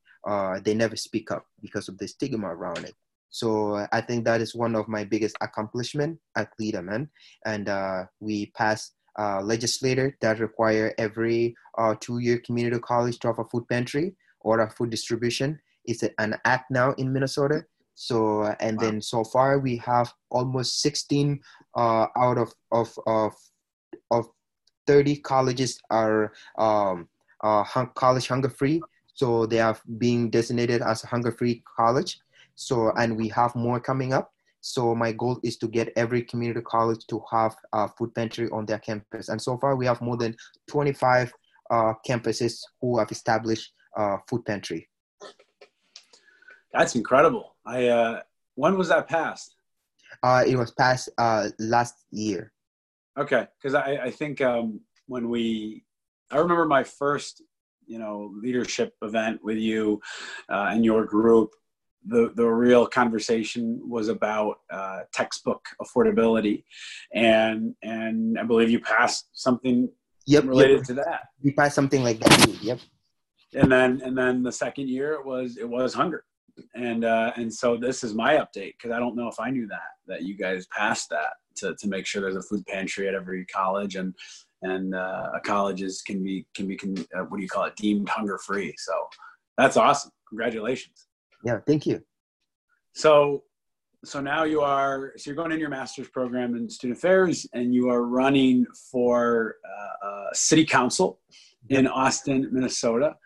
they 0.62 0.74
never 0.74 0.96
speak 0.96 1.30
up 1.30 1.46
because 1.62 1.88
of 1.88 1.96
the 1.98 2.06
stigma 2.06 2.46
around 2.46 2.84
it 2.84 2.94
so 3.30 3.86
I 3.92 4.00
think 4.00 4.24
that 4.24 4.40
is 4.40 4.54
one 4.54 4.74
of 4.74 4.88
my 4.88 5.04
biggest 5.04 5.36
accomplishment 5.40 6.18
at 6.36 6.50
Lead 6.58 6.74
MN. 6.74 7.08
And 7.46 7.68
uh, 7.68 8.04
we 8.18 8.46
passed 8.46 8.94
uh, 9.18 9.40
legislator 9.40 10.16
that 10.20 10.40
require 10.40 10.92
every 10.98 11.54
uh, 11.78 11.94
two-year 12.00 12.42
community 12.44 12.78
college 12.80 13.18
to 13.20 13.28
have 13.28 13.38
a 13.38 13.44
food 13.44 13.68
pantry 13.68 14.14
or 14.40 14.60
a 14.60 14.70
food 14.70 14.90
distribution. 14.90 15.60
It's 15.84 16.02
an 16.18 16.36
act 16.44 16.70
now 16.70 16.92
in 16.92 17.12
Minnesota. 17.12 17.64
So 17.94 18.44
and 18.60 18.78
wow. 18.78 18.82
then 18.82 19.02
so 19.02 19.24
far 19.24 19.58
we 19.58 19.76
have 19.78 20.12
almost 20.30 20.80
16 20.80 21.40
uh, 21.76 22.06
out 22.16 22.38
of 22.38 22.52
of 22.72 22.98
of 23.06 23.34
of 24.10 24.26
30 24.86 25.16
colleges 25.16 25.78
are 25.90 26.32
um, 26.58 27.08
uh, 27.44 27.62
college 27.94 28.28
hunger 28.28 28.48
free. 28.48 28.80
So 29.12 29.44
they 29.44 29.60
are 29.60 29.78
being 29.98 30.30
designated 30.30 30.80
as 30.82 31.04
a 31.04 31.08
hunger 31.08 31.30
free 31.30 31.62
college. 31.76 32.18
So, 32.60 32.92
and 32.98 33.16
we 33.16 33.28
have 33.28 33.56
more 33.56 33.80
coming 33.80 34.12
up. 34.12 34.30
So 34.60 34.94
my 34.94 35.12
goal 35.12 35.40
is 35.42 35.56
to 35.58 35.66
get 35.66 35.94
every 35.96 36.22
community 36.22 36.60
college 36.60 37.06
to 37.06 37.22
have 37.32 37.56
a 37.72 37.88
food 37.88 38.14
pantry 38.14 38.50
on 38.50 38.66
their 38.66 38.78
campus. 38.78 39.30
And 39.30 39.40
so 39.40 39.56
far 39.56 39.76
we 39.76 39.86
have 39.86 40.02
more 40.02 40.18
than 40.18 40.36
25 40.68 41.32
uh, 41.70 41.94
campuses 42.06 42.60
who 42.82 42.98
have 42.98 43.10
established 43.10 43.72
uh, 43.96 44.18
food 44.28 44.44
pantry. 44.44 44.86
That's 46.74 46.94
incredible. 46.94 47.56
I, 47.64 47.86
uh, 47.88 48.20
when 48.56 48.76
was 48.76 48.88
that 48.88 49.08
passed? 49.08 49.54
Uh, 50.22 50.44
it 50.46 50.56
was 50.56 50.70
passed 50.72 51.08
uh, 51.16 51.48
last 51.58 51.94
year. 52.10 52.52
Okay. 53.18 53.46
Cause 53.62 53.74
I, 53.74 54.00
I 54.04 54.10
think 54.10 54.42
um, 54.42 54.80
when 55.06 55.30
we, 55.30 55.84
I 56.30 56.36
remember 56.36 56.66
my 56.66 56.84
first, 56.84 57.42
you 57.86 57.98
know, 57.98 58.30
leadership 58.38 58.92
event 59.00 59.42
with 59.42 59.56
you 59.56 60.02
uh, 60.50 60.68
and 60.70 60.84
your 60.84 61.06
group 61.06 61.52
the 62.06 62.32
the 62.34 62.46
real 62.46 62.86
conversation 62.86 63.80
was 63.88 64.08
about 64.08 64.60
uh, 64.70 65.00
textbook 65.12 65.64
affordability, 65.82 66.64
and 67.14 67.74
and 67.82 68.38
I 68.38 68.42
believe 68.42 68.70
you 68.70 68.80
passed 68.80 69.28
something 69.32 69.88
yep, 70.26 70.44
related 70.44 70.78
yep. 70.78 70.86
to 70.86 70.94
that. 70.94 71.20
You 71.42 71.52
passed 71.54 71.74
something 71.74 72.02
like 72.02 72.20
that. 72.20 72.58
Yep. 72.62 72.80
And 73.54 73.70
then 73.70 74.00
and 74.04 74.16
then 74.16 74.42
the 74.42 74.52
second 74.52 74.88
year 74.88 75.14
it 75.14 75.26
was 75.26 75.56
it 75.56 75.68
was 75.68 75.92
hunger, 75.92 76.24
and 76.74 77.04
uh, 77.04 77.32
and 77.36 77.52
so 77.52 77.76
this 77.76 78.02
is 78.02 78.14
my 78.14 78.34
update 78.34 78.74
because 78.78 78.92
I 78.92 78.98
don't 78.98 79.16
know 79.16 79.28
if 79.28 79.38
I 79.38 79.50
knew 79.50 79.66
that 79.66 79.90
that 80.06 80.22
you 80.22 80.36
guys 80.36 80.66
passed 80.66 81.10
that 81.10 81.34
to 81.56 81.74
to 81.74 81.88
make 81.88 82.06
sure 82.06 82.22
there's 82.22 82.36
a 82.36 82.42
food 82.42 82.64
pantry 82.66 83.08
at 83.08 83.14
every 83.14 83.44
college 83.46 83.96
and 83.96 84.14
and 84.62 84.94
uh, 84.94 85.30
colleges 85.44 86.02
can 86.02 86.22
be 86.22 86.46
can 86.54 86.66
be 86.66 86.76
can, 86.76 86.96
uh, 87.16 87.24
what 87.28 87.38
do 87.38 87.42
you 87.42 87.48
call 87.48 87.64
it 87.64 87.76
deemed 87.76 88.08
hunger 88.08 88.38
free. 88.38 88.74
So 88.78 88.92
that's 89.58 89.76
awesome. 89.76 90.12
Congratulations. 90.28 91.06
Yeah, 91.44 91.58
thank 91.66 91.86
you. 91.86 92.02
So, 92.94 93.44
so 94.04 94.20
now 94.20 94.44
you 94.44 94.60
are 94.60 95.12
so 95.16 95.30
you're 95.30 95.36
going 95.36 95.52
in 95.52 95.60
your 95.60 95.68
master's 95.68 96.08
program 96.08 96.54
in 96.56 96.68
student 96.68 96.98
affairs, 96.98 97.46
and 97.52 97.74
you 97.74 97.88
are 97.90 98.04
running 98.04 98.66
for 98.90 99.56
uh, 99.64 100.06
uh, 100.06 100.26
city 100.32 100.64
council 100.64 101.20
in 101.68 101.86
Austin, 101.86 102.48
Minnesota. 102.50 103.16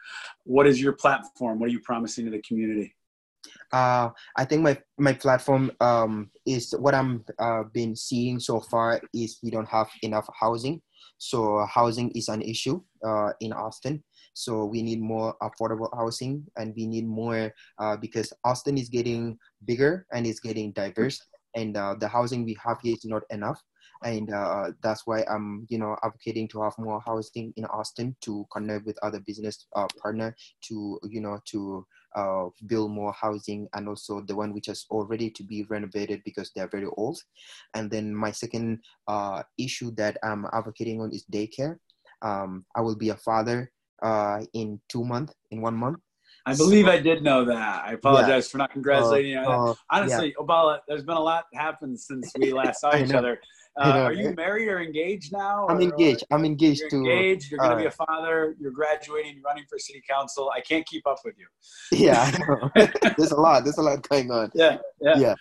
What 0.44 0.66
is 0.66 0.80
your 0.80 0.92
platform? 0.92 1.60
What 1.60 1.68
are 1.68 1.72
you 1.72 1.80
promising 1.80 2.24
to 2.26 2.30
the 2.30 2.42
community? 2.42 2.94
Uh, 3.72 4.10
I 4.36 4.44
think 4.44 4.62
my 4.62 4.78
my 4.98 5.12
platform 5.12 5.70
um, 5.80 6.30
is 6.46 6.74
what 6.78 6.94
I'm 6.94 7.24
uh, 7.38 7.64
been 7.72 7.96
seeing 7.96 8.38
so 8.38 8.60
far 8.60 9.00
is 9.12 9.38
we 9.42 9.50
don't 9.50 9.68
have 9.68 9.88
enough 10.02 10.28
housing, 10.38 10.80
so 11.18 11.66
housing 11.66 12.10
is 12.12 12.28
an 12.28 12.42
issue 12.42 12.80
uh, 13.04 13.30
in 13.40 13.52
Austin. 13.52 14.02
So 14.34 14.64
we 14.64 14.82
need 14.82 15.00
more 15.00 15.34
affordable 15.42 15.88
housing 15.94 16.44
and 16.56 16.74
we 16.76 16.86
need 16.86 17.06
more 17.06 17.52
uh, 17.78 17.96
because 17.96 18.32
Austin 18.44 18.76
is 18.76 18.88
getting 18.88 19.38
bigger 19.64 20.06
and 20.12 20.26
it's 20.26 20.40
getting 20.40 20.72
diverse 20.72 21.20
and 21.54 21.76
uh, 21.76 21.94
the 21.98 22.08
housing 22.08 22.44
we 22.44 22.56
have 22.62 22.78
here 22.82 22.94
is 22.94 23.04
not 23.04 23.22
enough. 23.30 23.62
And 24.02 24.30
uh, 24.32 24.72
that's 24.82 25.06
why 25.06 25.24
I'm 25.30 25.66
you 25.70 25.78
know 25.78 25.96
advocating 26.02 26.48
to 26.48 26.62
have 26.62 26.74
more 26.78 27.00
housing 27.06 27.54
in 27.56 27.64
Austin 27.66 28.14
to 28.22 28.44
connect 28.52 28.84
with 28.84 28.98
other 29.02 29.20
business 29.20 29.66
uh, 29.74 29.86
partner 30.02 30.36
to 30.68 30.98
you 31.08 31.20
know 31.20 31.38
to 31.46 31.86
uh, 32.14 32.46
build 32.66 32.90
more 32.90 33.12
housing 33.12 33.68
and 33.72 33.88
also 33.88 34.20
the 34.20 34.34
one 34.34 34.52
which 34.52 34.68
is 34.68 34.84
already 34.90 35.30
to 35.30 35.42
be 35.42 35.64
renovated 35.64 36.22
because 36.24 36.50
they're 36.54 36.68
very 36.68 36.88
old. 36.96 37.18
And 37.74 37.90
then 37.90 38.14
my 38.14 38.30
second 38.30 38.80
uh, 39.08 39.42
issue 39.58 39.90
that 39.96 40.18
I'm 40.22 40.46
advocating 40.52 41.00
on 41.00 41.12
is 41.12 41.24
daycare. 41.32 41.78
Um, 42.20 42.66
I 42.74 42.80
will 42.80 42.96
be 42.96 43.08
a 43.10 43.16
father 43.16 43.70
uh, 44.04 44.40
in 44.52 44.80
two 44.88 45.04
months, 45.04 45.34
in 45.50 45.60
one 45.60 45.74
month. 45.74 45.98
I 46.46 46.54
believe 46.54 46.84
so, 46.84 46.92
I 46.92 47.00
did 47.00 47.22
know 47.22 47.44
that. 47.46 47.84
I 47.86 47.92
apologize 47.92 48.46
yeah. 48.46 48.50
for 48.50 48.58
not 48.58 48.70
congratulating 48.70 49.32
you. 49.32 49.38
Uh, 49.38 49.74
Honestly, 49.90 50.34
yeah. 50.36 50.44
Oballa, 50.44 50.80
there's 50.86 51.02
been 51.02 51.16
a 51.16 51.20
lot 51.20 51.44
happened 51.54 51.98
since 51.98 52.30
we 52.38 52.52
last 52.60 52.82
saw 52.82 52.94
each 52.94 53.12
other. 53.12 53.40
Uh, 53.76 54.02
are 54.04 54.12
you 54.12 54.32
married 54.34 54.68
or 54.68 54.80
engaged 54.80 55.32
now? 55.32 55.66
I'm 55.68 55.80
engaged. 55.80 56.22
I'm 56.30 56.44
engaged 56.44 56.82
you're 56.82 56.90
to. 56.90 56.96
Engaged. 56.96 57.50
You're 57.50 57.58
going 57.58 57.72
to 57.72 57.76
be 57.76 57.86
a 57.86 57.90
father. 57.90 58.54
You're 58.60 58.70
graduating. 58.70 59.34
You're 59.34 59.42
running 59.42 59.64
for 59.68 59.78
city 59.78 60.02
council. 60.08 60.52
I 60.54 60.60
can't 60.60 60.86
keep 60.86 61.06
up 61.08 61.18
with 61.24 61.34
you. 61.38 61.46
Yeah, 61.90 62.30
there's 63.16 63.32
a 63.32 63.40
lot. 63.40 63.64
There's 63.64 63.78
a 63.78 63.82
lot 63.82 64.06
going 64.08 64.30
on. 64.30 64.52
Yeah, 64.54 64.78
yeah. 65.00 65.16
Yeah. 65.16 65.34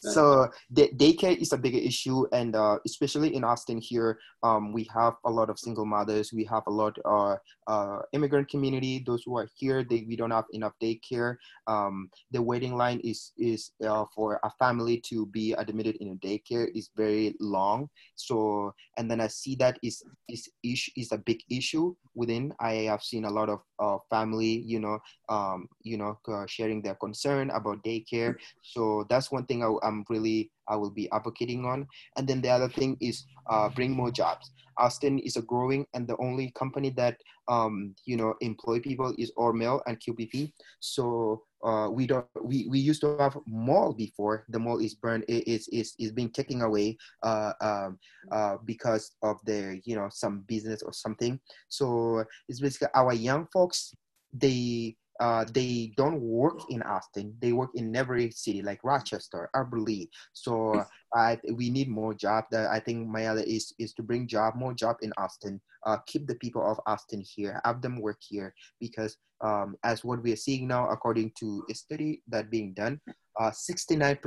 So 0.00 0.48
the 0.70 0.90
daycare 0.96 1.36
is 1.36 1.52
a 1.52 1.58
bigger 1.58 1.78
issue 1.78 2.26
and 2.32 2.54
uh, 2.54 2.78
especially 2.86 3.34
in 3.34 3.44
austin 3.44 3.78
here 3.78 4.18
um, 4.42 4.72
we 4.72 4.88
have 4.92 5.14
a 5.24 5.30
lot 5.30 5.50
of 5.50 5.58
single 5.58 5.86
mothers 5.86 6.32
we 6.32 6.44
have 6.44 6.62
a 6.66 6.70
lot 6.70 6.96
uh, 7.04 7.36
uh, 7.66 7.98
immigrant 8.12 8.48
community 8.48 9.02
those 9.06 9.22
who 9.24 9.36
are 9.36 9.48
here 9.54 9.82
they, 9.82 10.04
we 10.08 10.16
don't 10.16 10.30
have 10.30 10.44
enough 10.52 10.72
daycare. 10.82 11.36
Um, 11.66 12.10
the 12.30 12.42
waiting 12.42 12.76
line 12.76 13.00
is 13.00 13.32
is 13.38 13.72
uh, 13.84 14.04
for 14.14 14.40
a 14.42 14.50
family 14.58 15.00
to 15.08 15.26
be 15.26 15.52
admitted 15.52 15.96
in 15.96 16.12
a 16.12 16.26
daycare 16.26 16.68
is 16.74 16.90
very 16.96 17.34
long. 17.40 17.88
So 18.14 18.74
and 18.96 19.10
then 19.10 19.20
i 19.20 19.26
see 19.26 19.54
that 19.56 19.78
is 19.82 20.02
is 20.28 20.48
issue 20.62 20.92
is 20.96 21.12
a 21.12 21.18
big 21.18 21.40
issue 21.50 21.94
within. 22.14 22.52
I 22.60 22.88
have 22.90 23.02
seen 23.02 23.24
a 23.24 23.30
lot 23.30 23.48
of 23.48 23.60
uh, 23.78 23.98
family 24.10 24.62
you 24.66 24.80
know 24.80 24.98
um, 25.28 25.68
you 25.82 25.96
know 25.96 26.18
sharing 26.46 26.82
their 26.82 26.94
concern 26.94 27.50
about 27.50 27.84
daycare. 27.84 28.36
So 28.62 29.06
that's 29.08 29.30
one 29.30 29.46
thing 29.46 29.62
I, 29.62 29.70
I'm 29.86 30.04
really 30.08 30.50
I 30.68 30.76
will 30.76 30.90
be 30.90 31.10
advocating 31.12 31.64
on. 31.64 31.86
And 32.16 32.26
then 32.26 32.40
the 32.42 32.50
other 32.50 32.68
thing 32.68 32.96
is 33.00 33.24
uh, 33.48 33.68
bring 33.68 33.92
more 33.92 34.10
jobs. 34.10 34.50
Austin 34.78 35.18
is 35.20 35.36
a 35.36 35.42
growing 35.42 35.86
and 35.94 36.06
the 36.06 36.16
only 36.18 36.52
company 36.52 36.90
that 36.90 37.16
um, 37.48 37.94
you 38.04 38.16
know 38.16 38.34
employ 38.40 38.80
people 38.80 39.14
is 39.16 39.32
Hormel 39.38 39.80
and 39.86 39.98
QPP. 40.00 40.52
So 40.80 41.42
uh, 41.64 41.88
we 41.90 42.06
don't 42.06 42.26
we, 42.42 42.66
we 42.68 42.78
used 42.78 43.00
to 43.00 43.16
have 43.18 43.38
mall 43.46 43.94
before 43.94 44.44
the 44.48 44.58
mall 44.58 44.78
is 44.78 44.94
burned 44.94 45.24
is 45.28 45.68
is 45.68 45.94
is 45.98 46.12
being 46.12 46.30
taken 46.30 46.60
away 46.62 46.96
uh, 47.22 47.52
um, 47.60 47.98
uh, 48.32 48.56
because 48.64 49.12
of 49.22 49.38
the 49.46 49.80
you 49.84 49.96
know 49.96 50.08
some 50.10 50.44
business 50.46 50.82
or 50.82 50.92
something. 50.92 51.40
So 51.68 52.24
it's 52.48 52.60
basically 52.60 52.88
our 52.94 53.14
young 53.14 53.46
folks 53.52 53.94
they 54.32 54.96
uh, 55.20 55.44
they 55.52 55.92
don't 55.96 56.20
work 56.20 56.60
in 56.70 56.82
Austin. 56.82 57.34
They 57.40 57.52
work 57.52 57.70
in 57.74 57.94
every 57.96 58.30
city 58.30 58.62
like 58.62 58.84
Rochester, 58.84 59.48
Albert 59.54 59.80
Lea. 59.80 60.10
So 60.32 60.84
I, 61.14 61.38
we 61.54 61.70
need 61.70 61.88
more 61.88 62.14
job. 62.14 62.44
That 62.50 62.70
I 62.70 62.80
think 62.80 63.08
my 63.08 63.26
other 63.26 63.42
is 63.42 63.72
is 63.78 63.92
to 63.94 64.02
bring 64.02 64.26
job, 64.26 64.54
more 64.56 64.74
job 64.74 64.96
in 65.02 65.12
Austin. 65.16 65.60
Uh, 65.84 65.98
keep 66.06 66.26
the 66.26 66.34
people 66.36 66.68
of 66.68 66.80
Austin 66.86 67.22
here, 67.24 67.60
have 67.64 67.80
them 67.80 68.00
work 68.00 68.18
here 68.20 68.52
because 68.80 69.16
um, 69.44 69.76
as 69.84 70.04
what 70.04 70.22
we 70.22 70.32
are 70.32 70.36
seeing 70.36 70.66
now, 70.66 70.88
according 70.88 71.32
to 71.38 71.62
a 71.70 71.74
study 71.74 72.22
that 72.28 72.50
being 72.50 72.74
done, 72.74 73.00
69% 73.38 74.18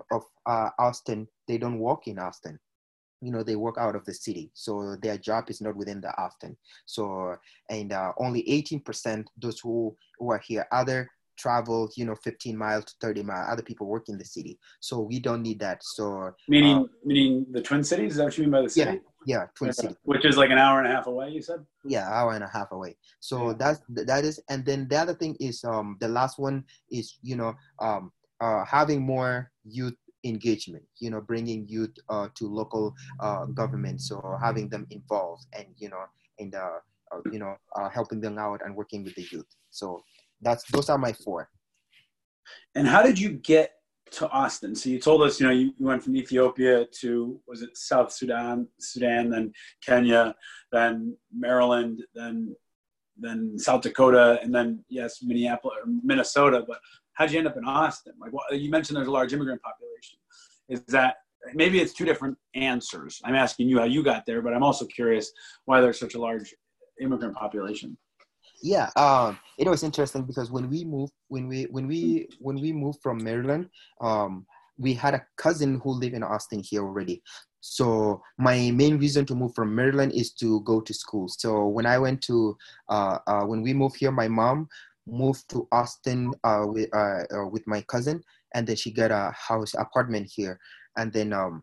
uh, 0.00 0.16
of 0.16 0.22
uh, 0.46 0.70
Austin 0.78 1.26
they 1.46 1.58
don't 1.58 1.78
work 1.78 2.06
in 2.06 2.18
Austin 2.18 2.58
you 3.20 3.32
know 3.32 3.42
they 3.42 3.56
work 3.56 3.76
out 3.78 3.96
of 3.96 4.04
the 4.04 4.14
city. 4.14 4.50
So 4.54 4.96
their 5.02 5.18
job 5.18 5.50
is 5.50 5.60
not 5.60 5.76
within 5.76 6.00
the 6.00 6.12
austin 6.20 6.56
so 6.86 7.36
and 7.68 7.92
uh, 7.92 8.12
only 8.18 8.42
18% 8.44 9.24
those 9.40 9.60
who 9.60 9.96
who 10.18 10.30
are 10.30 10.42
here 10.44 10.66
other 10.72 11.10
travel 11.36 11.88
you 11.96 12.04
know 12.04 12.16
15 12.16 12.56
miles 12.56 12.84
to 12.86 12.94
30 13.00 13.22
miles 13.22 13.46
other 13.48 13.62
people 13.62 13.86
work 13.86 14.08
in 14.08 14.18
the 14.18 14.24
city. 14.24 14.58
So 14.80 15.00
we 15.00 15.20
don't 15.20 15.42
need 15.42 15.60
that. 15.60 15.80
So 15.84 16.32
meaning 16.48 16.78
uh, 16.78 16.84
meaning 17.04 17.46
the 17.52 17.62
twin 17.62 17.84
cities? 17.84 18.12
Is 18.12 18.18
that 18.18 18.24
what 18.24 18.38
you 18.38 18.44
mean 18.44 18.50
by 18.50 18.62
the 18.62 18.68
city? 18.68 19.00
yeah 19.26 19.36
yeah. 19.40 19.46
Twin 19.54 19.72
city 19.72 19.94
which 20.02 20.24
is 20.24 20.36
like 20.36 20.50
an 20.50 20.58
hour 20.58 20.78
and 20.80 20.88
a 20.88 20.90
half 20.90 21.06
away 21.06 21.30
you 21.30 21.42
said? 21.42 21.64
Yeah 21.84 22.08
hour 22.08 22.32
and 22.32 22.42
a 22.42 22.48
half 22.48 22.72
away. 22.72 22.96
So 23.20 23.48
yeah. 23.48 23.54
that's 23.58 23.80
that 23.88 24.24
is 24.24 24.40
and 24.48 24.66
then 24.66 24.88
the 24.88 24.96
other 24.96 25.14
thing 25.14 25.36
is 25.38 25.62
um 25.64 25.96
the 26.00 26.08
last 26.08 26.38
one 26.38 26.64
is 26.90 27.18
you 27.22 27.36
know 27.36 27.54
um 27.80 28.10
uh 28.40 28.64
having 28.64 29.00
more 29.00 29.50
youth 29.64 29.94
engagement 30.24 30.84
you 30.98 31.10
know 31.10 31.20
bringing 31.20 31.66
youth 31.68 31.94
uh, 32.08 32.28
to 32.34 32.48
local 32.48 32.94
uh, 33.20 33.46
government. 33.46 34.00
So 34.00 34.36
having 34.40 34.68
them 34.68 34.86
involved 34.90 35.46
and 35.56 35.66
you 35.76 35.88
know 35.88 36.04
and 36.38 36.54
uh, 36.54 36.78
uh 37.12 37.20
you 37.32 37.38
know 37.38 37.56
uh, 37.76 37.88
helping 37.88 38.20
them 38.20 38.38
out 38.38 38.60
and 38.64 38.74
working 38.74 39.04
with 39.04 39.14
the 39.14 39.26
youth. 39.30 39.46
So 39.70 40.02
that's 40.40 40.64
those 40.70 40.88
are 40.88 40.98
my 40.98 41.12
four. 41.12 41.48
And 42.74 42.86
how 42.86 43.02
did 43.02 43.18
you 43.18 43.30
get 43.30 43.72
to 44.12 44.28
austin? 44.30 44.74
So 44.74 44.88
you 44.90 44.98
told 44.98 45.22
us 45.22 45.40
you 45.40 45.46
know 45.46 45.52
you 45.52 45.74
went 45.78 46.02
from 46.02 46.16
ethiopia 46.16 46.86
to 47.00 47.40
was 47.46 47.62
it 47.62 47.76
south 47.76 48.10
sudan 48.12 48.66
sudan 48.80 49.30
then 49.30 49.52
kenya 49.84 50.34
then 50.72 51.16
maryland 51.36 52.02
then 52.14 52.56
then 53.18 53.58
south 53.58 53.82
dakota 53.82 54.38
and 54.42 54.54
then 54.54 54.82
yes 54.88 55.22
minneapolis 55.22 55.78
minnesota 56.02 56.64
but 56.66 56.78
how'd 57.18 57.32
you 57.32 57.38
end 57.38 57.48
up 57.48 57.56
in 57.56 57.64
Austin? 57.64 58.12
Like 58.20 58.32
what, 58.32 58.44
you 58.56 58.70
mentioned, 58.70 58.96
there's 58.96 59.08
a 59.08 59.10
large 59.10 59.32
immigrant 59.32 59.60
population. 59.60 60.18
Is 60.68 60.82
that 60.88 61.16
maybe 61.52 61.80
it's 61.80 61.92
two 61.92 62.04
different 62.04 62.38
answers? 62.54 63.20
I'm 63.24 63.34
asking 63.34 63.68
you 63.68 63.78
how 63.78 63.84
you 63.84 64.04
got 64.04 64.24
there, 64.24 64.40
but 64.40 64.54
I'm 64.54 64.62
also 64.62 64.86
curious 64.86 65.32
why 65.64 65.80
there's 65.80 65.98
such 65.98 66.14
a 66.14 66.20
large 66.20 66.54
immigrant 67.00 67.34
population. 67.34 67.98
Yeah, 68.62 68.90
um, 68.96 69.38
it 69.58 69.68
was 69.68 69.82
interesting 69.82 70.22
because 70.22 70.50
when 70.50 70.70
we 70.70 70.84
moved, 70.84 71.12
when 71.28 71.48
we 71.48 71.64
when 71.70 71.86
we 71.86 72.28
when 72.38 72.60
we 72.60 72.72
moved 72.72 73.00
from 73.02 73.22
Maryland, 73.22 73.68
um, 74.00 74.46
we 74.78 74.94
had 74.94 75.14
a 75.14 75.24
cousin 75.36 75.80
who 75.82 75.90
lived 75.90 76.14
in 76.14 76.22
Austin 76.22 76.62
here 76.64 76.82
already. 76.82 77.22
So 77.60 78.22
my 78.38 78.70
main 78.72 78.98
reason 78.98 79.26
to 79.26 79.34
move 79.34 79.54
from 79.54 79.74
Maryland 79.74 80.12
is 80.12 80.32
to 80.34 80.60
go 80.62 80.80
to 80.80 80.94
school. 80.94 81.28
So 81.28 81.66
when 81.66 81.86
I 81.86 81.98
went 81.98 82.22
to 82.22 82.56
uh, 82.88 83.18
uh, 83.26 83.42
when 83.42 83.62
we 83.62 83.74
moved 83.74 83.96
here, 83.96 84.12
my 84.12 84.28
mom 84.28 84.68
moved 85.08 85.48
to 85.50 85.66
Austin 85.72 86.32
uh, 86.44 86.64
with 86.66 86.88
uh, 86.94 87.24
uh, 87.34 87.46
with 87.48 87.66
my 87.66 87.82
cousin, 87.82 88.22
and 88.54 88.66
then 88.66 88.76
she 88.76 88.92
got 88.92 89.10
a 89.10 89.32
house 89.36 89.74
apartment 89.74 90.30
here. 90.32 90.58
And 90.96 91.12
then 91.12 91.32
um, 91.32 91.62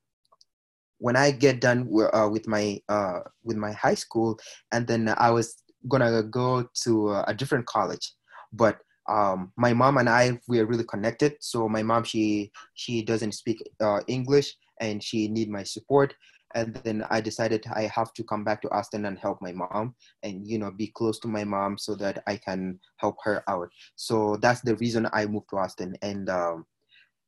when 0.99 1.15
I 1.15 1.31
get 1.31 1.61
done 1.61 1.85
w- 1.85 2.09
uh, 2.13 2.29
with 2.29 2.47
my 2.47 2.79
uh, 2.89 3.19
with 3.43 3.57
my 3.57 3.71
high 3.71 3.95
school, 3.95 4.39
and 4.71 4.87
then 4.87 5.13
I 5.17 5.31
was 5.31 5.55
gonna 5.87 6.23
go 6.23 6.67
to 6.83 7.11
a 7.27 7.33
different 7.33 7.65
college, 7.65 8.13
but 8.53 8.79
um, 9.07 9.51
my 9.57 9.73
mom 9.73 9.97
and 9.97 10.09
I 10.09 10.39
we 10.47 10.59
are 10.59 10.65
really 10.65 10.85
connected. 10.85 11.35
So 11.39 11.69
my 11.69 11.83
mom 11.83 12.03
she 12.03 12.51
she 12.73 13.03
doesn't 13.03 13.33
speak 13.33 13.61
uh, 13.81 13.99
English 14.07 14.55
and 14.81 15.03
she 15.03 15.27
need 15.27 15.49
my 15.49 15.63
support 15.63 16.13
and 16.55 16.73
then 16.83 17.05
i 17.09 17.21
decided 17.21 17.63
i 17.75 17.83
have 17.83 18.11
to 18.13 18.23
come 18.23 18.43
back 18.43 18.61
to 18.61 18.69
austin 18.71 19.05
and 19.05 19.19
help 19.19 19.41
my 19.41 19.51
mom 19.51 19.93
and 20.23 20.47
you 20.47 20.57
know 20.57 20.71
be 20.71 20.87
close 20.95 21.19
to 21.19 21.27
my 21.27 21.43
mom 21.43 21.77
so 21.77 21.93
that 21.95 22.23
i 22.27 22.35
can 22.35 22.79
help 22.97 23.17
her 23.23 23.43
out. 23.47 23.69
So 23.95 24.37
that's 24.37 24.61
the 24.61 24.75
reason 24.77 25.07
i 25.13 25.25
moved 25.25 25.49
to 25.49 25.57
austin. 25.57 25.95
And 26.01 26.29
um, 26.29 26.65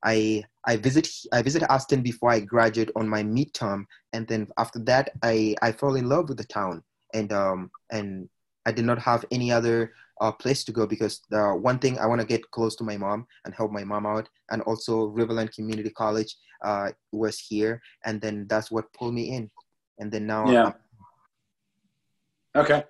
i 0.04 0.44
i 0.66 0.76
visit 0.78 1.08
i 1.34 1.42
visit 1.42 1.70
austin 1.70 2.02
before 2.02 2.32
i 2.32 2.40
graduate 2.40 2.92
on 2.96 3.08
my 3.08 3.24
midterm. 3.24 3.86
And 4.13 4.28
then 4.28 4.48
after 4.58 4.80
that 4.86 5.12
i 5.24 5.56
i 5.62 5.72
fell 5.72 5.96
in 5.96 6.10
love 6.10 6.30
with 6.30 6.38
the 6.38 6.46
town. 6.46 6.84
And 7.13 7.32
um 7.34 7.72
and 7.92 8.30
i 8.68 8.72
did 8.72 8.86
not 8.86 9.00
have 9.00 9.26
any 9.32 9.50
other 9.52 9.94
uh, 10.20 10.32
place 10.32 10.64
to 10.66 10.72
go 10.72 10.86
because 10.86 11.22
the 11.30 11.44
one 11.70 11.80
thing 11.80 11.98
I 12.00 12.08
want 12.08 12.22
to 12.22 12.28
get 12.28 12.50
close 12.52 12.76
to 12.78 12.84
my 12.84 12.98
mom 12.98 13.28
and 13.46 13.54
help 13.54 13.72
my 13.72 13.84
mom 13.84 14.06
out, 14.06 14.28
and 14.52 14.62
also 14.64 15.12
Riverland 15.20 15.54
Community 15.54 15.92
College 15.92 16.36
uh, 16.66 16.90
was 17.12 17.38
here, 17.40 17.82
and 18.06 18.20
then 18.20 18.48
that's 18.50 18.72
what 18.72 18.92
pulled 18.94 19.14
me 19.14 19.30
in, 19.36 19.50
and 20.00 20.12
then 20.12 20.26
now. 20.26 20.50
Yeah. 20.52 20.64
I'm- 20.64 20.74
okay, 22.56 22.84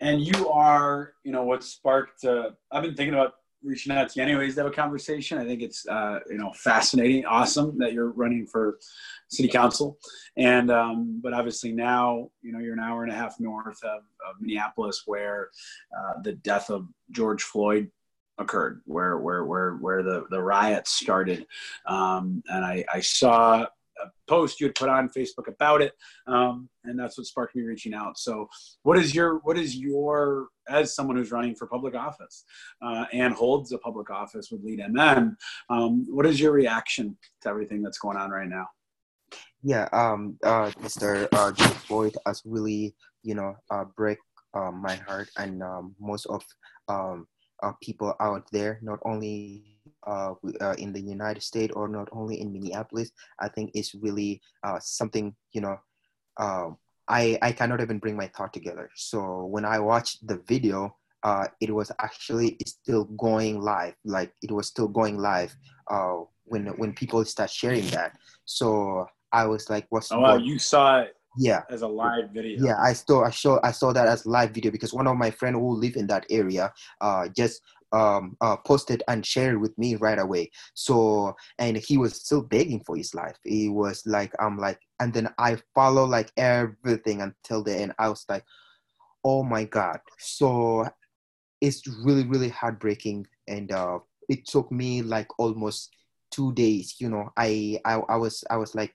and 0.00 0.20
you 0.20 0.48
are, 0.48 1.14
you 1.24 1.30
know, 1.30 1.44
what 1.44 1.62
sparked? 1.62 2.24
Uh, 2.24 2.50
I've 2.72 2.82
been 2.82 2.96
thinking 2.96 3.14
about 3.14 3.34
reaching 3.62 3.92
out 3.92 4.08
to 4.08 4.20
you 4.20 4.22
anyways 4.22 4.54
to 4.54 4.62
have 4.62 4.70
a 4.70 4.74
conversation. 4.74 5.38
I 5.38 5.44
think 5.44 5.62
it's 5.62 5.86
uh, 5.86 6.20
you 6.28 6.38
know 6.38 6.52
fascinating, 6.52 7.24
awesome 7.26 7.78
that 7.78 7.92
you're 7.92 8.10
running 8.10 8.46
for 8.46 8.78
city 9.28 9.48
council, 9.48 9.98
and 10.36 10.70
um, 10.70 11.20
but 11.22 11.32
obviously 11.32 11.72
now 11.72 12.30
you 12.42 12.52
know 12.52 12.58
you're 12.58 12.74
an 12.74 12.80
hour 12.80 13.02
and 13.02 13.12
a 13.12 13.16
half 13.16 13.38
north 13.40 13.82
of, 13.84 14.00
of 14.28 14.40
Minneapolis, 14.40 15.02
where 15.06 15.50
uh, 15.96 16.20
the 16.22 16.32
death 16.32 16.70
of 16.70 16.86
George 17.10 17.42
Floyd 17.42 17.90
occurred, 18.38 18.80
where 18.86 19.18
where 19.18 19.44
where 19.44 19.74
where 19.76 20.02
the 20.02 20.24
the 20.30 20.40
riots 20.40 20.92
started, 20.92 21.46
um, 21.86 22.42
and 22.48 22.64
I, 22.64 22.84
I 22.92 23.00
saw 23.00 23.66
a 24.04 24.10
post 24.28 24.60
you 24.60 24.66
had 24.66 24.74
put 24.74 24.88
on 24.88 25.08
Facebook 25.08 25.48
about 25.48 25.82
it, 25.82 25.92
um, 26.26 26.68
and 26.84 26.98
that's 26.98 27.18
what 27.18 27.26
sparked 27.26 27.56
me 27.56 27.62
reaching 27.62 27.94
out. 27.94 28.18
So, 28.18 28.48
what 28.82 28.98
is 28.98 29.14
your 29.14 29.38
what 29.40 29.58
is 29.58 29.76
your 29.76 30.48
as 30.68 30.94
someone 30.94 31.16
who's 31.16 31.32
running 31.32 31.54
for 31.54 31.66
public 31.66 31.94
office 31.94 32.44
uh, 32.82 33.04
and 33.12 33.34
holds 33.34 33.72
a 33.72 33.78
public 33.78 34.10
office 34.10 34.50
with 34.50 34.62
Lead 34.62 34.80
MN, 34.88 35.36
um, 35.68 36.06
what 36.08 36.26
is 36.26 36.40
your 36.40 36.52
reaction 36.52 37.16
to 37.42 37.48
everything 37.48 37.82
that's 37.82 37.98
going 37.98 38.16
on 38.16 38.30
right 38.30 38.48
now? 38.48 38.66
Yeah, 39.62 39.88
um, 39.92 40.38
uh, 40.44 40.70
Mr. 40.80 41.28
Uh, 41.32 41.52
George 41.52 41.72
Floyd 41.72 42.16
has 42.26 42.42
really, 42.44 42.94
you 43.22 43.34
know, 43.34 43.54
uh, 43.70 43.84
break 43.96 44.18
uh, 44.54 44.70
my 44.70 44.94
heart 44.96 45.28
and 45.36 45.62
um, 45.62 45.94
most 46.00 46.26
of 46.26 46.42
um, 46.88 47.26
uh, 47.62 47.72
people 47.82 48.14
out 48.20 48.48
there, 48.52 48.78
not 48.82 48.98
only 49.04 49.69
uh, 50.06 50.34
uh, 50.60 50.74
in 50.78 50.92
the 50.92 51.00
United 51.00 51.42
States 51.42 51.72
or 51.74 51.88
not 51.88 52.08
only 52.12 52.40
in 52.40 52.52
Minneapolis. 52.52 53.10
I 53.38 53.48
think 53.48 53.72
it's 53.74 53.94
really 53.94 54.40
uh, 54.62 54.78
something, 54.80 55.34
you 55.52 55.60
know, 55.60 55.78
uh, 56.38 56.70
I, 57.08 57.38
I 57.42 57.52
cannot 57.52 57.80
even 57.80 57.98
bring 57.98 58.16
my 58.16 58.28
thought 58.28 58.52
together. 58.52 58.90
So 58.94 59.46
when 59.46 59.64
I 59.64 59.78
watched 59.80 60.26
the 60.26 60.42
video, 60.46 60.96
uh, 61.22 61.48
it 61.60 61.74
was 61.74 61.92
actually 61.98 62.56
still 62.66 63.04
going 63.04 63.60
live. 63.60 63.94
Like 64.04 64.32
it 64.42 64.52
was 64.52 64.68
still 64.68 64.88
going 64.88 65.18
live 65.18 65.54
uh, 65.90 66.20
when 66.44 66.66
when 66.78 66.94
people 66.94 67.24
start 67.24 67.50
sharing 67.50 67.86
that. 67.88 68.16
So 68.46 69.06
I 69.30 69.44
was 69.44 69.68
like, 69.68 69.86
"What's?" 69.90 70.10
Oh 70.12 70.20
wow! 70.20 70.36
You 70.36 70.58
saw 70.58 71.00
it 71.00 71.16
yeah 71.38 71.62
as 71.70 71.82
a 71.82 71.86
live 71.86 72.30
video 72.30 72.66
yeah 72.66 72.76
i 72.80 72.92
saw 72.92 73.24
i 73.24 73.30
saw 73.30 73.60
i 73.62 73.70
saw 73.70 73.92
that 73.92 74.08
as 74.08 74.26
live 74.26 74.50
video 74.50 74.70
because 74.70 74.92
one 74.92 75.06
of 75.06 75.16
my 75.16 75.30
friend 75.30 75.54
who 75.54 75.76
live 75.76 75.94
in 75.96 76.06
that 76.06 76.26
area 76.28 76.72
uh 77.00 77.28
just 77.28 77.62
um, 77.92 78.36
uh, 78.40 78.56
posted 78.56 79.02
and 79.08 79.24
shared 79.24 79.60
with 79.60 79.76
me 79.78 79.96
right 79.96 80.18
away. 80.18 80.50
So, 80.74 81.34
and 81.58 81.76
he 81.76 81.98
was 81.98 82.14
still 82.16 82.42
begging 82.42 82.82
for 82.84 82.96
his 82.96 83.14
life. 83.14 83.36
He 83.44 83.68
was 83.68 84.02
like, 84.06 84.32
I'm 84.40 84.58
like, 84.58 84.78
and 85.00 85.12
then 85.12 85.28
I 85.38 85.58
follow 85.74 86.04
like 86.04 86.32
everything 86.36 87.20
until 87.22 87.62
the 87.62 87.76
end. 87.76 87.92
I 87.98 88.08
was 88.08 88.24
like, 88.28 88.44
oh 89.24 89.42
my 89.42 89.64
God. 89.64 90.00
So 90.18 90.88
it's 91.60 91.86
really, 92.04 92.24
really 92.26 92.48
heartbreaking. 92.48 93.26
And 93.48 93.72
uh, 93.72 93.98
it 94.28 94.46
took 94.46 94.70
me 94.70 95.02
like 95.02 95.28
almost 95.38 95.94
two 96.30 96.52
days, 96.54 96.96
you 96.98 97.08
know, 97.08 97.30
I, 97.36 97.80
I, 97.84 97.94
I 98.08 98.16
was, 98.16 98.44
I 98.50 98.56
was 98.56 98.74
like, 98.74 98.94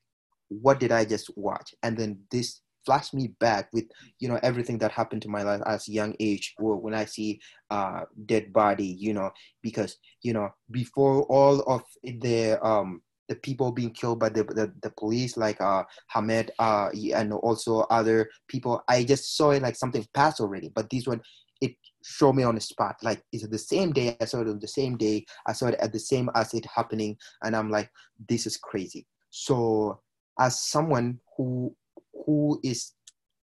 what 0.50 0.80
did 0.80 0.92
I 0.92 1.06
just 1.06 1.30
watch? 1.36 1.74
And 1.84 1.98
then 1.98 2.20
this 2.32 2.62
flash 2.86 3.14
me 3.14 3.28
back 3.40 3.70
with 3.74 3.86
you 4.20 4.28
know 4.28 4.40
everything 4.44 4.78
that 4.78 4.92
happened 4.92 5.22
to 5.22 5.30
my 5.30 5.44
life 5.44 5.62
as 5.66 5.88
a 5.88 5.92
young 5.92 6.16
age 6.20 6.54
or 6.60 6.78
when 6.78 6.94
i 6.94 7.06
see 7.06 7.40
uh 7.72 8.02
dead 8.26 8.54
body 8.54 8.86
you 8.86 9.14
know 9.14 9.32
because 9.62 9.98
you 10.22 10.34
know 10.34 10.50
before 10.72 11.24
all 11.24 11.62
of 11.62 11.82
the 12.04 12.60
um 12.66 13.02
the 13.28 13.36
people 13.38 13.72
being 13.72 13.90
killed 13.90 14.20
by 14.20 14.30
the, 14.30 14.44
the, 14.44 14.72
the 14.84 14.90
police 14.92 15.36
like 15.38 15.60
uh 15.60 15.84
Hamed 16.10 16.52
uh 16.60 16.90
and 17.16 17.34
also 17.34 17.80
other 17.90 18.30
people 18.48 18.84
I 18.88 19.04
just 19.04 19.36
saw 19.36 19.52
it 19.52 19.64
like 19.64 19.76
something 19.76 20.06
passed 20.14 20.40
already 20.40 20.72
but 20.74 20.90
this 20.90 21.08
one 21.08 21.22
it 21.62 21.76
showed 22.04 22.34
me 22.34 22.44
on 22.44 22.56
the 22.56 22.62
spot. 22.62 22.98
Like 23.02 23.24
is 23.32 23.44
it 23.44 23.52
the 23.52 23.58
same 23.58 23.92
day? 23.92 24.16
I 24.22 24.26
saw 24.26 24.42
it 24.42 24.48
on 24.48 24.60
the 24.60 24.68
same 24.68 24.98
day. 24.98 25.26
I 25.48 25.54
saw 25.54 25.68
it 25.68 25.76
at 25.76 25.94
the 25.94 26.00
same 26.00 26.30
as 26.36 26.54
it 26.54 26.66
happening 26.66 27.18
and 27.44 27.56
I'm 27.56 27.70
like 27.70 27.90
this 28.30 28.46
is 28.46 28.58
crazy. 28.58 29.08
So 29.30 30.00
as 30.40 30.62
someone 30.62 31.20
who 31.38 31.76
who 32.26 32.60
is 32.64 32.94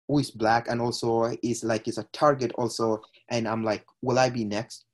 who 0.09 0.19
is 0.19 0.31
black 0.31 0.69
and 0.69 0.81
also 0.81 1.33
is 1.43 1.63
like 1.65 1.89
is 1.89 1.99
a 1.99 2.07
target 2.13 2.53
also. 2.57 3.01
And 3.31 3.47
i'm 3.47 3.65
like 3.65 3.85
will 4.03 4.19
i 4.19 4.31
be 4.31 4.45
next? 4.45 4.85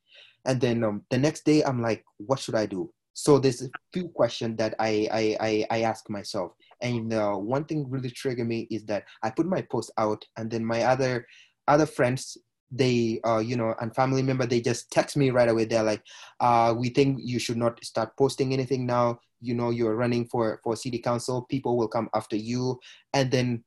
And 0.45 0.61
then 0.61 0.85
um, 0.85 1.03
the 1.11 1.19
next 1.19 1.45
day 1.45 1.63
i'm 1.65 1.83
like 1.83 2.05
what 2.19 2.39
should 2.39 2.55
i 2.55 2.67
do? 2.67 2.93
So 3.15 3.39
there's 3.39 3.63
a 3.63 3.71
few 3.93 4.09
questions 4.09 4.57
that 4.59 4.75
i 4.79 5.09
i 5.13 5.37
i, 5.41 5.67
I 5.71 5.83
ask 5.83 6.09
myself. 6.11 6.53
And 6.83 7.13
uh, 7.15 7.33
one 7.33 7.65
thing 7.65 7.89
really 7.89 8.11
triggered 8.11 8.47
me 8.47 8.67
is 8.71 8.85
that 8.87 9.05
i 9.23 9.31
put 9.31 9.47
my 9.47 9.63
post 9.63 9.91
out 9.99 10.25
and 10.37 10.51
then 10.51 10.65
my 10.65 10.83
other 10.83 11.27
other 11.69 11.87
friends 11.87 12.37
they 12.71 13.21
uh, 13.25 13.39
you 13.39 13.57
know 13.57 13.75
and 13.81 13.95
family 13.95 14.23
member 14.23 14.47
they 14.47 14.61
just 14.61 14.91
text 14.91 15.17
me 15.17 15.31
right 15.31 15.49
away. 15.49 15.65
They're 15.65 15.83
like 15.83 16.03
uh, 16.41 16.75
we 16.77 16.89
think 16.89 17.19
you 17.23 17.39
should 17.39 17.57
not 17.57 17.83
start 17.85 18.17
posting 18.17 18.53
anything 18.53 18.87
now. 18.87 19.21
You 19.41 19.55
know 19.55 19.71
you're 19.71 19.97
running 19.97 20.27
for 20.27 20.61
for 20.65 20.77
city 20.77 20.99
council. 20.99 21.47
People 21.49 21.77
will 21.77 21.89
come 21.89 22.09
after 22.15 22.37
you. 22.37 22.79
And 23.13 23.31
then 23.31 23.65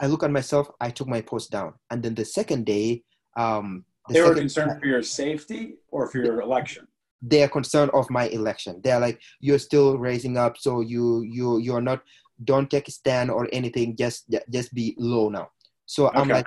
i 0.00 0.06
look 0.06 0.22
at 0.22 0.30
myself. 0.30 0.70
I 0.80 0.90
took 0.90 1.08
my 1.08 1.20
post 1.20 1.50
down. 1.50 1.74
And 1.90 2.02
then 2.02 2.14
the 2.14 2.24
second 2.24 2.66
day 2.66 3.02
um 3.36 3.84
the 4.08 4.14
they 4.14 4.22
were 4.22 4.34
concerned 4.34 4.80
for 4.80 4.86
your 4.86 5.02
safety 5.02 5.76
or 5.90 6.08
for 6.08 6.18
your 6.18 6.40
election? 6.40 6.88
They're 7.20 7.48
concerned 7.48 7.90
of 7.92 8.08
my 8.10 8.28
election. 8.28 8.80
They're 8.82 9.00
like 9.00 9.20
you're 9.40 9.58
still 9.58 9.98
raising 9.98 10.36
up 10.38 10.56
so 10.56 10.80
you 10.80 11.22
you 11.22 11.58
you're 11.58 11.82
not 11.82 12.00
don't 12.44 12.70
take 12.70 12.88
a 12.88 12.92
stand 12.92 13.30
or 13.30 13.48
anything. 13.52 13.96
Just 13.96 14.32
just 14.50 14.72
be 14.72 14.94
low 14.96 15.28
now. 15.28 15.50
So 15.88 16.10
i'm 16.14 16.28
like 16.28 16.46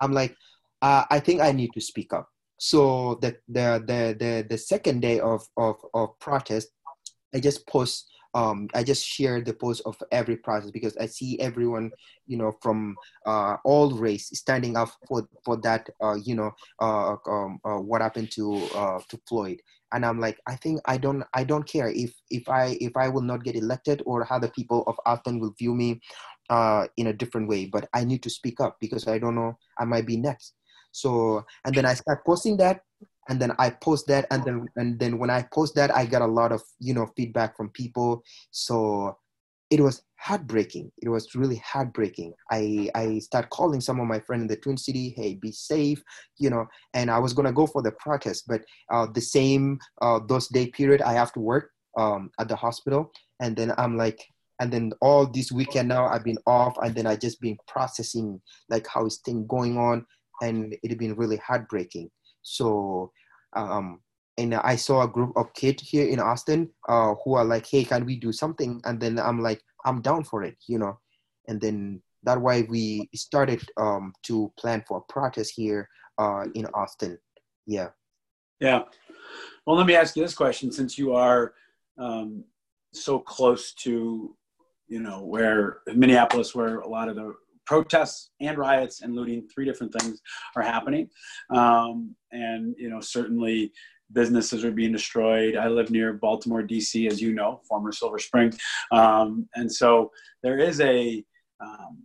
i'm 0.00 0.12
like 0.12 0.36
uh, 0.82 1.04
i 1.10 1.18
think 1.18 1.40
i 1.40 1.52
need 1.52 1.72
to 1.72 1.80
speak 1.80 2.12
up 2.12 2.28
so 2.58 3.18
the 3.22 3.36
the 3.48 3.82
the 3.86 4.16
the, 4.18 4.46
the 4.50 4.58
second 4.58 5.00
day 5.00 5.18
of 5.20 5.46
of 5.56 5.76
of 5.94 6.18
protest 6.18 6.68
I 7.34 7.40
just 7.40 7.66
post 7.66 8.06
um, 8.32 8.68
I 8.74 8.84
just 8.84 9.04
share 9.04 9.40
the 9.40 9.52
post 9.52 9.82
of 9.86 10.00
every 10.12 10.36
protest 10.36 10.72
because 10.72 10.96
I 10.98 11.06
see 11.06 11.40
everyone, 11.40 11.90
you 12.28 12.36
know, 12.36 12.52
from 12.62 12.96
uh, 13.26 13.56
all 13.64 13.90
race 13.90 14.30
standing 14.34 14.76
up 14.76 14.90
for 15.08 15.28
for 15.44 15.56
that, 15.62 15.90
uh, 16.00 16.14
you 16.14 16.36
know, 16.36 16.52
uh, 16.80 17.16
um, 17.26 17.58
uh, 17.64 17.78
what 17.78 18.02
happened 18.02 18.30
to 18.32 18.54
uh, 18.72 19.00
to 19.08 19.18
Floyd, 19.28 19.60
and 19.92 20.06
I'm 20.06 20.20
like, 20.20 20.38
I 20.46 20.54
think 20.54 20.80
I 20.84 20.96
don't 20.96 21.24
I 21.34 21.42
don't 21.42 21.66
care 21.66 21.88
if 21.88 22.14
if 22.30 22.48
I 22.48 22.78
if 22.80 22.96
I 22.96 23.08
will 23.08 23.22
not 23.22 23.42
get 23.42 23.56
elected 23.56 24.00
or 24.06 24.22
how 24.22 24.38
the 24.38 24.50
people 24.50 24.84
of 24.86 24.94
Austin 25.06 25.40
will 25.40 25.54
view 25.58 25.74
me 25.74 26.00
uh, 26.50 26.86
in 26.96 27.08
a 27.08 27.12
different 27.12 27.48
way, 27.48 27.66
but 27.66 27.88
I 27.94 28.04
need 28.04 28.22
to 28.22 28.30
speak 28.30 28.60
up 28.60 28.76
because 28.80 29.08
I 29.08 29.18
don't 29.18 29.34
know 29.34 29.58
I 29.76 29.84
might 29.86 30.06
be 30.06 30.16
next. 30.16 30.54
So 30.92 31.44
and 31.64 31.74
then 31.74 31.86
I 31.86 31.94
start 31.94 32.24
posting 32.24 32.56
that 32.58 32.80
and 33.28 33.40
then 33.40 33.52
I 33.58 33.70
post 33.70 34.06
that 34.08 34.26
and 34.30 34.44
then 34.44 34.66
and 34.76 34.98
then 34.98 35.18
when 35.18 35.30
I 35.30 35.42
post 35.52 35.74
that 35.76 35.94
I 35.94 36.06
got 36.06 36.22
a 36.22 36.26
lot 36.26 36.52
of 36.52 36.62
you 36.78 36.94
know 36.94 37.06
feedback 37.16 37.56
from 37.56 37.70
people. 37.70 38.22
So 38.50 39.16
it 39.70 39.80
was 39.80 40.02
heartbreaking. 40.18 40.90
It 41.00 41.08
was 41.08 41.34
really 41.34 41.62
heartbreaking. 41.64 42.34
I 42.50 42.90
I 42.94 43.20
start 43.20 43.50
calling 43.50 43.80
some 43.80 44.00
of 44.00 44.06
my 44.06 44.18
friends 44.20 44.42
in 44.42 44.48
the 44.48 44.56
Twin 44.56 44.76
City 44.76 45.14
hey 45.16 45.34
be 45.34 45.52
safe 45.52 46.02
you 46.38 46.50
know 46.50 46.66
and 46.94 47.10
I 47.10 47.18
was 47.18 47.32
gonna 47.32 47.52
go 47.52 47.66
for 47.66 47.82
the 47.82 47.92
protest 47.92 48.44
but 48.48 48.62
uh, 48.92 49.06
the 49.12 49.20
same 49.20 49.78
uh, 50.02 50.20
those 50.26 50.48
day 50.48 50.66
period 50.66 51.02
I 51.02 51.12
have 51.14 51.32
to 51.34 51.40
work 51.40 51.70
um, 51.96 52.30
at 52.38 52.48
the 52.48 52.56
hospital 52.56 53.12
and 53.40 53.56
then 53.56 53.72
I'm 53.78 53.96
like 53.96 54.20
and 54.60 54.70
then 54.70 54.92
all 55.00 55.26
this 55.26 55.50
weekend 55.52 55.88
now 55.88 56.06
I've 56.06 56.24
been 56.24 56.38
off 56.46 56.76
and 56.82 56.94
then 56.94 57.06
I 57.06 57.16
just 57.16 57.40
been 57.40 57.56
processing 57.66 58.40
like 58.68 58.86
how 58.86 59.06
is 59.06 59.18
thing 59.18 59.46
going 59.46 59.78
on 59.78 60.04
and 60.42 60.74
it 60.82 60.90
had 60.90 60.98
been 60.98 61.14
really 61.14 61.36
heartbreaking 61.38 62.10
so 62.42 63.10
um, 63.54 64.00
and 64.40 64.54
I 64.54 64.76
saw 64.76 65.02
a 65.02 65.08
group 65.08 65.32
of 65.36 65.52
kids 65.54 65.82
here 65.86 66.06
in 66.06 66.18
Austin 66.18 66.70
uh, 66.88 67.14
who 67.22 67.34
are 67.34 67.44
like, 67.44 67.66
"Hey, 67.66 67.84
can 67.84 68.06
we 68.06 68.16
do 68.16 68.32
something?" 68.32 68.80
And 68.84 68.98
then 69.00 69.18
I'm 69.18 69.40
like, 69.40 69.62
"I'm 69.84 70.00
down 70.00 70.24
for 70.24 70.42
it," 70.42 70.56
you 70.66 70.78
know. 70.78 70.98
And 71.48 71.60
then 71.60 72.02
that 72.22 72.40
why 72.40 72.62
we 72.68 73.08
started 73.14 73.62
um, 73.76 74.12
to 74.24 74.52
plan 74.58 74.82
for 74.86 74.98
a 74.98 75.12
protest 75.12 75.52
here 75.54 75.88
uh, 76.18 76.44
in 76.54 76.66
Austin. 76.74 77.18
Yeah. 77.66 77.88
Yeah. 78.60 78.82
Well, 79.66 79.76
let 79.76 79.86
me 79.86 79.94
ask 79.94 80.16
you 80.16 80.22
this 80.22 80.34
question: 80.34 80.72
since 80.72 80.98
you 80.98 81.12
are 81.12 81.52
um, 81.98 82.44
so 82.94 83.18
close 83.18 83.74
to, 83.84 84.34
you 84.88 85.00
know, 85.00 85.22
where 85.22 85.80
Minneapolis, 85.94 86.54
where 86.54 86.78
a 86.78 86.88
lot 86.88 87.08
of 87.08 87.16
the 87.16 87.34
protests 87.70 88.30
and 88.40 88.58
riots 88.58 89.00
and 89.00 89.14
looting, 89.14 89.46
three 89.46 89.64
different 89.64 89.94
things 89.94 90.20
are 90.56 90.62
happening. 90.62 91.08
Um, 91.50 92.16
and, 92.32 92.74
you 92.76 92.90
know, 92.90 93.00
certainly 93.00 93.72
businesses 94.12 94.64
are 94.64 94.72
being 94.72 94.90
destroyed. 94.90 95.54
I 95.54 95.68
live 95.68 95.88
near 95.88 96.14
Baltimore, 96.14 96.64
DC, 96.64 97.08
as 97.08 97.22
you 97.22 97.32
know, 97.32 97.60
former 97.68 97.92
Silver 97.92 98.18
Spring. 98.18 98.52
Um, 98.90 99.48
and 99.54 99.70
so 99.72 100.10
there 100.42 100.58
is 100.58 100.80
a, 100.80 101.24
um, 101.60 102.02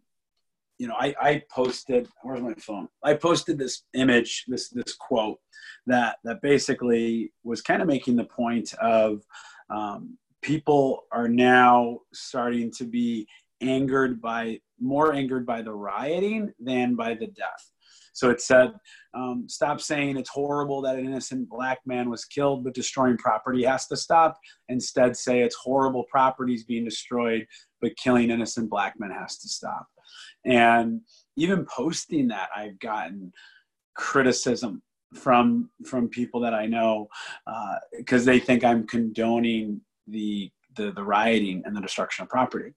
you 0.77 0.87
know, 0.87 0.93
I, 0.99 1.15
I 1.19 1.43
posted, 1.49 2.07
where's 2.21 2.41
my 2.41 2.53
phone? 2.59 2.87
I 3.03 3.15
posted 3.15 3.57
this 3.57 3.85
image, 3.95 4.45
this, 4.47 4.69
this 4.69 4.93
quote 4.93 5.39
that, 5.87 6.17
that 6.25 6.43
basically 6.43 7.33
was 7.43 7.63
kind 7.63 7.81
of 7.81 7.87
making 7.87 8.17
the 8.17 8.25
point 8.25 8.71
of, 8.75 9.23
um, 9.71 10.15
people 10.43 11.05
are 11.11 11.27
now 11.27 12.01
starting 12.13 12.71
to 12.71 12.83
be 12.83 13.27
angered 13.61 14.21
by 14.21 14.59
more 14.79 15.13
angered 15.13 15.45
by 15.45 15.61
the 15.61 15.73
rioting 15.73 16.51
than 16.59 16.95
by 16.95 17.13
the 17.13 17.27
death. 17.27 17.71
So 18.13 18.29
it 18.29 18.39
said, 18.39 18.73
um, 19.13 19.43
stop 19.47 19.81
saying 19.81 20.15
it's 20.15 20.29
horrible 20.29 20.81
that 20.83 20.95
an 20.97 21.05
innocent 21.05 21.49
black 21.49 21.79
man 21.85 22.09
was 22.09 22.23
killed, 22.23 22.63
but 22.63 22.73
destroying 22.73 23.17
property 23.17 23.63
has 23.63 23.87
to 23.87 23.97
stop. 23.97 24.37
Instead, 24.69 25.17
say 25.17 25.41
it's 25.41 25.55
horrible 25.55 26.05
properties 26.09 26.63
being 26.63 26.85
destroyed, 26.85 27.45
but 27.81 27.97
killing 27.97 28.31
innocent 28.31 28.69
black 28.69 28.93
men 28.97 29.11
has 29.11 29.37
to 29.39 29.49
stop. 29.49 29.85
And 30.45 31.01
even 31.35 31.65
posting 31.65 32.29
that, 32.29 32.49
I've 32.55 32.79
gotten 32.79 33.33
criticism 33.95 34.81
from 35.13 35.69
from 35.85 36.07
people 36.09 36.39
that 36.41 36.53
I 36.53 36.65
know 36.65 37.07
because 37.97 38.27
uh, 38.27 38.31
they 38.31 38.39
think 38.39 38.63
I'm 38.63 38.87
condoning 38.87 39.81
the 40.07 40.51
the, 40.75 40.91
the 40.91 41.03
rioting 41.03 41.61
and 41.65 41.75
the 41.75 41.81
destruction 41.81 42.23
of 42.23 42.29
property. 42.29 42.73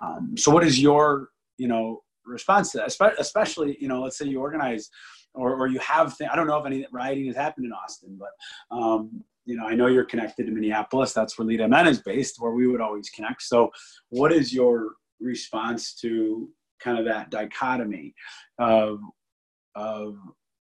Um, 0.00 0.34
so 0.36 0.50
what 0.50 0.64
is 0.64 0.80
your, 0.80 1.28
you 1.58 1.68
know, 1.68 2.02
response 2.24 2.72
to 2.72 2.78
that? 2.78 3.14
Especially, 3.18 3.76
you 3.80 3.88
know, 3.88 4.02
let's 4.02 4.18
say 4.18 4.26
you 4.26 4.40
organize 4.40 4.90
or, 5.34 5.54
or 5.54 5.66
you 5.68 5.78
have, 5.78 6.16
th- 6.16 6.30
I 6.30 6.36
don't 6.36 6.46
know 6.46 6.58
if 6.58 6.66
any 6.66 6.86
rioting 6.92 7.26
has 7.26 7.36
happened 7.36 7.66
in 7.66 7.72
Austin, 7.72 8.18
but, 8.18 8.76
um, 8.76 9.24
you 9.46 9.56
know, 9.56 9.66
I 9.66 9.74
know 9.74 9.86
you're 9.86 10.04
connected 10.04 10.46
to 10.46 10.52
Minneapolis. 10.52 11.12
That's 11.12 11.38
where 11.38 11.46
Lead 11.46 11.60
MN 11.60 11.86
is 11.86 12.02
based, 12.02 12.36
where 12.38 12.52
we 12.52 12.66
would 12.66 12.80
always 12.80 13.10
connect. 13.10 13.42
So 13.42 13.70
what 14.10 14.32
is 14.32 14.52
your 14.52 14.94
response 15.20 15.94
to 15.96 16.48
kind 16.80 16.98
of 16.98 17.04
that 17.04 17.30
dichotomy 17.30 18.14
of, 18.58 19.00
of 19.74 20.16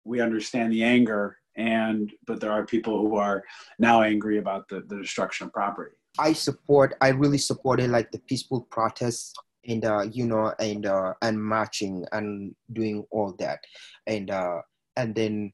we 0.04 0.20
understand 0.20 0.72
the 0.72 0.84
anger 0.84 1.36
and 1.58 2.12
but 2.26 2.40
there 2.40 2.52
are 2.52 2.64
people 2.64 3.00
who 3.00 3.16
are 3.16 3.42
now 3.78 4.02
angry 4.02 4.38
about 4.38 4.68
the, 4.68 4.80
the 4.88 4.96
destruction 4.96 5.46
of 5.46 5.52
property 5.52 5.97
I 6.18 6.32
support. 6.32 6.96
I 7.00 7.08
really 7.08 7.38
supported 7.38 7.90
like 7.90 8.10
the 8.10 8.18
peaceful 8.20 8.62
protests 8.70 9.34
and 9.66 9.84
uh, 9.84 10.06
you 10.10 10.26
know 10.26 10.54
and 10.58 10.86
uh, 10.86 11.14
and 11.22 11.42
marching 11.42 12.04
and 12.12 12.54
doing 12.72 13.04
all 13.10 13.34
that, 13.38 13.60
and 14.06 14.30
uh, 14.30 14.60
and 14.96 15.14
then 15.14 15.52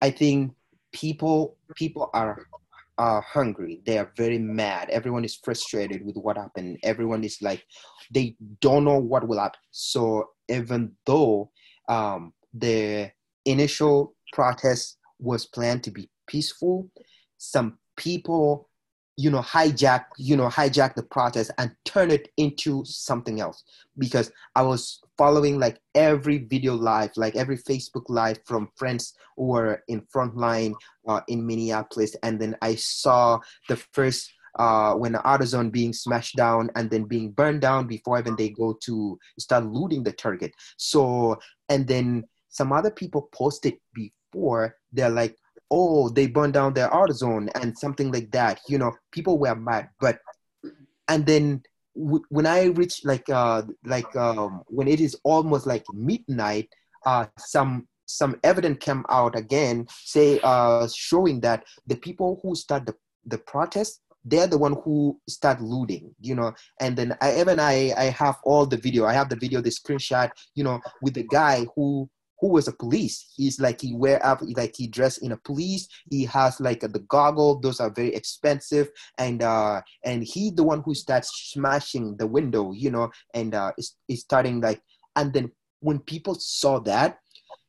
I 0.00 0.10
think 0.10 0.54
people 0.92 1.56
people 1.74 2.10
are 2.14 2.46
are 2.98 3.22
hungry. 3.22 3.80
They 3.86 3.98
are 3.98 4.12
very 4.16 4.38
mad. 4.38 4.90
Everyone 4.90 5.24
is 5.24 5.36
frustrated 5.36 6.04
with 6.04 6.16
what 6.16 6.36
happened. 6.36 6.78
Everyone 6.82 7.24
is 7.24 7.38
like 7.40 7.64
they 8.10 8.36
don't 8.60 8.84
know 8.84 8.98
what 8.98 9.26
will 9.26 9.38
happen. 9.38 9.60
So 9.70 10.30
even 10.48 10.92
though 11.06 11.50
um, 11.88 12.32
the 12.52 13.10
initial 13.46 14.14
protest 14.32 14.98
was 15.18 15.46
planned 15.46 15.82
to 15.84 15.90
be 15.90 16.08
peaceful 16.26 16.88
some 17.40 17.78
people 17.96 18.68
you 19.20 19.30
know 19.30 19.42
hijack 19.42 20.04
you 20.16 20.36
know 20.36 20.48
hijack 20.48 20.94
the 20.94 21.02
protest 21.02 21.50
and 21.58 21.70
turn 21.84 22.10
it 22.10 22.28
into 22.36 22.84
something 22.84 23.40
else. 23.40 23.64
Because 23.98 24.32
i 24.56 24.62
was 24.62 25.00
following 25.18 25.58
like 25.58 25.78
every 25.94 26.38
video 26.38 26.74
live 26.74 27.10
like 27.16 27.36
every 27.36 27.58
facebook 27.58 28.04
live 28.08 28.38
from 28.46 28.70
friends 28.76 29.14
who 29.36 29.48
were 29.48 29.82
in 29.88 30.00
frontline 30.14 30.74
uh, 31.06 31.20
in 31.28 31.46
minneapolis. 31.46 32.16
And 32.22 32.40
then 32.40 32.56
i 32.62 32.74
saw 32.74 33.40
the 33.68 33.76
first 33.76 34.32
uh, 34.58 34.94
when 34.94 35.12
the 35.12 35.18
AutoZone 35.18 35.70
being 35.70 35.92
smashed 35.92 36.36
down 36.36 36.70
and 36.74 36.90
then 36.90 37.04
being 37.04 37.30
burned 37.30 37.60
down 37.60 37.86
before 37.86 38.18
even 38.18 38.34
they 38.36 38.48
go 38.48 38.76
to 38.82 39.18
start 39.38 39.64
looting 39.64 40.02
the 40.02 40.12
target. 40.12 40.52
So, 40.76 41.38
and 41.68 41.86
then 41.86 42.24
some 42.48 42.72
other 42.72 42.90
people 42.90 43.28
posted 43.32 43.74
before, 43.94 44.76
they're 44.92 45.08
like, 45.08 45.36
oh, 45.70 46.08
they 46.08 46.26
burned 46.26 46.54
down 46.54 46.74
their 46.74 46.88
AutoZone 46.90 47.48
and 47.60 47.76
something 47.78 48.10
like 48.10 48.30
that. 48.32 48.60
You 48.68 48.78
know, 48.78 48.92
people 49.12 49.38
were 49.38 49.54
mad. 49.54 49.88
But, 50.00 50.18
and 51.08 51.26
then 51.26 51.62
w- 51.96 52.24
when 52.28 52.46
I 52.46 52.64
reach 52.66 53.04
like, 53.04 53.28
uh, 53.28 53.62
like 53.84 54.14
um, 54.16 54.62
when 54.66 54.88
it 54.88 55.00
is 55.00 55.16
almost 55.24 55.66
like 55.66 55.84
midnight, 55.92 56.68
uh, 57.06 57.26
some 57.38 57.86
some 58.06 58.40
evidence 58.42 58.78
came 58.84 59.04
out 59.08 59.38
again, 59.38 59.86
say 60.04 60.40
uh, 60.42 60.88
showing 60.92 61.40
that 61.40 61.62
the 61.86 61.94
people 61.94 62.40
who 62.42 62.56
start 62.56 62.84
the, 62.84 62.94
the 63.24 63.38
protest 63.38 64.00
they're 64.24 64.46
the 64.46 64.58
one 64.58 64.76
who 64.84 65.18
start 65.28 65.60
looting 65.60 66.14
you 66.20 66.34
know 66.34 66.52
and 66.80 66.96
then 66.96 67.16
i 67.20 67.40
even 67.40 67.58
i 67.58 67.92
i 67.96 68.04
have 68.04 68.36
all 68.44 68.66
the 68.66 68.76
video 68.76 69.06
i 69.06 69.12
have 69.12 69.28
the 69.28 69.36
video 69.36 69.60
the 69.60 69.70
screenshot 69.70 70.30
you 70.54 70.62
know 70.62 70.80
with 71.00 71.14
the 71.14 71.22
guy 71.22 71.66
who 71.74 72.08
who 72.40 72.48
was 72.48 72.68
a 72.68 72.72
police. 72.72 73.32
He's 73.36 73.60
like 73.60 73.80
he 73.80 73.94
wear 73.94 74.24
up 74.24 74.40
like 74.56 74.74
he 74.76 74.86
dressed 74.86 75.22
in 75.22 75.32
a 75.32 75.36
police. 75.36 75.88
He 76.10 76.24
has 76.24 76.60
like 76.60 76.80
the 76.80 77.04
goggle. 77.08 77.60
Those 77.60 77.80
are 77.80 77.90
very 77.90 78.14
expensive. 78.14 78.88
And 79.18 79.42
uh 79.42 79.82
and 80.04 80.22
he 80.22 80.50
the 80.50 80.64
one 80.64 80.82
who 80.82 80.94
starts 80.94 81.30
smashing 81.52 82.16
the 82.16 82.26
window 82.26 82.72
you 82.72 82.90
know 82.90 83.10
and 83.34 83.54
uh 83.54 83.72
is, 83.78 83.96
is 84.08 84.20
starting 84.20 84.60
like 84.60 84.80
and 85.16 85.32
then 85.32 85.50
when 85.80 85.98
people 85.98 86.34
saw 86.34 86.78
that 86.80 87.18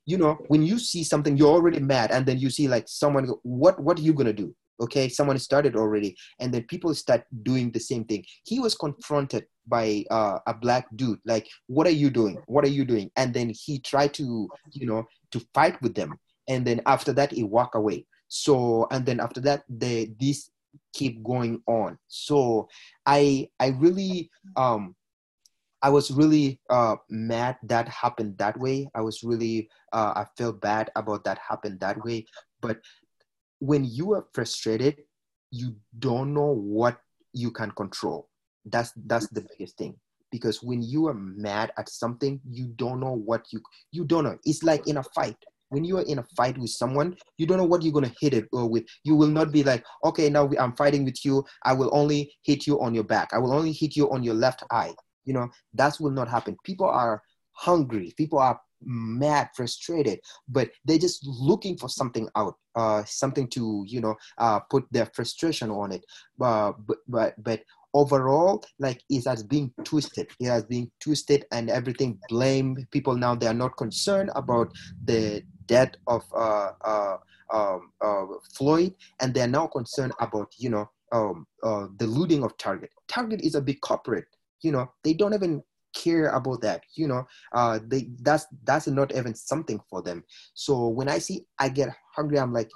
you 0.05 0.17
know 0.17 0.37
when 0.47 0.63
you 0.63 0.79
see 0.79 1.03
something 1.03 1.37
you're 1.37 1.49
already 1.53 1.79
mad. 1.79 2.11
And 2.11 2.25
then 2.25 2.39
you 2.39 2.49
see 2.49 2.67
like 2.67 2.87
someone 2.87 3.25
go, 3.25 3.39
what 3.43 3.79
what 3.79 3.99
are 3.99 4.03
you 4.03 4.13
gonna 4.13 4.33
do 4.33 4.55
okay 4.81 5.07
someone 5.07 5.37
started 5.37 5.75
already 5.75 6.15
and 6.39 6.53
then 6.53 6.63
people 6.63 6.93
start 6.93 7.23
doing 7.43 7.71
the 7.71 7.79
same 7.79 8.03
thing. 8.05 8.25
He 8.43 8.59
was 8.59 8.75
confronted 8.75 9.45
by 9.67 10.03
uh, 10.11 10.39
a 10.47 10.53
black 10.53 10.87
dude 10.95 11.19
like 11.25 11.47
what 11.67 11.87
are 11.87 11.97
you 12.03 12.09
doing? 12.09 12.41
What 12.47 12.65
are 12.65 12.75
you 12.79 12.83
doing? 12.83 13.11
And 13.15 13.33
then 13.33 13.53
he 13.55 13.79
tried 13.79 14.13
to 14.15 14.49
you 14.71 14.87
know 14.87 15.05
to 15.31 15.39
fight 15.53 15.81
with 15.81 15.95
them. 15.95 16.13
And 16.49 16.65
then 16.65 16.81
after 16.85 17.13
that 17.13 17.31
he 17.31 17.43
walk 17.43 17.75
away. 17.75 18.05
So 18.27 18.87
and 18.91 19.05
then 19.05 19.19
after 19.19 19.41
that 19.41 19.63
they 19.69 20.11
this 20.19 20.49
keep 20.93 21.23
going 21.23 21.61
on. 21.67 21.97
So 22.07 22.67
i 23.05 23.47
i 23.59 23.67
really 23.67 24.29
um 24.55 24.95
I 25.81 25.89
was 25.89 26.11
really 26.11 26.59
uh, 26.69 26.95
mad 27.09 27.57
that 27.63 27.87
happened 27.87 28.37
that 28.37 28.57
way. 28.59 28.87
I 28.93 29.01
was 29.01 29.23
really, 29.23 29.67
uh, 29.91 30.13
I 30.15 30.25
felt 30.37 30.61
bad 30.61 30.91
about 30.95 31.23
that 31.23 31.39
happened 31.39 31.79
that 31.79 32.03
way. 32.05 32.25
But 32.61 32.77
when 33.61 33.85
you 33.85 34.13
are 34.13 34.25
frustrated, 34.33 35.03
you 35.51 35.75
don't 35.99 36.33
know 36.33 36.51
what 36.51 36.97
you 37.31 37.51
can 37.51 37.71
control. 37.71 38.27
That's 38.65 38.91
that's 39.05 39.27
the 39.29 39.41
biggest 39.41 39.77
thing. 39.77 39.95
Because 40.31 40.63
when 40.63 40.81
you 40.81 41.07
are 41.07 41.13
mad 41.13 41.71
at 41.77 41.87
something, 41.87 42.41
you 42.49 42.67
don't 42.75 42.99
know 42.99 43.13
what 43.13 43.45
you 43.53 43.61
you 43.91 44.03
don't 44.03 44.23
know. 44.23 44.37
It's 44.45 44.63
like 44.63 44.87
in 44.87 44.97
a 44.97 45.03
fight. 45.03 45.37
When 45.69 45.85
you 45.85 45.99
are 45.99 46.03
in 46.03 46.19
a 46.19 46.25
fight 46.35 46.57
with 46.57 46.71
someone, 46.71 47.15
you 47.37 47.45
don't 47.45 47.57
know 47.57 47.65
what 47.65 47.83
you're 47.83 47.93
gonna 47.93 48.11
hit 48.19 48.33
it 48.33 48.47
or 48.51 48.67
with. 48.67 48.83
You 49.03 49.15
will 49.15 49.27
not 49.27 49.51
be 49.51 49.63
like, 49.63 49.85
okay, 50.03 50.27
now 50.29 50.49
I'm 50.59 50.75
fighting 50.75 51.05
with 51.05 51.23
you. 51.23 51.45
I 51.63 51.73
will 51.73 51.91
only 51.93 52.33
hit 52.43 52.65
you 52.65 52.81
on 52.81 52.95
your 52.95 53.03
back. 53.03 53.29
I 53.31 53.37
will 53.37 53.53
only 53.53 53.71
hit 53.71 53.95
you 53.95 54.09
on 54.11 54.23
your 54.23 54.33
left 54.33 54.63
eye. 54.71 54.93
You 55.25 55.33
know 55.33 55.49
that 55.75 55.97
will 55.99 56.11
not 56.11 56.27
happen. 56.27 56.57
People 56.63 56.87
are 56.87 57.21
hungry. 57.51 58.11
People 58.17 58.39
are 58.39 58.59
mad, 58.83 59.49
frustrated, 59.55 60.19
but 60.47 60.69
they're 60.85 60.97
just 60.97 61.25
looking 61.25 61.77
for 61.77 61.89
something 61.89 62.27
out, 62.35 62.55
uh, 62.75 63.03
something 63.05 63.47
to 63.49 63.83
you 63.87 64.01
know 64.01 64.15
uh, 64.37 64.59
put 64.69 64.85
their 64.91 65.07
frustration 65.13 65.69
on 65.69 65.91
it. 65.91 66.03
Uh, 66.39 66.71
but 66.87 66.97
but 67.07 67.43
but 67.43 67.61
overall, 67.93 68.63
like 68.79 69.01
it 69.09 69.25
has 69.25 69.43
been 69.43 69.73
twisted. 69.83 70.27
It 70.39 70.47
has 70.47 70.63
been 70.63 70.91
twisted, 70.99 71.45
and 71.51 71.69
everything 71.69 72.19
blame 72.29 72.77
people 72.91 73.15
now. 73.15 73.35
They 73.35 73.47
are 73.47 73.53
not 73.53 73.77
concerned 73.77 74.31
about 74.35 74.71
the 75.03 75.43
death 75.67 75.91
of 76.07 76.23
uh, 76.35 76.71
uh, 76.83 77.17
um, 77.53 77.91
uh, 78.01 78.25
Floyd, 78.55 78.93
and 79.19 79.33
they 79.33 79.41
are 79.41 79.47
now 79.47 79.67
concerned 79.67 80.13
about 80.19 80.53
you 80.57 80.69
know 80.69 80.89
um, 81.11 81.45
uh, 81.63 81.87
the 81.97 82.07
looting 82.07 82.43
of 82.43 82.57
Target. 82.57 82.89
Target 83.07 83.41
is 83.41 83.55
a 83.55 83.61
big 83.61 83.81
corporate. 83.81 84.25
You 84.61 84.71
know, 84.71 84.91
they 85.03 85.13
don't 85.13 85.33
even 85.33 85.63
care 85.93 86.29
about 86.29 86.61
that 86.61 86.81
you 86.95 87.07
know 87.07 87.25
uh 87.53 87.79
they 87.87 88.07
that's 88.21 88.45
that's 88.63 88.87
not 88.87 89.15
even 89.15 89.35
something 89.35 89.79
for 89.89 90.01
them. 90.01 90.23
So 90.53 90.87
when 90.87 91.09
i 91.09 91.17
see 91.17 91.45
i 91.59 91.69
get 91.69 91.89
hungry 92.15 92.39
i'm 92.39 92.53
like 92.53 92.69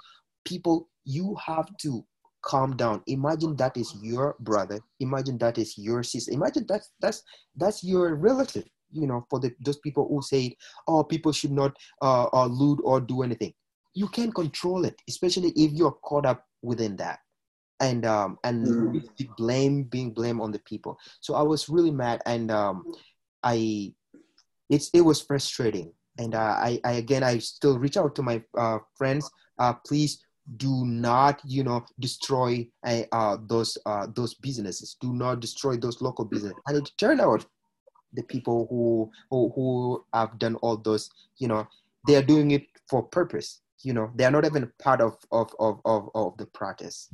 people 0.46 0.90
you 1.06 1.36
have 1.46 1.68
to 1.78 2.06
calm 2.46 2.76
down. 2.78 3.02
Imagine 3.08 3.56
that 3.58 3.76
is 3.76 3.94
your 4.02 4.36
brother. 4.40 4.80
Imagine 5.00 5.38
that 5.40 5.58
is 5.58 5.78
your 5.78 6.04
sister. 6.04 6.32
Imagine 6.32 6.66
that's 6.70 6.92
that's 7.02 7.24
that's 7.58 7.84
your 7.84 8.16
relative 8.16 8.66
you 8.92 9.08
know 9.08 9.26
for 9.30 9.40
the 9.40 9.52
those 9.60 9.80
people 9.80 10.08
who 10.08 10.22
say 10.22 10.56
oh 10.88 11.04
people 11.04 11.32
should 11.32 11.52
not 11.52 11.76
uh, 12.02 12.28
uh 12.32 12.46
loot 12.46 12.80
or 12.84 13.02
do 13.02 13.24
anything. 13.24 13.54
You 13.94 14.08
can 14.08 14.32
control 14.32 14.86
it 14.86 14.96
especially 15.10 15.50
if 15.56 15.72
you're 15.72 15.98
caught 16.04 16.26
up 16.26 16.46
within 16.62 16.96
that 16.98 17.20
and 17.80 18.06
um 18.06 18.38
and 18.44 18.66
mm. 18.66 19.36
blame 19.38 19.84
being 19.84 20.12
blamed 20.12 20.42
on 20.42 20.52
the 20.52 20.60
people. 20.60 20.98
So 21.20 21.36
i 21.36 21.42
was 21.42 21.70
really 21.70 21.92
mad 21.92 22.22
and 22.26 22.52
um 22.52 22.94
i 23.44 23.94
it's 24.70 24.90
it 24.94 25.02
was 25.02 25.22
frustrating. 25.22 25.92
And 26.18 26.34
uh, 26.34 26.40
I, 26.40 26.80
I 26.86 26.94
again 26.94 27.24
i 27.24 27.38
still 27.40 27.78
reach 27.78 27.98
out 27.98 28.16
to 28.16 28.24
my 28.24 28.42
uh, 28.58 28.80
friends 28.96 29.30
uh, 29.60 29.74
please 29.74 30.24
do 30.58 30.86
not 30.86 31.42
you 31.44 31.64
know 31.64 31.84
destroy 32.00 32.68
uh, 32.86 33.02
uh, 33.12 33.38
those 33.48 33.78
uh, 33.86 34.08
those 34.16 34.34
businesses. 34.36 34.96
Do 35.02 35.14
not 35.14 35.40
destroy 35.42 35.76
those 35.76 36.02
local 36.02 36.24
businesses 36.24 36.58
and 36.68 36.78
it 36.78 36.90
turned 36.98 37.20
out 37.20 37.46
the 38.14 38.24
people 38.24 38.68
who, 38.70 39.12
who 39.30 39.52
who 39.56 40.06
have 40.14 40.40
done 40.40 40.56
all 40.58 40.78
those 40.78 41.10
you 41.38 41.50
know 41.50 41.68
they 42.08 42.16
are 42.16 42.22
doing 42.24 42.52
it 42.52 42.64
for 42.88 43.04
purpose 43.04 43.60
you 43.86 43.94
know. 43.94 44.12
They 44.16 44.26
are 44.26 44.32
not 44.32 44.46
even 44.46 44.72
part 44.80 45.00
of 45.00 45.18
of 45.32 45.54
of 45.60 45.80
of, 45.86 46.10
of 46.16 46.38
the 46.38 46.48
protest 46.48 47.14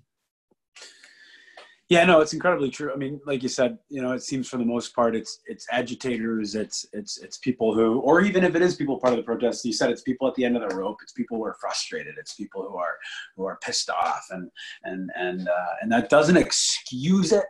yeah, 1.92 2.06
no, 2.06 2.22
it's 2.22 2.32
incredibly 2.32 2.70
true. 2.70 2.94
I 2.94 2.96
mean, 2.96 3.20
like 3.26 3.44
you 3.44 3.50
said, 3.50 3.78
you 3.90 4.02
know, 4.02 4.14
it 4.14 4.24
seems 4.24 4.48
for 4.48 4.56
the 4.56 4.64
most 4.64 4.96
part, 4.96 5.14
it's 5.14 5.42
it's 5.46 5.68
agitators, 5.70 6.56
it's 6.56 6.86
it's 6.94 7.18
it's 7.18 7.38
people 7.40 7.76
who, 7.76 8.00
or 8.00 8.22
even 8.22 8.46
if 8.46 8.56
it 8.56 8.62
is 8.62 8.78
people 8.78 8.98
part 8.98 9.12
of 9.12 9.18
the 9.18 9.24
protest, 9.24 9.66
you 9.66 9.74
said 9.74 9.90
it's 9.90 10.02
people 10.02 10.26
at 10.26 10.34
the 10.36 10.46
end 10.46 10.56
of 10.56 10.70
the 10.70 10.74
rope. 10.74 11.00
It's 11.04 11.12
people 11.12 11.36
who 11.36 11.44
are 11.44 11.58
frustrated. 11.60 12.16
It's 12.18 12.34
people 12.34 12.62
who 12.62 12.78
are 12.78 12.96
who 13.36 13.44
are 13.44 13.60
pissed 13.62 13.90
off, 13.90 14.26
and 14.30 14.50
and 14.86 15.12
and 15.18 15.50
uh, 15.50 15.74
and 15.82 15.92
that 15.92 16.10
doesn't 16.10 16.38
excuse 16.38 17.34
it. 17.34 17.44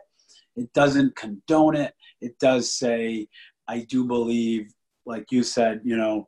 It 0.56 0.72
doesn't 0.72 1.14
condone 1.14 1.76
it. 1.76 1.94
It 2.20 2.36
does 2.40 2.74
say, 2.76 3.28
I 3.68 3.86
do 3.88 4.04
believe, 4.04 4.72
like 5.06 5.30
you 5.30 5.44
said, 5.44 5.82
you 5.84 5.96
know, 5.96 6.26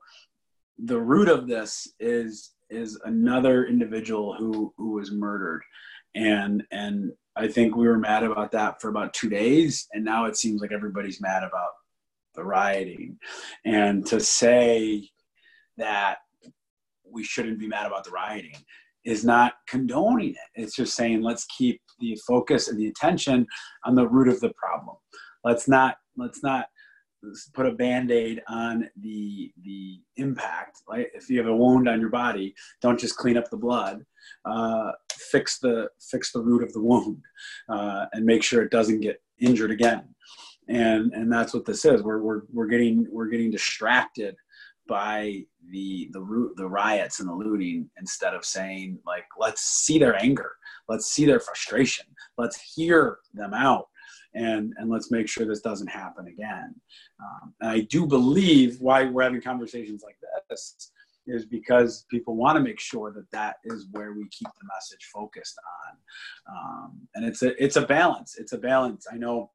the 0.79 1.01
root 1.01 1.29
of 1.29 1.49
this 1.49 1.89
is 1.99 2.53
is 2.71 2.97
another 3.05 3.67
individual 3.67 4.37
who 4.37 4.73
who 4.79 4.93
was 4.93 5.11
murdered, 5.11 5.65
and 6.15 6.63
and 6.71 7.11
I 7.37 7.49
think 7.49 7.75
we 7.75 7.87
were 7.87 7.99
mad 7.99 8.23
about 8.23 8.53
that 8.53 8.81
for 8.81 8.89
about 8.89 9.13
two 9.13 9.29
days, 9.29 9.89
and 9.93 10.05
now 10.05 10.27
it 10.27 10.37
seems 10.37 10.61
like 10.61 10.73
everybody's 10.73 11.21
mad 11.21 11.43
about 11.43 11.71
the 12.35 12.45
rioting. 12.45 13.19
And 13.65 14.07
to 14.07 14.21
say 14.21 15.09
that 15.77 16.19
we 17.11 17.25
shouldn't 17.25 17.59
be 17.59 17.69
mad 17.69 17.87
about 17.87 18.05
the 18.05 18.11
rioting 18.11 18.57
is 19.05 19.25
not 19.25 19.55
condoning 19.69 20.31
it. 20.31 20.37
It's 20.55 20.75
just 20.75 20.95
saying 20.95 21.23
let's 21.23 21.45
keep 21.47 21.81
the 22.01 22.19
focus 22.27 22.69
and 22.69 22.79
the 22.79 22.89
attention 22.89 23.47
on 23.85 23.95
the 23.95 24.09
root 24.09 24.29
of 24.29 24.41
the 24.41 24.53
problem. 24.55 24.97
Let's 25.43 25.69
not 25.69 25.97
let's 26.17 26.43
not 26.43 26.67
put 27.53 27.67
a 27.67 27.73
band-aid 27.73 28.43
on 28.49 28.89
the 29.01 29.53
the 29.63 30.01
impact 30.17 30.79
right? 30.89 31.09
If 31.15 31.29
you 31.31 31.39
have 31.39 31.49
a 31.49 31.57
wound 31.57 31.89
on 31.89 32.01
your 32.01 32.11
body 32.11 32.55
don't 32.81 32.99
just 32.99 33.17
clean 33.17 33.37
up 33.37 33.51
the 33.51 33.57
blood. 33.57 34.05
Uh, 34.45 34.93
fix 35.13 35.59
the 35.59 35.89
fix 36.01 36.33
the 36.33 36.41
root 36.41 36.63
of 36.63 36.73
the 36.73 36.83
wound 36.83 37.23
uh, 37.69 38.07
and 38.13 38.25
make 38.25 38.43
sure 38.43 38.63
it 38.63 38.71
doesn't 38.71 39.01
get 39.01 39.23
injured 39.41 39.71
again. 39.71 40.05
And 40.69 41.13
and 41.13 41.31
that's 41.33 41.53
what 41.53 41.65
this 41.65 41.85
is. 41.85 42.03
We're, 42.03 42.23
we're 42.23 42.43
we're 42.53 42.67
getting 42.67 43.07
we're 43.11 43.29
getting 43.29 43.51
distracted 43.51 44.35
by 44.87 45.43
the 45.71 46.09
the 46.13 46.21
root 46.21 46.57
the 46.57 46.69
riots 46.69 47.21
and 47.21 47.29
the 47.29 47.35
looting 47.35 47.89
instead 47.99 48.35
of 48.35 48.45
saying 48.45 48.99
like 49.07 49.25
let's 49.39 49.63
see 49.63 49.99
their 49.99 50.17
anger. 50.23 50.53
Let's 50.89 51.07
see 51.07 51.25
their 51.25 51.41
frustration. 51.41 52.07
Let's 52.39 52.61
hear 52.75 53.19
them 53.33 53.55
out 53.55 53.87
and 54.35 54.73
and 54.77 54.91
let's 54.91 55.11
make 55.11 55.29
sure 55.29 55.47
this 55.47 55.61
doesn't 55.61 55.89
happen 55.89 56.27
again. 56.27 56.75
Um, 57.21 57.55
and 57.61 57.71
I 57.71 57.81
do 57.81 58.07
believe 58.07 58.81
why 58.81 59.05
we're 59.05 59.23
having 59.23 59.41
conversations 59.41 60.03
like 60.05 60.17
this 60.51 60.91
is 61.27 61.47
because 61.47 62.05
people 62.11 62.37
want 62.37 62.57
to 62.57 62.63
make 62.63 62.79
sure 62.79 63.13
that 63.13 63.31
that 63.33 63.57
is 63.65 63.87
where 63.93 64.13
we 64.13 64.29
keep 64.29 64.49
the 64.49 64.69
message 64.75 65.09
focused 65.13 65.59
on. 65.83 66.57
Um, 66.57 67.01
and 67.15 67.25
it's 67.25 67.43
a 67.43 67.63
it's 67.63 67.77
a 67.77 67.87
balance. 67.87 68.37
It's 68.39 68.53
a 68.53 68.59
balance. 68.59 69.07
I 69.11 69.17
know 69.17 69.51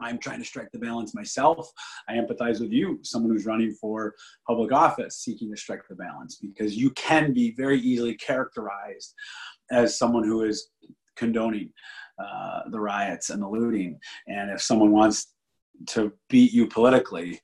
I'm 0.00 0.18
trying 0.18 0.40
to 0.40 0.44
strike 0.44 0.70
the 0.72 0.78
balance 0.78 1.14
myself. 1.14 1.70
I 2.08 2.14
empathize 2.14 2.60
with 2.60 2.72
you, 2.72 2.98
someone 3.02 3.32
who's 3.32 3.46
running 3.46 3.72
for 3.72 4.14
public 4.46 4.72
office, 4.72 5.18
seeking 5.18 5.50
to 5.50 5.56
strike 5.56 5.82
the 5.88 5.94
balance, 5.94 6.36
because 6.36 6.76
you 6.76 6.90
can 6.90 7.32
be 7.32 7.54
very 7.56 7.80
easily 7.80 8.14
characterized 8.16 9.14
as 9.70 9.98
someone 9.98 10.24
who 10.24 10.42
is 10.42 10.68
condoning 11.16 11.72
uh, 12.18 12.62
the 12.70 12.80
riots 12.80 13.30
and 13.30 13.42
the 13.42 13.48
looting. 13.48 13.98
And 14.26 14.50
if 14.50 14.62
someone 14.62 14.92
wants 14.92 15.32
to 15.88 16.12
beat 16.28 16.52
you 16.52 16.66
politically, 16.66 17.40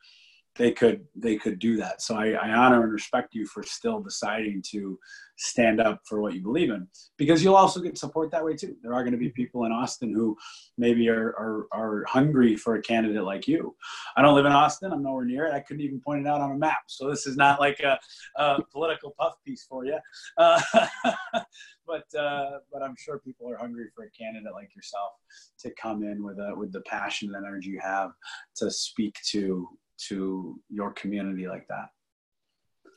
they 0.56 0.72
could 0.72 1.06
they 1.14 1.36
could 1.36 1.58
do 1.58 1.76
that. 1.78 2.02
So 2.02 2.16
I, 2.16 2.32
I, 2.32 2.50
honor 2.50 2.82
and 2.82 2.92
respect 2.92 3.34
you 3.34 3.46
for 3.46 3.62
still 3.62 4.00
deciding 4.00 4.62
to 4.70 4.98
stand 5.36 5.80
up 5.80 6.02
for 6.04 6.20
what 6.20 6.34
you 6.34 6.42
believe 6.42 6.70
in, 6.70 6.86
because 7.16 7.42
you'll 7.42 7.56
also 7.56 7.80
get 7.80 7.96
support 7.96 8.30
that 8.30 8.44
way 8.44 8.54
too. 8.54 8.76
There 8.82 8.92
are 8.92 9.02
going 9.02 9.12
to 9.12 9.18
be 9.18 9.30
people 9.30 9.64
in 9.64 9.72
Austin 9.72 10.12
who 10.12 10.36
maybe 10.76 11.08
are, 11.08 11.34
are 11.38 11.66
are 11.72 12.04
hungry 12.06 12.54
for 12.54 12.74
a 12.74 12.82
candidate 12.82 13.24
like 13.24 13.48
you. 13.48 13.74
I 14.16 14.22
don't 14.22 14.34
live 14.34 14.44
in 14.44 14.52
Austin. 14.52 14.92
I'm 14.92 15.02
nowhere 15.02 15.24
near 15.24 15.46
it. 15.46 15.54
I 15.54 15.60
couldn't 15.60 15.82
even 15.82 16.00
point 16.00 16.20
it 16.20 16.28
out 16.28 16.42
on 16.42 16.52
a 16.52 16.56
map. 16.56 16.82
So 16.86 17.08
this 17.08 17.26
is 17.26 17.36
not 17.36 17.58
like 17.58 17.80
a, 17.80 17.98
a 18.36 18.62
political 18.70 19.14
puff 19.18 19.34
piece 19.46 19.64
for 19.64 19.86
you. 19.86 19.98
Uh, 20.36 20.60
but 21.86 22.14
uh, 22.14 22.58
but 22.70 22.82
I'm 22.82 22.96
sure 22.98 23.18
people 23.20 23.50
are 23.50 23.56
hungry 23.56 23.86
for 23.94 24.04
a 24.04 24.10
candidate 24.10 24.52
like 24.52 24.74
yourself 24.76 25.12
to 25.60 25.70
come 25.80 26.02
in 26.02 26.22
with 26.22 26.38
a 26.38 26.54
with 26.54 26.72
the 26.72 26.82
passion 26.82 27.34
and 27.34 27.46
energy 27.46 27.70
you 27.70 27.80
have 27.80 28.10
to 28.56 28.70
speak 28.70 29.16
to 29.30 29.66
to 30.08 30.58
your 30.68 30.92
community 30.92 31.46
like 31.46 31.66
that? 31.68 31.88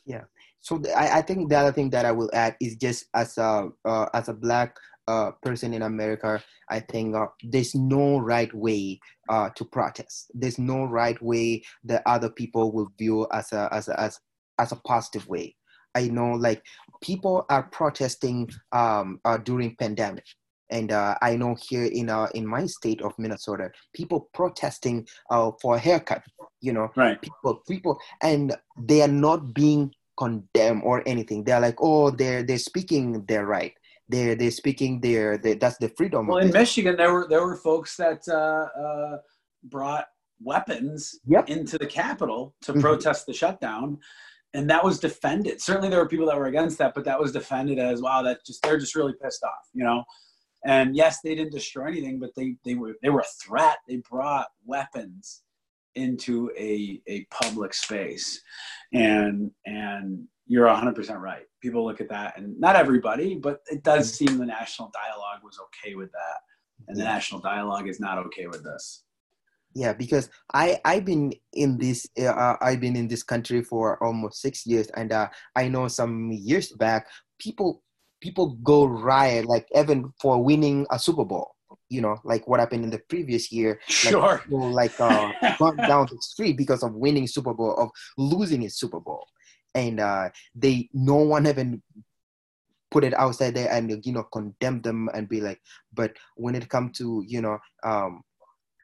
Yeah. 0.04 0.24
So 0.60 0.80
I, 0.96 1.18
I 1.18 1.22
think 1.22 1.50
the 1.50 1.58
other 1.58 1.72
thing 1.72 1.90
that 1.90 2.04
i 2.04 2.12
will 2.12 2.30
add 2.32 2.56
is 2.60 2.76
just 2.76 3.06
as 3.14 3.38
a 3.38 3.68
uh, 3.84 4.06
as 4.14 4.28
a 4.28 4.34
black 4.34 4.76
uh, 5.08 5.30
person 5.42 5.74
in 5.74 5.82
america 5.82 6.42
i 6.70 6.80
think 6.80 7.14
uh, 7.14 7.26
there's 7.42 7.74
no 7.74 8.18
right 8.18 8.52
way 8.54 8.98
uh, 9.28 9.50
to 9.56 9.64
protest. 9.64 10.30
There's 10.34 10.58
no 10.58 10.84
right 10.84 11.20
way 11.22 11.62
that 11.84 12.02
other 12.06 12.30
people 12.30 12.72
will 12.72 12.92
view 12.98 13.26
as 13.32 13.52
a 13.52 13.68
as 13.72 13.88
a, 13.88 13.98
as, 14.00 14.20
as 14.58 14.72
a 14.72 14.76
positive 14.76 15.28
way. 15.28 15.56
I 15.94 16.08
know 16.08 16.32
like 16.32 16.62
people 17.02 17.46
are 17.48 17.64
protesting 17.64 18.50
um, 18.72 19.20
uh, 19.24 19.38
during 19.38 19.76
pandemic. 19.76 20.24
And 20.70 20.90
uh, 20.90 21.16
I 21.22 21.36
know 21.36 21.56
here 21.68 21.84
in 21.84 22.10
uh, 22.10 22.28
in 22.34 22.46
my 22.46 22.66
state 22.66 23.00
of 23.00 23.14
Minnesota, 23.18 23.70
people 23.94 24.28
protesting 24.34 25.06
for 25.30 25.76
a 25.76 25.78
haircut. 25.78 26.22
You 26.66 26.72
know, 26.72 26.90
right? 26.96 27.20
People, 27.20 27.62
people, 27.68 27.98
and 28.22 28.54
they 28.78 29.02
are 29.02 29.16
not 29.26 29.54
being 29.54 29.92
condemned 30.16 30.82
or 30.84 31.02
anything. 31.06 31.44
They're 31.44 31.60
like, 31.60 31.78
oh, 31.80 32.10
they're 32.10 32.42
they're 32.42 32.58
speaking 32.58 33.24
their 33.26 33.46
right. 33.46 33.74
They're 34.08 34.34
they're 34.34 34.50
speaking 34.62 35.00
their, 35.00 35.38
their 35.38 35.54
that's 35.54 35.78
the 35.78 35.88
freedom. 35.96 36.26
Well, 36.26 36.38
in 36.38 36.52
Michigan, 36.52 36.96
there 36.96 37.12
were 37.12 37.26
there 37.28 37.44
were 37.46 37.56
folks 37.56 37.96
that 37.96 38.22
uh, 38.28 38.66
uh, 38.80 39.18
brought 39.64 40.06
weapons 40.42 41.18
yep. 41.26 41.48
into 41.48 41.78
the 41.78 41.86
Capitol 41.86 42.54
to 42.62 42.72
mm-hmm. 42.72 42.80
protest 42.80 43.26
the 43.26 43.32
shutdown 43.32 43.98
and 44.56 44.70
that 44.70 44.82
was 44.82 44.98
defended. 44.98 45.60
Certainly, 45.60 45.90
there 45.90 45.98
were 45.98 46.08
people 46.08 46.26
that 46.26 46.36
were 46.36 46.46
against 46.46 46.78
that, 46.78 46.94
but 46.94 47.04
that 47.04 47.20
was 47.20 47.30
defended 47.30 47.78
as 47.78 48.00
wow. 48.00 48.22
That 48.22 48.44
just 48.44 48.62
they're 48.62 48.78
just 48.78 48.94
really 48.94 49.12
pissed 49.22 49.44
off, 49.44 49.68
you 49.74 49.84
know. 49.84 50.02
And 50.64 50.96
yes, 50.96 51.18
they 51.22 51.34
didn't 51.34 51.52
destroy 51.52 51.88
anything, 51.88 52.18
but 52.18 52.30
they, 52.34 52.56
they 52.64 52.74
were 52.74 52.96
they 53.02 53.10
were 53.10 53.20
a 53.20 53.44
threat. 53.44 53.78
They 53.86 53.96
brought 53.96 54.48
weapons 54.64 55.42
into 55.96 56.50
a, 56.56 57.00
a 57.08 57.26
public 57.30 57.74
space. 57.74 58.40
And 58.92 59.50
and 59.64 60.26
you're 60.46 60.68
100% 60.68 61.20
right. 61.20 61.42
People 61.60 61.84
look 61.84 62.00
at 62.00 62.08
that, 62.10 62.38
and 62.38 62.58
not 62.60 62.76
everybody, 62.76 63.34
but 63.34 63.60
it 63.66 63.82
does 63.82 64.12
seem 64.12 64.38
the 64.38 64.46
national 64.46 64.92
dialogue 64.94 65.40
was 65.42 65.58
okay 65.66 65.96
with 65.96 66.12
that. 66.12 66.38
And 66.88 66.96
the 66.96 67.04
national 67.04 67.40
dialogue 67.40 67.88
is 67.88 67.98
not 67.98 68.18
okay 68.18 68.46
with 68.46 68.62
this. 68.62 69.02
Yeah, 69.74 69.92
because 69.92 70.30
I 70.54 70.80
I've 70.84 71.04
been 71.04 71.32
in 71.52 71.76
this 71.78 72.06
uh, 72.18 72.54
I've 72.60 72.80
been 72.80 72.96
in 72.96 73.08
this 73.08 73.22
country 73.22 73.62
for 73.62 74.02
almost 74.02 74.40
six 74.40 74.66
years, 74.66 74.88
and 74.96 75.12
uh, 75.12 75.28
I 75.54 75.68
know 75.68 75.88
some 75.88 76.30
years 76.32 76.72
back 76.72 77.08
people 77.38 77.82
people 78.20 78.56
go 78.62 78.86
riot 78.86 79.44
like 79.44 79.66
even 79.76 80.12
for 80.20 80.42
winning 80.42 80.86
a 80.90 80.98
Super 80.98 81.24
Bowl. 81.24 81.55
You 81.88 82.00
know, 82.00 82.16
like 82.24 82.48
what 82.48 82.60
happened 82.60 82.84
in 82.84 82.90
the 82.90 82.98
previous 83.08 83.52
year. 83.52 83.80
Sure. 83.86 84.42
Like, 84.48 84.98
like 84.98 85.00
uh, 85.00 85.32
gone 85.58 85.76
down 85.76 86.08
the 86.10 86.18
street 86.20 86.56
because 86.56 86.82
of 86.82 86.94
winning 86.94 87.26
Super 87.26 87.54
Bowl, 87.54 87.74
of 87.76 87.90
losing 88.18 88.64
a 88.64 88.70
Super 88.70 89.00
Bowl, 89.00 89.26
and 89.74 90.00
uh, 90.00 90.30
they 90.54 90.88
no 90.92 91.16
one 91.16 91.46
even 91.46 91.82
put 92.90 93.04
it 93.04 93.14
outside 93.14 93.54
there 93.54 93.70
and 93.70 94.04
you 94.04 94.12
know 94.12 94.24
condemn 94.24 94.80
them 94.82 95.08
and 95.14 95.28
be 95.28 95.40
like. 95.40 95.60
But 95.92 96.16
when 96.36 96.54
it 96.54 96.68
comes 96.68 96.98
to 96.98 97.24
you 97.26 97.40
know 97.40 97.58
um, 97.84 98.22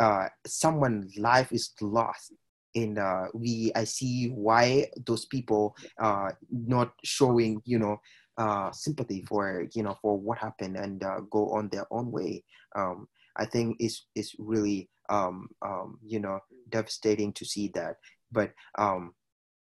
uh, 0.00 0.28
someone's 0.46 1.16
life 1.18 1.52
is 1.52 1.72
lost 1.80 2.32
and 2.74 2.98
uh, 2.98 3.26
we 3.34 3.72
I 3.74 3.84
see 3.84 4.28
why 4.28 4.86
those 5.06 5.26
people 5.26 5.76
uh 6.00 6.30
not 6.50 6.92
showing 7.04 7.60
you 7.64 7.78
know 7.78 8.00
uh, 8.38 8.70
sympathy 8.72 9.22
for 9.22 9.66
you 9.74 9.82
know 9.82 9.96
for 10.00 10.18
what 10.18 10.38
happened 10.38 10.76
and 10.76 11.02
uh, 11.04 11.20
go 11.30 11.50
on 11.50 11.68
their 11.68 11.86
own 11.90 12.10
way. 12.10 12.44
Um, 12.76 13.08
I 13.36 13.46
think 13.46 13.76
it's 13.78 14.06
it's 14.14 14.34
really 14.38 14.88
um, 15.08 15.48
um, 15.64 15.98
you 16.04 16.20
know 16.20 16.40
devastating 16.70 17.32
to 17.34 17.44
see 17.44 17.70
that, 17.74 17.96
but 18.30 18.52
um, 18.78 19.14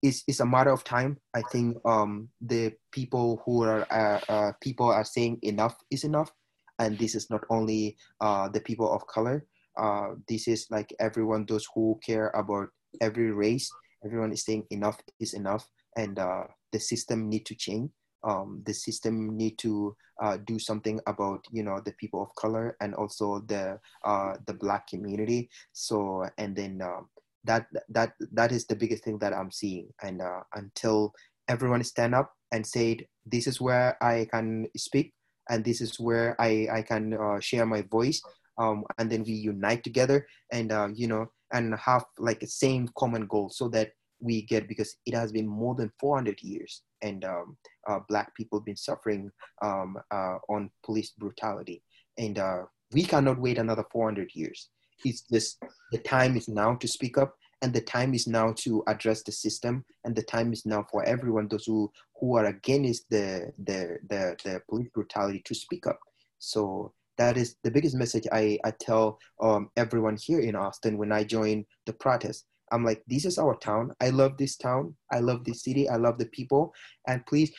it's 0.03 0.23
it's 0.27 0.41
a 0.41 0.47
matter 0.47 0.71
of 0.71 0.85
time. 0.85 1.19
I 1.35 1.43
think 1.51 1.77
um, 1.85 2.29
the 2.41 2.73
people 2.93 3.43
who 3.45 3.65
are 3.65 3.87
uh, 3.91 4.21
uh, 4.29 4.53
people 4.61 4.87
are 4.87 5.05
saying 5.05 5.39
enough 5.43 5.77
is 5.91 6.05
enough, 6.05 6.33
and 6.79 6.99
this 6.99 7.15
is 7.15 7.31
not 7.31 7.45
only 7.51 7.97
uh, 8.21 8.49
the 8.49 8.61
people 8.61 8.93
of 8.93 9.07
color. 9.07 9.47
Uh, 9.79 10.15
this 10.29 10.49
is 10.49 10.67
like 10.71 10.93
everyone, 10.99 11.47
those 11.47 11.67
who 11.73 11.99
care 12.05 12.31
about 12.31 12.69
every 13.01 13.31
race. 13.31 13.71
Everyone 14.05 14.33
is 14.33 14.45
saying 14.45 14.67
enough 14.71 14.99
is 15.21 15.35
enough, 15.35 15.69
and 15.97 16.19
uh, 16.19 16.45
the 16.73 16.81
system 16.81 17.29
need 17.29 17.47
to 17.47 17.55
change 17.55 17.91
um, 18.25 18.63
the 18.67 18.75
system 18.75 19.37
need 19.37 19.59
to 19.59 19.97
uh, 20.23 20.37
do 20.47 20.59
something 20.59 21.01
about 21.07 21.45
you 21.51 21.63
know 21.63 21.81
the 21.85 21.93
people 21.93 22.23
of 22.23 22.35
color 22.35 22.77
and 22.81 22.95
also 22.95 23.41
the 23.47 23.79
uh, 24.05 24.35
the 24.47 24.55
black 24.55 24.89
community. 24.89 25.51
So 25.73 26.27
and 26.39 26.57
then 26.57 26.81
um, 26.83 27.09
that 27.45 27.67
that 27.89 28.13
that 28.33 28.53
is 28.53 28.67
the 28.67 28.77
biggest 28.77 29.05
thing 29.05 29.19
that 29.19 29.33
i'm 29.33 29.51
seeing. 29.51 29.89
And 30.03 30.21
uh, 30.21 30.43
until 30.55 31.13
everyone 31.49 31.83
stand 31.83 32.15
up 32.15 32.33
and 32.53 32.65
say 32.67 33.07
this 33.27 33.47
is 33.47 33.61
where 33.61 33.97
i 34.03 34.27
can 34.31 34.67
speak 34.77 35.13
and 35.49 35.65
this 35.65 35.81
is 35.81 35.99
where 35.99 36.37
i 36.41 36.69
i 36.73 36.83
can 36.83 37.15
uh, 37.15 37.41
share 37.41 37.67
my 37.67 37.83
voice 37.83 38.23
um, 38.59 38.85
and 38.99 39.11
then 39.11 39.25
we 39.25 39.33
unite 39.33 39.83
together 39.83 40.27
and 40.53 40.73
uh, 40.73 40.89
you 40.95 41.07
know 41.07 41.27
and 41.53 41.75
have 41.75 42.05
like 42.19 42.41
the 42.41 42.47
same 42.47 42.89
common 42.97 43.27
goal 43.27 43.49
so 43.49 43.69
that 43.69 43.93
we 44.21 44.43
get 44.43 44.69
because 44.69 44.97
it 45.07 45.15
has 45.15 45.33
been 45.33 45.47
more 45.47 45.75
than 45.75 45.91
400 45.99 46.43
years 46.43 46.83
and 47.03 47.25
um, 47.25 47.57
uh, 47.89 47.99
black 48.09 48.35
people 48.35 48.61
been 48.61 48.77
suffering 48.77 49.31
um, 49.63 49.97
uh, 50.11 50.39
on 50.49 50.71
police 50.85 51.13
brutality. 51.19 51.83
And 52.17 52.39
uh, 52.39 52.63
we 52.93 53.05
cannot 53.05 53.41
wait 53.41 53.59
another 53.59 53.85
400 53.91 54.31
years. 54.35 54.69
It's 55.05 55.23
just 55.23 55.63
the 55.93 55.99
time 55.99 56.37
is 56.37 56.49
now 56.49 56.75
to 56.75 56.89
speak 56.89 57.19
up 57.19 57.35
and 57.63 57.73
the 57.73 57.81
time 57.81 58.15
is 58.15 58.27
now 58.27 58.53
to 58.59 58.83
address 58.87 59.23
the 59.23 59.33
system 59.33 59.85
and 60.05 60.15
the 60.15 60.23
time 60.23 60.53
is 60.53 60.65
now 60.65 60.87
for 60.91 61.05
everyone 61.05 61.49
those 61.49 61.65
who, 61.67 61.91
who 62.19 62.37
are 62.37 62.47
against 62.47 63.09
the, 63.11 63.53
the, 63.65 63.99
the, 64.09 64.37
the 64.45 64.61
police 64.69 64.89
brutality 64.95 65.43
to 65.45 65.55
speak 65.55 65.87
up. 65.87 65.99
So 66.39 66.93
that 67.17 67.37
is 67.37 67.57
the 67.65 67.71
biggest 67.71 67.97
message 67.97 68.27
I, 68.33 68.59
I 68.65 68.71
tell 68.71 69.19
um, 69.43 69.71
everyone 69.77 70.17
here 70.21 70.41
in 70.41 70.55
Austin 70.55 70.97
when 70.97 71.13
I 71.13 71.25
join 71.25 71.65
the 71.87 71.93
protest. 71.93 72.47
I'm 72.73 72.85
like, 72.85 73.03
this 73.07 73.25
is 73.25 73.39
our 73.39 73.57
town. 73.57 73.93
I 74.01 74.11
love 74.11 74.37
this 74.37 74.57
town. 74.57 74.95
I 75.13 75.21
love 75.21 75.45
this 75.45 75.65
city. 75.65 75.89
I 75.89 75.97
love 75.97 76.19
the 76.19 76.27
people. 76.27 76.73
And 77.07 77.25
please 77.27 77.53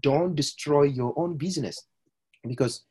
don't 0.00 0.34
destroy 0.34 0.84
your 0.84 1.12
own 1.16 1.36
business 1.36 1.86
because 2.46 2.84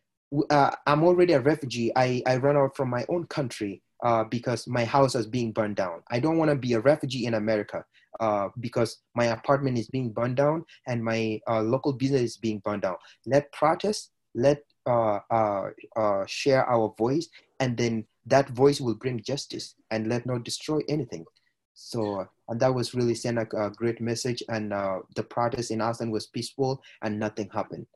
uh, 0.49 0.71
I'm 0.87 1.03
already 1.03 1.33
a 1.33 1.39
refugee. 1.39 1.91
I, 1.95 2.21
I 2.25 2.37
run 2.37 2.57
out 2.57 2.75
from 2.75 2.89
my 2.89 3.05
own 3.09 3.25
country 3.27 3.81
uh, 4.03 4.23
because 4.23 4.67
my 4.67 4.85
house 4.85 5.15
is 5.15 5.27
being 5.27 5.51
burned 5.51 5.75
down. 5.75 6.01
I 6.09 6.19
don't 6.19 6.37
want 6.37 6.49
to 6.51 6.55
be 6.55 6.73
a 6.73 6.79
refugee 6.79 7.25
in 7.25 7.35
America 7.35 7.83
uh, 8.19 8.49
because 8.59 8.99
my 9.15 9.25
apartment 9.25 9.77
is 9.77 9.87
being 9.89 10.11
burned 10.11 10.37
down 10.37 10.65
and 10.87 11.03
my 11.03 11.39
uh, 11.47 11.61
local 11.61 11.93
business 11.93 12.21
is 12.21 12.37
being 12.37 12.59
burned 12.59 12.83
down. 12.83 12.95
Let 13.25 13.51
protest, 13.51 14.11
let 14.35 14.63
uh, 14.85 15.19
uh, 15.29 16.25
share 16.27 16.65
our 16.65 16.93
voice, 16.97 17.27
and 17.59 17.77
then 17.77 18.05
that 18.25 18.49
voice 18.49 18.81
will 18.81 18.95
bring 18.95 19.21
justice 19.21 19.75
and 19.91 20.07
let 20.07 20.25
not 20.25 20.43
destroy 20.43 20.79
anything. 20.87 21.25
So 21.73 22.27
and 22.47 22.59
that 22.59 22.73
was 22.73 22.93
really 22.93 23.15
sent 23.15 23.37
a, 23.37 23.47
a 23.57 23.71
great 23.71 24.01
message. 24.01 24.43
And 24.49 24.73
uh, 24.73 24.99
the 25.15 25.23
protest 25.23 25.71
in 25.71 25.81
Austin 25.81 26.11
was 26.11 26.27
peaceful, 26.27 26.81
and 27.01 27.19
nothing 27.19 27.49
happened. 27.53 27.87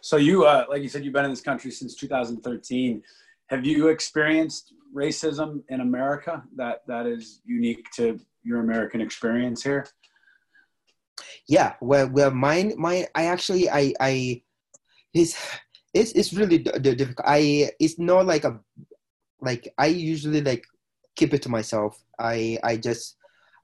So 0.00 0.16
you, 0.16 0.44
uh, 0.44 0.66
like 0.68 0.82
you 0.82 0.88
said, 0.88 1.04
you've 1.04 1.14
been 1.14 1.24
in 1.24 1.30
this 1.30 1.40
country 1.40 1.70
since 1.70 1.94
2013. 1.94 3.02
Have 3.48 3.64
you 3.64 3.88
experienced 3.88 4.74
racism 4.94 5.62
in 5.68 5.80
America 5.80 6.42
that 6.56 6.82
that 6.86 7.06
is 7.06 7.40
unique 7.44 7.84
to 7.96 8.20
your 8.42 8.60
American 8.60 9.00
experience 9.00 9.62
here? 9.62 9.86
Yeah, 11.46 11.74
well, 11.80 12.08
well, 12.08 12.30
mine, 12.30 12.74
my, 12.76 13.06
I 13.14 13.26
actually, 13.26 13.70
I, 13.70 13.94
I, 14.00 14.42
it's, 15.12 15.36
it's, 15.92 16.12
it's 16.12 16.32
really 16.32 16.58
difficult. 16.58 17.26
I, 17.26 17.70
it's 17.78 17.98
not 17.98 18.26
like 18.26 18.44
a, 18.44 18.58
like 19.40 19.72
I 19.78 19.86
usually 19.86 20.40
like 20.40 20.64
keep 21.16 21.34
it 21.34 21.42
to 21.42 21.48
myself. 21.48 22.02
I, 22.18 22.58
I 22.62 22.76
just, 22.76 23.16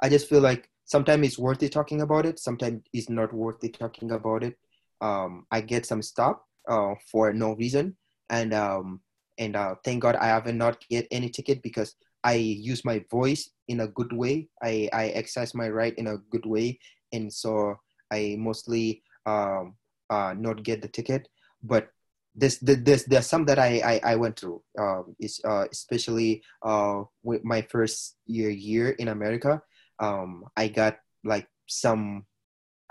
I 0.03 0.09
just 0.09 0.29
feel 0.29 0.41
like 0.41 0.69
sometimes 0.85 1.27
it's 1.27 1.39
worth 1.39 1.63
it 1.63 1.73
talking 1.73 2.01
about 2.01 2.27
it. 2.27 2.39
Sometimes 2.39 2.83
it's 2.93 3.09
not 3.09 3.33
worth 3.33 3.63
it 3.63 3.79
talking 3.79 4.11
about 4.13 4.43
it. 4.43 4.59
Um, 5.01 5.47
I 5.51 5.61
get 5.61 5.87
some 5.87 6.03
stop 6.03 6.45
uh, 6.69 6.95
for 7.11 7.33
no 7.33 7.55
reason, 7.55 7.97
and 8.29 8.53
um, 8.53 9.01
and 9.39 9.57
uh, 9.57 9.77
thank 9.85 10.03
God 10.03 10.17
I 10.17 10.27
haven't 10.27 10.59
not 10.59 10.85
get 10.89 11.07
any 11.11 11.31
ticket 11.31 11.63
because 11.63 11.95
I 12.23 12.35
use 12.35 12.85
my 12.85 13.05
voice 13.11 13.51
in 13.69 13.81
a 13.81 13.89
good 13.89 14.13
way. 14.13 14.49
I 14.63 14.91
I 14.93 15.07
exercise 15.09 15.55
my 15.55 15.69
right 15.69 15.95
in 15.97 16.09
a 16.09 16.19
good 16.31 16.45
way, 16.45 16.79
and 17.13 17.33
so 17.33 17.77
I 18.11 18.37
mostly 18.39 19.03
um, 19.25 19.77
uh, 20.11 20.35
not 20.37 20.63
get 20.63 20.83
the 20.83 20.89
ticket. 20.89 21.29
But 21.63 21.89
this 22.35 22.59
this 22.59 23.05
there's 23.05 23.27
some 23.27 23.45
that 23.47 23.59
I 23.59 24.01
I, 24.03 24.13
I 24.13 24.17
went 24.17 24.39
through. 24.39 24.63
Um, 24.79 25.17
is 25.19 25.41
uh, 25.45 25.67
especially 25.71 26.43
uh, 26.63 27.03
with 27.23 27.45
my 27.45 27.63
first 27.63 28.17
year 28.27 28.51
year 28.51 28.91
in 28.91 29.09
America. 29.09 29.63
Um, 29.99 30.45
I 30.57 30.69
got 30.69 30.99
like 31.25 31.49
some. 31.67 32.27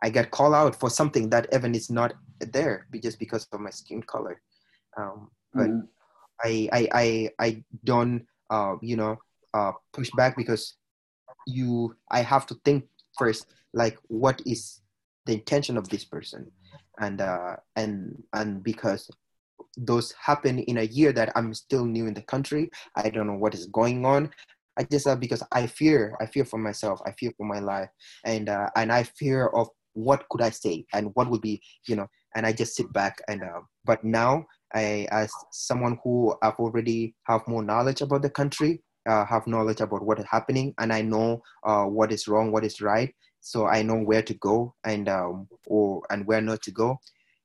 I 0.01 0.09
got 0.09 0.31
called 0.31 0.55
out 0.55 0.79
for 0.79 0.89
something 0.89 1.29
that 1.29 1.47
even 1.53 1.75
is 1.75 1.89
not 1.89 2.13
there 2.39 2.87
just 3.03 3.19
because 3.19 3.47
of 3.51 3.59
my 3.59 3.69
skin 3.69 4.01
color. 4.03 4.41
Um, 4.97 5.29
but 5.53 5.67
mm-hmm. 5.67 5.87
I, 6.43 6.69
I 6.71 6.87
I 6.93 7.29
I 7.39 7.63
don't 7.83 8.25
uh, 8.49 8.75
you 8.81 8.95
know 8.95 9.17
uh, 9.53 9.71
push 9.93 10.09
back 10.15 10.35
because 10.35 10.75
you 11.47 11.95
I 12.11 12.21
have 12.21 12.45
to 12.47 12.55
think 12.65 12.85
first 13.17 13.47
like 13.73 13.97
what 14.07 14.41
is 14.45 14.81
the 15.25 15.33
intention 15.33 15.77
of 15.77 15.89
this 15.89 16.03
person 16.03 16.51
and 16.99 17.21
uh, 17.21 17.55
and 17.75 18.23
and 18.33 18.63
because 18.63 19.09
those 19.77 20.13
happen 20.13 20.59
in 20.59 20.77
a 20.77 20.83
year 20.83 21.11
that 21.13 21.31
I'm 21.35 21.53
still 21.53 21.85
new 21.85 22.07
in 22.07 22.13
the 22.13 22.21
country. 22.21 22.69
I 22.95 23.09
don't 23.09 23.27
know 23.27 23.37
what 23.37 23.53
is 23.53 23.67
going 23.67 24.05
on. 24.05 24.31
I 24.77 24.83
just 24.83 25.07
uh, 25.07 25.15
because 25.15 25.43
I 25.51 25.67
fear 25.67 26.15
I 26.21 26.25
fear 26.25 26.45
for 26.45 26.57
myself. 26.57 27.01
I 27.05 27.11
fear 27.19 27.31
for 27.37 27.45
my 27.45 27.59
life. 27.59 27.89
And 28.25 28.49
uh, 28.49 28.69
and 28.75 28.91
I 28.91 29.03
fear 29.03 29.47
of 29.47 29.69
what 29.93 30.27
could 30.29 30.41
I 30.41 30.49
say 30.49 30.85
and 30.93 31.11
what 31.13 31.29
would 31.29 31.41
be 31.41 31.61
you 31.87 31.95
know 31.95 32.07
and 32.35 32.45
I 32.45 32.53
just 32.53 32.75
sit 32.75 32.91
back 32.93 33.21
and 33.27 33.43
uh, 33.43 33.61
but 33.85 34.03
now 34.03 34.45
I 34.73 35.07
as 35.11 35.31
someone 35.51 35.99
who 36.03 36.35
have 36.41 36.55
already 36.59 37.15
have 37.23 37.47
more 37.47 37.63
knowledge 37.63 38.01
about 38.01 38.21
the 38.21 38.29
country 38.29 38.81
uh, 39.09 39.25
have 39.25 39.47
knowledge 39.47 39.81
about 39.81 40.05
what 40.05 40.19
is 40.19 40.25
happening 40.29 40.73
and 40.79 40.93
I 40.93 41.01
know 41.01 41.41
uh, 41.65 41.85
what 41.85 42.11
is 42.11 42.27
wrong 42.27 42.51
what 42.51 42.63
is 42.63 42.81
right 42.81 43.13
so 43.41 43.67
I 43.67 43.81
know 43.81 43.95
where 43.95 44.21
to 44.21 44.33
go 44.35 44.75
and 44.83 45.09
um, 45.09 45.47
or 45.67 46.01
and 46.09 46.25
where 46.25 46.41
not 46.41 46.61
to 46.63 46.71
go 46.71 46.99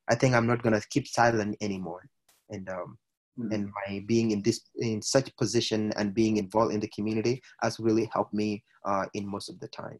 I 0.08 0.14
think 0.14 0.34
I'm 0.34 0.46
not 0.46 0.62
gonna 0.62 0.80
keep 0.90 1.06
silent 1.06 1.56
anymore 1.60 2.08
and 2.50 2.68
um, 2.68 2.98
mm-hmm. 3.38 3.52
and 3.52 3.70
my 3.74 4.02
being 4.06 4.30
in 4.30 4.42
this 4.42 4.60
in 4.76 5.02
such 5.02 5.34
position 5.36 5.92
and 5.96 6.14
being 6.14 6.36
involved 6.36 6.74
in 6.74 6.80
the 6.80 6.88
community 6.88 7.42
has 7.62 7.80
really 7.80 8.10
helped 8.12 8.34
me 8.34 8.62
uh, 8.84 9.06
in 9.14 9.26
most 9.26 9.48
of 9.48 9.58
the 9.60 9.68
time 9.68 9.98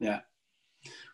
yeah 0.00 0.20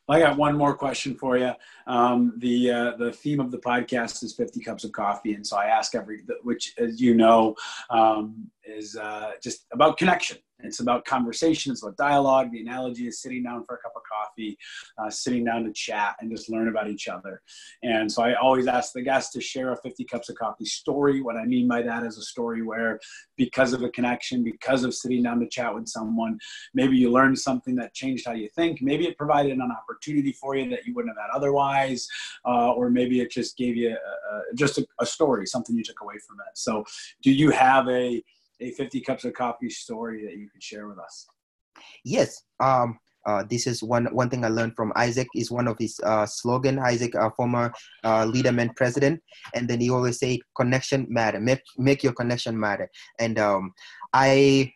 Well, 0.09 0.17
I 0.17 0.21
got 0.23 0.39
one 0.39 0.57
more 0.57 0.75
question 0.75 1.15
for 1.15 1.37
you. 1.37 1.53
Um, 1.87 2.33
the 2.39 2.71
uh, 2.71 2.97
the 2.97 3.13
theme 3.13 3.41
of 3.41 3.51
the 3.51 3.59
podcast 3.59 4.23
is 4.25 4.35
50 4.35 4.61
cups 4.61 4.85
of 4.85 4.93
coffee, 4.93 5.35
and 5.35 5.47
so 5.47 5.59
I 5.59 5.67
ask 5.67 5.95
every, 5.95 6.23
which 6.43 6.73
as 6.79 6.99
you 6.99 7.15
know, 7.15 7.55
um, 7.91 8.51
is 8.69 8.97
uh, 8.97 9.33
just 9.43 9.67
about 9.73 9.97
connection. 9.97 10.39
It's 10.65 10.81
about 10.81 11.05
conversation. 11.05 11.71
It's 11.71 11.85
about 11.85 11.97
dialogue. 11.97 12.51
The 12.51 12.61
analogy 12.61 13.07
is 13.07 13.23
sitting 13.23 13.45
down 13.45 13.65
for 13.65 13.77
a 13.77 13.79
cup 13.79 13.93
of 13.95 14.03
coffee, 14.03 14.59
uh, 14.99 15.09
sitting 15.09 15.45
down 15.45 15.65
to 15.65 15.73
chat 15.73 16.17
and 16.21 16.31
just 16.31 16.51
learn 16.51 16.67
about 16.67 16.89
each 16.89 17.07
other. 17.07 17.43
And 17.85 18.11
so 18.11 18.25
I 18.25 18.35
always 18.35 18.67
ask 18.67 18.93
the 18.93 19.03
guests 19.03 19.33
to 19.35 19.41
share 19.41 19.73
a 19.73 19.77
50 19.77 20.05
cups 20.05 20.31
of 20.31 20.37
coffee 20.37 20.65
story. 20.65 21.23
What 21.23 21.37
I 21.37 21.45
mean 21.45 21.69
by 21.69 21.83
that 21.83 22.03
is 22.03 22.19
a 22.19 22.23
story 22.23 22.63
where, 22.63 22.99
because 23.37 23.73
of 23.73 23.85
a 23.85 23.89
connection, 23.91 24.43
because 24.43 24.83
of 24.83 24.95
sitting 24.95 25.23
down 25.23 25.39
to 25.41 25.49
chat 25.49 25.73
with 25.73 25.87
someone, 25.87 26.39
maybe 26.75 26.97
you 26.97 27.13
learned 27.13 27.39
something 27.39 27.77
that 27.77 27.95
changed 27.95 28.27
how 28.27 28.33
you 28.33 28.49
think. 28.49 28.83
Maybe 28.83 29.07
it 29.07 29.17
provided 29.17 29.53
an 29.53 29.71
opportunity 29.71 30.33
for 30.33 30.57
you 30.57 30.69
that 30.71 30.85
you 30.87 30.95
wouldn't 30.95 31.17
have 31.17 31.25
had 31.31 31.37
otherwise, 31.37 32.09
uh, 32.45 32.73
or 32.73 32.91
maybe 32.91 33.21
it 33.21 33.31
just 33.31 33.57
gave 33.57 33.77
you 33.77 33.91
a, 33.91 33.93
a, 33.93 34.55
just 34.57 34.79
a, 34.79 34.87
a 35.01 35.07
story, 35.07 35.47
something 35.47 35.77
you 35.77 35.85
took 35.85 36.01
away 36.01 36.19
from 36.27 36.39
it. 36.41 36.59
So, 36.59 36.85
do 37.23 37.31
you 37.31 37.51
have 37.51 37.89
a 37.89 38.23
a 38.61 38.71
50 38.73 39.01
cups 39.01 39.25
of 39.25 39.35
coffee 39.35 39.71
story 39.71 40.25
that 40.25 40.37
you 40.37 40.49
could 40.51 40.63
share 40.63 40.89
with 40.89 40.99
us? 40.99 41.27
Yes. 42.05 42.43
Um, 42.61 42.99
uh, 43.27 43.45
this 43.51 43.67
is 43.67 43.83
one 43.83 44.07
one 44.07 44.31
thing 44.31 44.43
I 44.43 44.49
learned 44.49 44.75
from 44.75 44.93
Isaac 44.97 45.29
is 45.35 45.51
one 45.51 45.69
of 45.69 45.77
his 45.79 46.01
uh, 46.03 46.25
slogan. 46.25 46.79
Isaac, 46.79 47.15
uh, 47.15 47.29
former 47.37 47.73
uh, 48.03 48.25
leader 48.25 48.49
and 48.49 48.75
president, 48.75 49.21
and 49.55 49.69
then 49.69 49.81
he 49.81 49.91
always 49.91 50.19
say, 50.19 50.41
"Connection 50.57 51.07
matter. 51.11 51.39
Make 51.39 51.61
make 51.77 52.03
your 52.03 52.15
connection 52.15 52.59
matter." 52.59 52.89
And 53.19 53.39
um, 53.39 53.75
I 54.15 54.73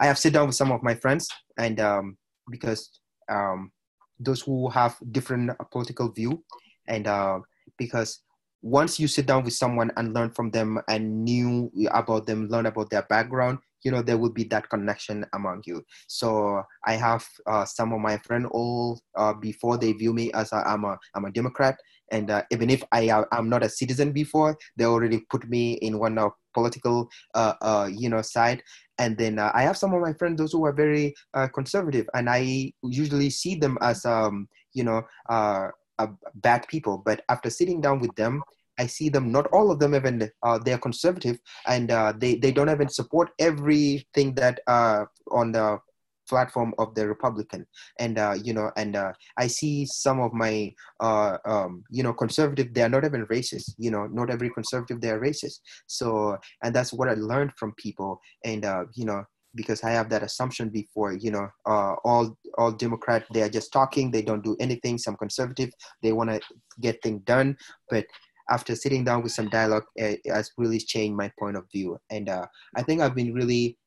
I 0.00 0.06
have 0.06 0.18
sit 0.18 0.32
down 0.32 0.46
with 0.46 0.56
some 0.56 0.72
of 0.72 0.82
my 0.82 0.94
friends, 0.94 1.28
and 1.58 1.78
um, 1.78 2.16
because 2.50 2.88
um, 3.28 3.70
those 4.18 4.40
who 4.40 4.70
have 4.70 4.96
different 5.12 5.50
political 5.70 6.10
view, 6.10 6.42
and 6.88 7.06
uh, 7.06 7.40
because 7.76 8.22
once 8.62 9.00
you 9.00 9.08
sit 9.08 9.26
down 9.26 9.44
with 9.44 9.54
someone 9.54 9.90
and 9.96 10.14
learn 10.14 10.30
from 10.30 10.50
them 10.50 10.78
and 10.88 11.24
knew 11.24 11.70
about 11.92 12.26
them 12.26 12.48
learn 12.48 12.66
about 12.66 12.90
their 12.90 13.02
background 13.02 13.58
you 13.82 13.90
know 13.90 14.02
there 14.02 14.18
will 14.18 14.30
be 14.32 14.44
that 14.44 14.68
connection 14.68 15.24
among 15.34 15.62
you. 15.66 15.84
So 16.06 16.62
i 16.86 16.94
have 16.94 17.26
uh, 17.46 17.64
some 17.64 17.92
of 17.92 18.00
my 18.00 18.18
friend 18.18 18.46
all 18.50 19.00
uh, 19.16 19.32
before 19.34 19.78
they 19.78 19.92
view 19.92 20.12
me 20.12 20.30
as 20.32 20.52
i'm 20.52 20.84
a 20.84 20.98
i'm 21.14 21.24
a 21.24 21.32
democrat. 21.32 21.78
And 22.12 22.30
uh, 22.30 22.42
even 22.50 22.70
if 22.70 22.82
i 22.92 23.10
i'm 23.32 23.48
not 23.48 23.62
a 23.62 23.68
citizen 23.68 24.12
before 24.12 24.56
they 24.76 24.84
already 24.84 25.20
put 25.30 25.48
me 25.48 25.74
in 25.74 25.98
one 25.98 26.18
of 26.18 26.32
political 26.54 27.08
uh, 27.34 27.54
uh, 27.62 27.88
you 27.92 28.08
know 28.08 28.22
side. 28.22 28.62
And 28.98 29.16
then 29.16 29.38
uh, 29.38 29.50
i 29.54 29.62
have 29.62 29.78
some 29.78 29.94
of 29.94 30.00
my 30.00 30.12
friends 30.14 30.38
those 30.38 30.52
who 30.52 30.64
are 30.66 30.72
very 30.72 31.14
conservative. 31.54 32.08
And 32.14 32.28
i 32.28 32.72
usually 32.82 33.30
see 33.30 33.54
them 33.54 33.78
as 33.80 34.04
um 34.04 34.48
you 34.72 34.84
know 34.84 35.02
uh, 35.28 35.68
bad 36.34 36.66
people, 36.68 37.02
but 37.04 37.22
after 37.28 37.50
sitting 37.50 37.80
down 37.80 38.00
with 38.00 38.14
them, 38.16 38.42
I 38.78 38.86
see 38.86 39.10
them. 39.10 39.30
Not 39.30 39.46
all 39.52 39.70
of 39.70 39.78
them 39.78 39.94
even 39.94 40.30
uh, 40.42 40.58
they're 40.58 40.78
conservative, 40.78 41.38
and 41.66 41.90
uh, 41.90 42.12
they 42.16 42.36
they 42.36 42.50
don't 42.50 42.70
even 42.70 42.88
support 42.88 43.30
everything 43.38 44.34
that 44.36 44.60
uh, 44.66 45.04
on 45.30 45.52
the 45.52 45.78
platform 46.28 46.72
of 46.78 46.94
the 46.94 47.06
Republican. 47.06 47.66
And 47.98 48.18
uh, 48.18 48.36
you 48.42 48.54
know, 48.54 48.70
and 48.76 48.96
uh, 48.96 49.12
I 49.36 49.48
see 49.48 49.84
some 49.84 50.20
of 50.20 50.32
my 50.32 50.72
uh, 51.00 51.36
um, 51.44 51.84
you 51.90 52.02
know 52.02 52.14
conservative. 52.14 52.72
They 52.72 52.82
are 52.82 52.88
not 52.88 53.04
even 53.04 53.26
racist. 53.26 53.74
You 53.76 53.90
know, 53.90 54.06
not 54.06 54.30
every 54.30 54.50
conservative 54.50 55.00
they 55.00 55.10
are 55.10 55.20
racist. 55.20 55.60
So, 55.86 56.38
and 56.62 56.74
that's 56.74 56.92
what 56.92 57.10
I 57.10 57.14
learned 57.14 57.52
from 57.58 57.74
people. 57.76 58.20
And 58.44 58.64
you 58.94 59.04
know, 59.04 59.24
because 59.54 59.82
I 59.82 59.90
have 59.90 60.08
that 60.10 60.22
assumption 60.22 60.68
before, 60.68 61.12
you 61.12 61.30
know, 61.30 61.48
uh, 61.66 61.94
all 62.04 62.36
all 62.58 62.72
Democrat 62.72 63.24
they 63.32 63.42
are 63.42 63.48
just 63.48 63.72
talking, 63.72 64.10
they 64.10 64.22
don't 64.22 64.44
do 64.44 64.56
anything. 64.60 64.98
Some 64.98 65.16
conservative 65.16 65.70
they 66.02 66.12
want 66.12 66.30
to 66.30 66.40
get 66.80 67.02
things 67.02 67.22
done, 67.24 67.56
but 67.88 68.06
after 68.48 68.74
sitting 68.74 69.04
down 69.04 69.22
with 69.22 69.32
some 69.32 69.48
dialogue, 69.48 69.84
it 69.96 70.20
has 70.26 70.50
really 70.58 70.78
changed 70.78 71.16
my 71.16 71.30
point 71.38 71.56
of 71.56 71.64
view, 71.72 71.98
and 72.10 72.28
uh, 72.28 72.46
I 72.76 72.82
think 72.82 73.00
I've 73.00 73.14
been 73.14 73.32
really 73.32 73.78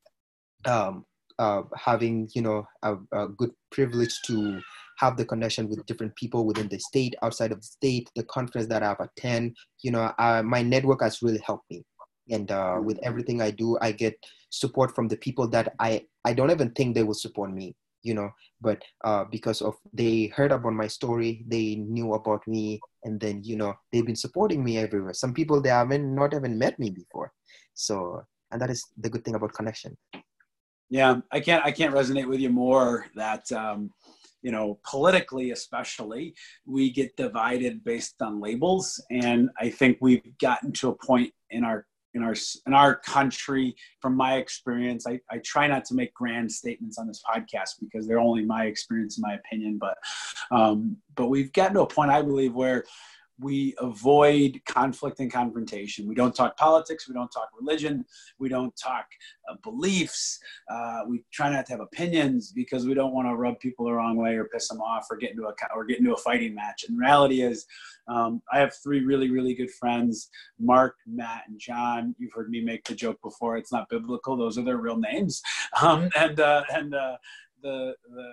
um, 0.65 1.05
uh, 1.39 1.63
having 1.75 2.29
you 2.33 2.41
know 2.41 2.65
a, 2.83 2.95
a, 3.11 3.27
good 3.27 3.51
privilege 3.71 4.21
to 4.25 4.61
have 4.99 5.17
the 5.17 5.25
connection 5.25 5.67
with 5.67 5.85
different 5.85 6.15
people 6.15 6.45
within 6.45 6.67
the 6.67 6.79
state, 6.79 7.15
outside 7.23 7.51
of 7.51 7.59
the 7.59 7.65
state, 7.65 8.09
the 8.15 8.23
conference 8.25 8.67
that 8.67 8.83
I've 8.83 8.99
attended. 8.99 9.55
You 9.81 9.91
know, 9.91 10.11
uh, 10.19 10.43
my 10.43 10.61
network 10.61 11.01
has 11.01 11.21
really 11.21 11.41
helped 11.45 11.69
me 11.69 11.83
and 12.29 12.51
uh, 12.51 12.79
with 12.81 12.99
everything 13.03 13.41
i 13.41 13.51
do 13.51 13.77
i 13.81 13.91
get 13.91 14.15
support 14.49 14.95
from 14.95 15.07
the 15.07 15.17
people 15.17 15.47
that 15.47 15.73
i 15.79 16.01
i 16.25 16.33
don't 16.33 16.51
even 16.51 16.71
think 16.71 16.95
they 16.95 17.03
will 17.03 17.13
support 17.13 17.53
me 17.53 17.75
you 18.03 18.13
know? 18.13 18.29
But 18.61 18.83
uh, 19.03 19.25
because 19.31 19.61
of 19.61 19.75
they 19.91 20.27
heard 20.35 20.51
about 20.51 20.73
my 20.73 20.87
story 20.87 21.43
they 21.47 21.75
knew 21.75 22.13
about 22.13 22.45
me 22.47 22.79
and 23.03 23.19
then 23.19 23.43
you 23.43 23.55
know 23.55 23.73
they've 23.91 24.05
been 24.05 24.15
supporting 24.15 24.63
me 24.63 24.77
everywhere. 24.77 25.13
Some 25.13 25.33
people 25.33 25.61
they 25.61 25.69
haven't 25.69 26.13
not 26.13 26.33
even 26.33 26.57
met 26.57 26.77
me 26.77 26.89
before. 26.89 27.31
So 27.73 28.23
and 28.51 28.61
that 28.61 28.69
is 28.69 28.85
the 28.97 29.09
good 29.09 29.25
thing 29.25 29.35
about 29.35 29.53
connection. 29.53 29.97
Yeah 30.89 31.21
i 31.31 31.39
can't 31.39 31.65
i 31.65 31.71
can't 31.71 31.95
resonate 31.95 32.27
with 32.27 32.39
you 32.39 32.49
more 32.49 33.07
that 33.15 33.51
um 33.51 33.89
you 34.43 34.51
know, 34.51 34.77
politically 34.85 35.51
especially, 35.51 36.35
we 36.65 36.91
get 36.91 37.15
divided 37.15 37.81
based 37.83 38.21
on 38.21 38.41
labels. 38.41 39.01
And 39.09 39.49
I 39.57 39.69
think 39.69 39.97
we've 40.01 40.37
gotten 40.37 40.73
to 40.73 40.89
a 40.89 40.95
point 40.95 41.33
in 41.49 41.63
our 41.63 41.85
in 42.13 42.23
our 42.23 42.35
in 42.67 42.73
our 42.73 42.95
country 42.95 43.75
from 43.99 44.15
my 44.15 44.35
experience 44.35 45.05
I, 45.07 45.19
I 45.31 45.39
try 45.39 45.67
not 45.67 45.85
to 45.85 45.95
make 45.95 46.13
grand 46.13 46.51
statements 46.51 46.97
on 46.97 47.07
this 47.07 47.21
podcast 47.27 47.71
because 47.79 48.07
they're 48.07 48.19
only 48.19 48.45
my 48.45 48.65
experience 48.65 49.17
and 49.17 49.25
my 49.27 49.35
opinion 49.35 49.77
but 49.79 49.97
um, 50.51 50.97
but 51.15 51.27
we've 51.27 51.53
gotten 51.53 51.75
to 51.75 51.81
a 51.81 51.87
point 51.87 52.11
i 52.11 52.21
believe 52.21 52.53
where 52.53 52.85
we 53.39 53.73
avoid 53.79 54.61
conflict 54.65 55.19
and 55.19 55.31
confrontation. 55.31 56.07
We 56.07 56.15
don't 56.15 56.35
talk 56.35 56.55
politics. 56.57 57.07
We 57.07 57.13
don't 57.13 57.31
talk 57.31 57.49
religion. 57.59 58.05
We 58.39 58.47
don't 58.49 58.75
talk 58.75 59.05
uh, 59.49 59.55
beliefs. 59.63 60.39
Uh, 60.69 61.01
we 61.07 61.23
try 61.31 61.49
not 61.49 61.65
to 61.67 61.73
have 61.73 61.81
opinions 61.81 62.51
because 62.51 62.85
we 62.85 62.93
don't 62.93 63.13
want 63.13 63.27
to 63.27 63.35
rub 63.35 63.59
people 63.59 63.85
the 63.85 63.93
wrong 63.93 64.17
way 64.17 64.35
or 64.35 64.45
piss 64.45 64.69
them 64.69 64.81
off 64.81 65.07
or 65.09 65.17
get 65.17 65.31
into 65.31 65.45
a 65.45 65.53
or 65.75 65.85
get 65.85 65.99
into 65.99 66.13
a 66.13 66.17
fighting 66.17 66.53
match. 66.53 66.85
And 66.87 66.97
the 66.97 67.01
reality 67.01 67.41
is, 67.41 67.65
um, 68.07 68.41
I 68.51 68.59
have 68.59 68.73
three 68.83 69.03
really 69.03 69.31
really 69.31 69.55
good 69.55 69.71
friends: 69.71 70.29
Mark, 70.59 70.95
Matt, 71.07 71.43
and 71.47 71.59
John. 71.59 72.15
You've 72.19 72.33
heard 72.33 72.49
me 72.49 72.61
make 72.61 72.85
the 72.85 72.95
joke 72.95 73.19
before. 73.23 73.57
It's 73.57 73.71
not 73.71 73.89
biblical; 73.89 74.37
those 74.37 74.57
are 74.57 74.63
their 74.63 74.77
real 74.77 74.97
names. 74.97 75.41
Um, 75.81 76.09
and 76.15 76.39
uh, 76.39 76.63
and 76.71 76.93
uh, 76.93 77.17
the 77.61 77.95
the 78.09 78.31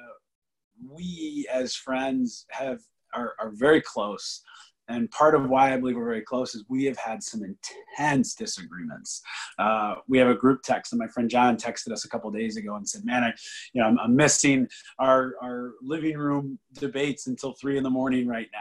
we 0.88 1.48
as 1.50 1.74
friends 1.74 2.46
have 2.50 2.80
are, 3.14 3.34
are 3.40 3.50
very 3.50 3.80
close 3.80 4.42
and 4.90 5.10
part 5.12 5.34
of 5.34 5.48
why 5.48 5.72
I 5.72 5.76
believe 5.76 5.96
we're 5.96 6.04
very 6.04 6.20
close 6.20 6.54
is 6.54 6.64
we 6.68 6.84
have 6.84 6.98
had 6.98 7.22
some 7.22 7.42
intense 7.44 8.34
disagreements. 8.34 9.22
Uh, 9.58 9.94
we 10.08 10.18
have 10.18 10.28
a 10.28 10.34
group 10.34 10.62
text, 10.62 10.92
and 10.92 10.98
my 10.98 11.06
friend 11.06 11.30
John 11.30 11.56
texted 11.56 11.92
us 11.92 12.04
a 12.04 12.08
couple 12.08 12.30
days 12.30 12.56
ago 12.56 12.74
and 12.74 12.88
said, 12.88 13.04
"Man, 13.04 13.22
I, 13.22 13.32
you 13.72 13.80
know, 13.80 13.88
I'm, 13.88 13.98
I'm, 13.98 14.16
missing 14.16 14.68
our 14.98 15.34
our 15.40 15.72
living 15.80 16.18
room 16.18 16.58
debates 16.74 17.28
until 17.28 17.54
three 17.54 17.78
in 17.78 17.84
the 17.84 17.90
morning 17.90 18.26
right 18.26 18.48
now 18.52 18.58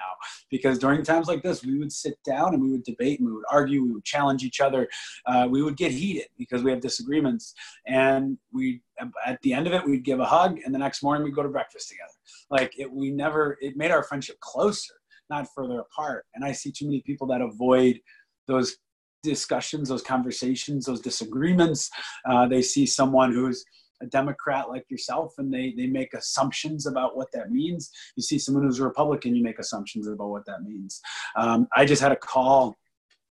because 0.49 0.77
during 0.77 1.03
times 1.03 1.27
like 1.27 1.41
this, 1.41 1.65
we 1.65 1.77
would 1.79 1.91
sit 1.91 2.17
down 2.23 2.53
and 2.53 2.61
we 2.61 2.69
would 2.69 2.83
debate 2.83 3.19
and 3.19 3.27
we 3.27 3.33
would 3.33 3.45
argue, 3.51 3.83
we 3.83 3.91
would 3.91 4.05
challenge 4.05 4.43
each 4.43 4.61
other, 4.61 4.87
uh, 5.25 5.47
we 5.49 5.63
would 5.63 5.75
get 5.75 5.91
heated 5.91 6.27
because 6.37 6.63
we 6.63 6.71
have 6.71 6.79
disagreements, 6.79 7.55
and 7.87 8.37
we 8.53 8.81
at 9.25 9.41
the 9.41 9.53
end 9.53 9.65
of 9.65 9.73
it 9.73 9.85
we'd 9.85 10.03
give 10.03 10.19
a 10.19 10.25
hug, 10.25 10.59
and 10.63 10.73
the 10.73 10.79
next 10.79 11.01
morning 11.01 11.23
we'd 11.23 11.35
go 11.35 11.43
to 11.43 11.49
breakfast 11.49 11.89
together. 11.89 12.13
Like 12.51 12.77
it, 12.77 12.91
we 12.91 13.09
never 13.09 13.57
it 13.61 13.75
made 13.75 13.91
our 13.91 14.03
friendship 14.03 14.39
closer." 14.39 14.98
Not 15.29 15.47
further 15.55 15.79
apart. 15.79 16.25
And 16.35 16.43
I 16.43 16.51
see 16.51 16.71
too 16.71 16.85
many 16.85 17.01
people 17.01 17.27
that 17.27 17.41
avoid 17.41 17.99
those 18.47 18.77
discussions, 19.23 19.89
those 19.89 20.01
conversations, 20.01 20.85
those 20.85 21.01
disagreements. 21.01 21.89
Uh, 22.29 22.47
they 22.47 22.61
see 22.61 22.85
someone 22.85 23.33
who's 23.33 23.63
a 24.01 24.05
Democrat 24.07 24.69
like 24.69 24.85
yourself, 24.89 25.33
and 25.37 25.53
they 25.53 25.73
they 25.75 25.87
make 25.87 26.13
assumptions 26.13 26.85
about 26.85 27.17
what 27.17 27.27
that 27.33 27.51
means. 27.51 27.91
You 28.15 28.23
see 28.23 28.39
someone 28.39 28.63
who's 28.63 28.79
a 28.79 28.83
Republican, 28.83 29.35
you 29.35 29.43
make 29.43 29.59
assumptions 29.59 30.07
about 30.07 30.29
what 30.29 30.45
that 30.45 30.63
means. 30.63 31.01
Um, 31.35 31.67
I 31.75 31.85
just 31.85 32.01
had 32.01 32.13
a 32.13 32.15
call 32.15 32.77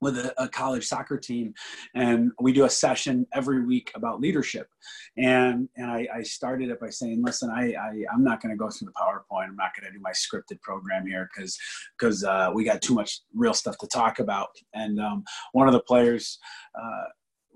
with 0.05 0.17
a, 0.17 0.33
a, 0.41 0.47
college 0.47 0.85
soccer 0.85 1.17
team 1.17 1.53
and 1.95 2.31
we 2.39 2.53
do 2.53 2.65
a 2.65 2.69
session 2.69 3.25
every 3.33 3.65
week 3.65 3.91
about 3.95 4.21
leadership. 4.21 4.67
And 5.17 5.67
and 5.75 5.89
i, 5.91 6.07
I 6.13 6.21
started 6.23 6.69
it 6.69 6.79
by 6.79 6.89
saying 6.89 7.23
listen 7.23 7.49
i, 7.49 7.73
I 7.73 8.05
am 8.13 8.23
not 8.23 8.41
going 8.41 8.51
to 8.51 8.57
go 8.57 8.69
through 8.69 8.87
the 8.87 8.93
powerpoint. 8.93 9.49
I'm 9.49 9.55
not 9.55 9.71
going 9.75 9.91
to 9.91 9.97
do 9.97 10.01
my 10.01 10.11
scripted 10.11 10.61
program 10.61 11.05
here 11.07 11.29
because 11.33 11.57
because 11.97 12.23
uh, 12.23 12.51
we 12.53 12.63
got 12.63 12.81
too 12.81 12.93
much 12.93 13.21
real 13.33 13.53
stuff 13.53 13.77
to 13.79 13.87
talk 13.87 14.19
about. 14.19 14.49
And 14.73 14.99
um, 14.99 15.23
one 15.53 15.67
of 15.67 15.73
the 15.73 15.81
players 15.81 16.37
uh, 16.79 17.05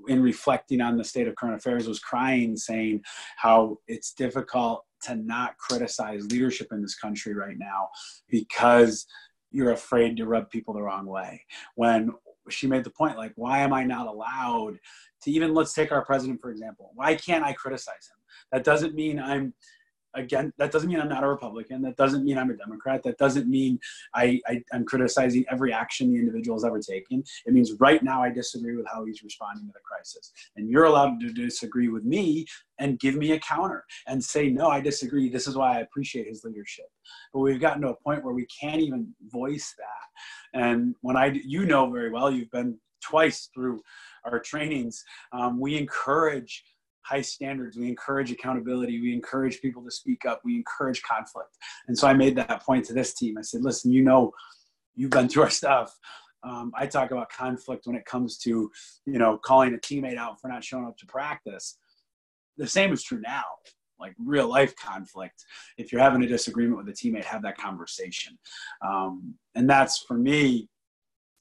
in 0.07 0.21
reflecting 0.21 0.81
on 0.81 0.97
the 0.97 1.03
state 1.03 1.27
of 1.27 1.35
current 1.35 1.55
affairs 1.55 1.87
was 1.87 1.99
crying 1.99 2.55
saying 2.55 3.01
how 3.37 3.77
it's 3.87 4.13
difficult 4.13 4.85
to 5.03 5.15
not 5.15 5.57
criticize 5.57 6.25
leadership 6.31 6.67
in 6.71 6.81
this 6.81 6.95
country 6.95 7.33
right 7.33 7.57
now 7.57 7.89
because 8.29 9.05
you're 9.51 9.71
afraid 9.71 10.17
to 10.17 10.25
rub 10.25 10.49
people 10.49 10.73
the 10.73 10.81
wrong 10.81 11.05
way. 11.05 11.41
When 11.75 12.11
she 12.53 12.67
made 12.67 12.83
the 12.83 12.89
point 12.89 13.17
like 13.17 13.33
why 13.35 13.59
am 13.59 13.73
i 13.73 13.83
not 13.83 14.07
allowed 14.07 14.77
to 15.21 15.31
even 15.31 15.53
let's 15.53 15.73
take 15.73 15.91
our 15.91 16.03
president 16.05 16.39
for 16.41 16.49
example. 16.51 16.91
Why 16.95 17.15
can't 17.15 17.43
i 17.43 17.53
criticize 17.53 18.09
him? 18.09 18.17
That 18.51 18.63
doesn't 18.63 18.95
mean 18.95 19.19
i'm 19.19 19.53
again 20.15 20.51
that 20.57 20.71
doesn't 20.71 20.89
mean 20.89 20.99
i'm 20.99 21.09
not 21.09 21.23
a 21.23 21.27
republican. 21.27 21.81
That 21.81 21.97
doesn't 21.97 22.23
mean 22.23 22.37
i'm 22.37 22.49
a 22.49 22.57
democrat. 22.57 23.03
That 23.03 23.17
doesn't 23.17 23.47
mean 23.47 23.79
I, 24.13 24.39
I 24.47 24.63
am 24.73 24.85
criticizing 24.85 25.45
every 25.51 25.73
action 25.73 26.11
the 26.11 26.19
individual 26.19 26.57
has 26.57 26.65
ever 26.65 26.79
taken. 26.79 27.23
It 27.45 27.53
means 27.53 27.73
right 27.79 28.03
now 28.03 28.23
i 28.23 28.29
disagree 28.29 28.75
with 28.75 28.87
how 28.91 29.05
he's 29.05 29.23
responding 29.23 29.67
to 29.67 29.73
the 29.73 29.79
crisis. 29.83 30.31
And 30.55 30.69
you're 30.69 30.85
allowed 30.85 31.19
to 31.21 31.31
disagree 31.31 31.89
with 31.89 32.03
me 32.03 32.45
and 32.79 32.99
give 32.99 33.15
me 33.15 33.33
a 33.33 33.39
counter 33.39 33.85
and 34.07 34.23
say 34.23 34.49
no 34.49 34.67
i 34.67 34.81
disagree. 34.81 35.29
This 35.29 35.47
is 35.47 35.55
why 35.55 35.77
i 35.77 35.81
appreciate 35.81 36.27
his 36.27 36.43
leadership. 36.43 36.85
But 37.33 37.39
we've 37.39 37.61
gotten 37.61 37.81
to 37.83 37.89
a 37.89 37.95
point 37.95 38.23
where 38.23 38.33
we 38.33 38.47
can't 38.47 38.81
even 38.81 39.13
voice 39.27 39.75
that. 39.77 40.59
And 40.59 40.95
when 41.01 41.17
i 41.17 41.27
you 41.27 41.65
know 41.65 41.89
very 41.89 42.09
well 42.09 42.31
you've 42.31 42.51
been 42.51 42.77
twice 43.01 43.49
through 43.53 43.81
our 44.25 44.39
trainings. 44.39 45.03
Um, 45.31 45.59
we 45.59 45.77
encourage 45.77 46.63
high 47.01 47.21
standards. 47.21 47.77
We 47.77 47.87
encourage 47.87 48.31
accountability. 48.31 49.01
We 49.01 49.13
encourage 49.13 49.61
people 49.61 49.83
to 49.83 49.91
speak 49.91 50.25
up. 50.25 50.41
We 50.43 50.55
encourage 50.55 51.01
conflict. 51.01 51.57
And 51.87 51.97
so 51.97 52.07
I 52.07 52.13
made 52.13 52.35
that 52.35 52.63
point 52.63 52.85
to 52.85 52.93
this 52.93 53.13
team. 53.13 53.37
I 53.37 53.41
said, 53.41 53.61
listen, 53.63 53.91
you 53.91 54.03
know, 54.03 54.31
you've 54.95 55.11
been 55.11 55.29
through 55.29 55.43
our 55.43 55.49
stuff. 55.49 55.97
Um, 56.43 56.71
I 56.75 56.87
talk 56.87 57.11
about 57.11 57.29
conflict 57.29 57.85
when 57.85 57.95
it 57.95 58.05
comes 58.05 58.37
to, 58.39 58.71
you 59.05 59.19
know, 59.19 59.37
calling 59.37 59.73
a 59.73 59.77
teammate 59.77 60.17
out 60.17 60.39
for 60.39 60.47
not 60.47 60.63
showing 60.63 60.85
up 60.85 60.97
to 60.97 61.05
practice. 61.05 61.77
The 62.57 62.67
same 62.67 62.93
is 62.93 63.03
true 63.03 63.21
now, 63.21 63.43
like 63.99 64.13
real 64.17 64.47
life 64.47 64.73
conflict. 64.75 65.43
If 65.77 65.91
you're 65.91 66.01
having 66.01 66.23
a 66.23 66.27
disagreement 66.27 66.77
with 66.77 66.89
a 66.89 66.97
teammate, 66.97 67.25
have 67.25 67.41
that 67.43 67.57
conversation. 67.57 68.37
Um, 68.85 69.35
and 69.55 69.69
that's 69.69 70.03
for 70.07 70.17
me, 70.17 70.69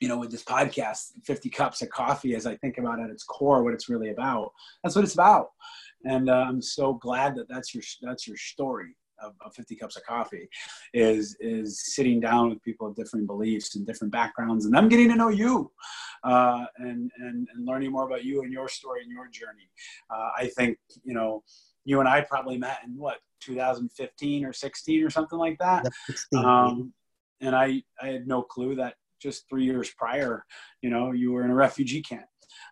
you 0.00 0.08
know, 0.08 0.18
with 0.18 0.30
this 0.30 0.44
podcast, 0.44 1.12
50 1.24 1.50
cups 1.50 1.82
of 1.82 1.90
coffee, 1.90 2.34
as 2.34 2.46
I 2.46 2.56
think 2.56 2.78
about 2.78 3.00
at 3.00 3.10
its 3.10 3.24
core, 3.24 3.62
what 3.64 3.74
it's 3.74 3.88
really 3.88 4.10
about. 4.10 4.52
That's 4.82 4.94
what 4.94 5.04
it's 5.04 5.14
about. 5.14 5.48
And 6.04 6.30
uh, 6.30 6.44
I'm 6.48 6.62
so 6.62 6.94
glad 6.94 7.34
that 7.36 7.48
that's 7.48 7.74
your, 7.74 7.82
that's 8.02 8.26
your 8.26 8.36
story 8.36 8.94
of, 9.20 9.34
of 9.44 9.52
50 9.54 9.74
cups 9.74 9.96
of 9.96 10.04
coffee 10.04 10.48
is, 10.94 11.36
is 11.40 11.82
sitting 11.94 12.20
down 12.20 12.50
with 12.50 12.62
people 12.62 12.86
of 12.86 12.94
different 12.94 13.26
beliefs 13.26 13.74
and 13.74 13.84
different 13.84 14.12
backgrounds 14.12 14.64
and 14.64 14.74
them 14.74 14.88
getting 14.88 15.08
to 15.08 15.16
know 15.16 15.28
you 15.28 15.72
uh, 16.22 16.64
and, 16.76 17.10
and, 17.18 17.48
and 17.52 17.66
learning 17.66 17.90
more 17.90 18.06
about 18.06 18.24
you 18.24 18.42
and 18.42 18.52
your 18.52 18.68
story 18.68 19.02
and 19.02 19.10
your 19.10 19.26
journey. 19.26 19.68
Uh, 20.08 20.28
I 20.36 20.46
think, 20.56 20.78
you 21.02 21.14
know, 21.14 21.42
you 21.84 21.98
and 21.98 22.08
I 22.08 22.20
probably 22.20 22.58
met 22.58 22.78
in 22.86 22.96
what, 22.96 23.18
2015 23.40 24.44
or 24.44 24.52
16 24.52 25.04
or 25.04 25.10
something 25.10 25.38
like 25.38 25.58
that. 25.58 25.86
Um, 26.36 26.92
and 27.40 27.54
I, 27.54 27.82
I 28.02 28.08
had 28.08 28.26
no 28.26 28.42
clue 28.42 28.74
that 28.76 28.94
just 29.20 29.48
three 29.48 29.64
years 29.64 29.90
prior, 29.96 30.44
you 30.82 30.90
know, 30.90 31.12
you 31.12 31.32
were 31.32 31.44
in 31.44 31.50
a 31.50 31.54
refugee 31.54 32.02
camp. 32.02 32.26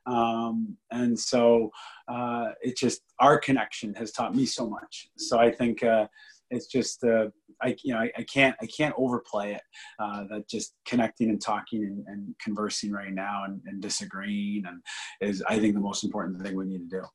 Um, 0.07 0.77
and 0.91 1.19
so 1.19 1.71
uh, 2.09 2.51
it 2.63 2.77
just, 2.77 3.03
our 3.21 3.39
connection 3.39 3.95
has 3.95 4.13
taught 4.13 4.35
me 4.35 4.47
so 4.47 4.69
much. 4.69 5.09
So 5.17 5.39
I 5.39 5.51
think 5.51 5.83
uh, 5.83 6.07
it's 6.51 6.67
just, 6.67 7.05
uh, 7.05 7.27
I, 7.63 7.77
you 7.83 7.95
know, 7.95 8.01
I, 8.01 8.11
I, 8.17 8.23
can't, 8.23 8.57
I 8.61 8.67
can't 8.67 8.95
overplay 8.97 9.55
it. 9.55 9.63
Uh, 9.99 10.25
that 10.31 10.49
just 10.49 10.75
connecting 10.87 11.31
and 11.31 11.41
talking 11.41 11.85
and, 11.85 12.05
and 12.07 12.35
conversing 12.43 12.93
right 12.93 13.13
now 13.13 13.45
and, 13.45 13.61
and 13.67 13.81
disagreeing 13.83 14.65
and 14.67 14.83
is, 15.21 15.43
I 15.49 15.59
think, 15.59 15.75
the 15.75 15.81
most 15.81 16.05
important 16.05 16.43
thing 16.43 16.57
we 16.57 16.67
need 16.67 16.91
to 16.91 17.01
do. 17.01 17.07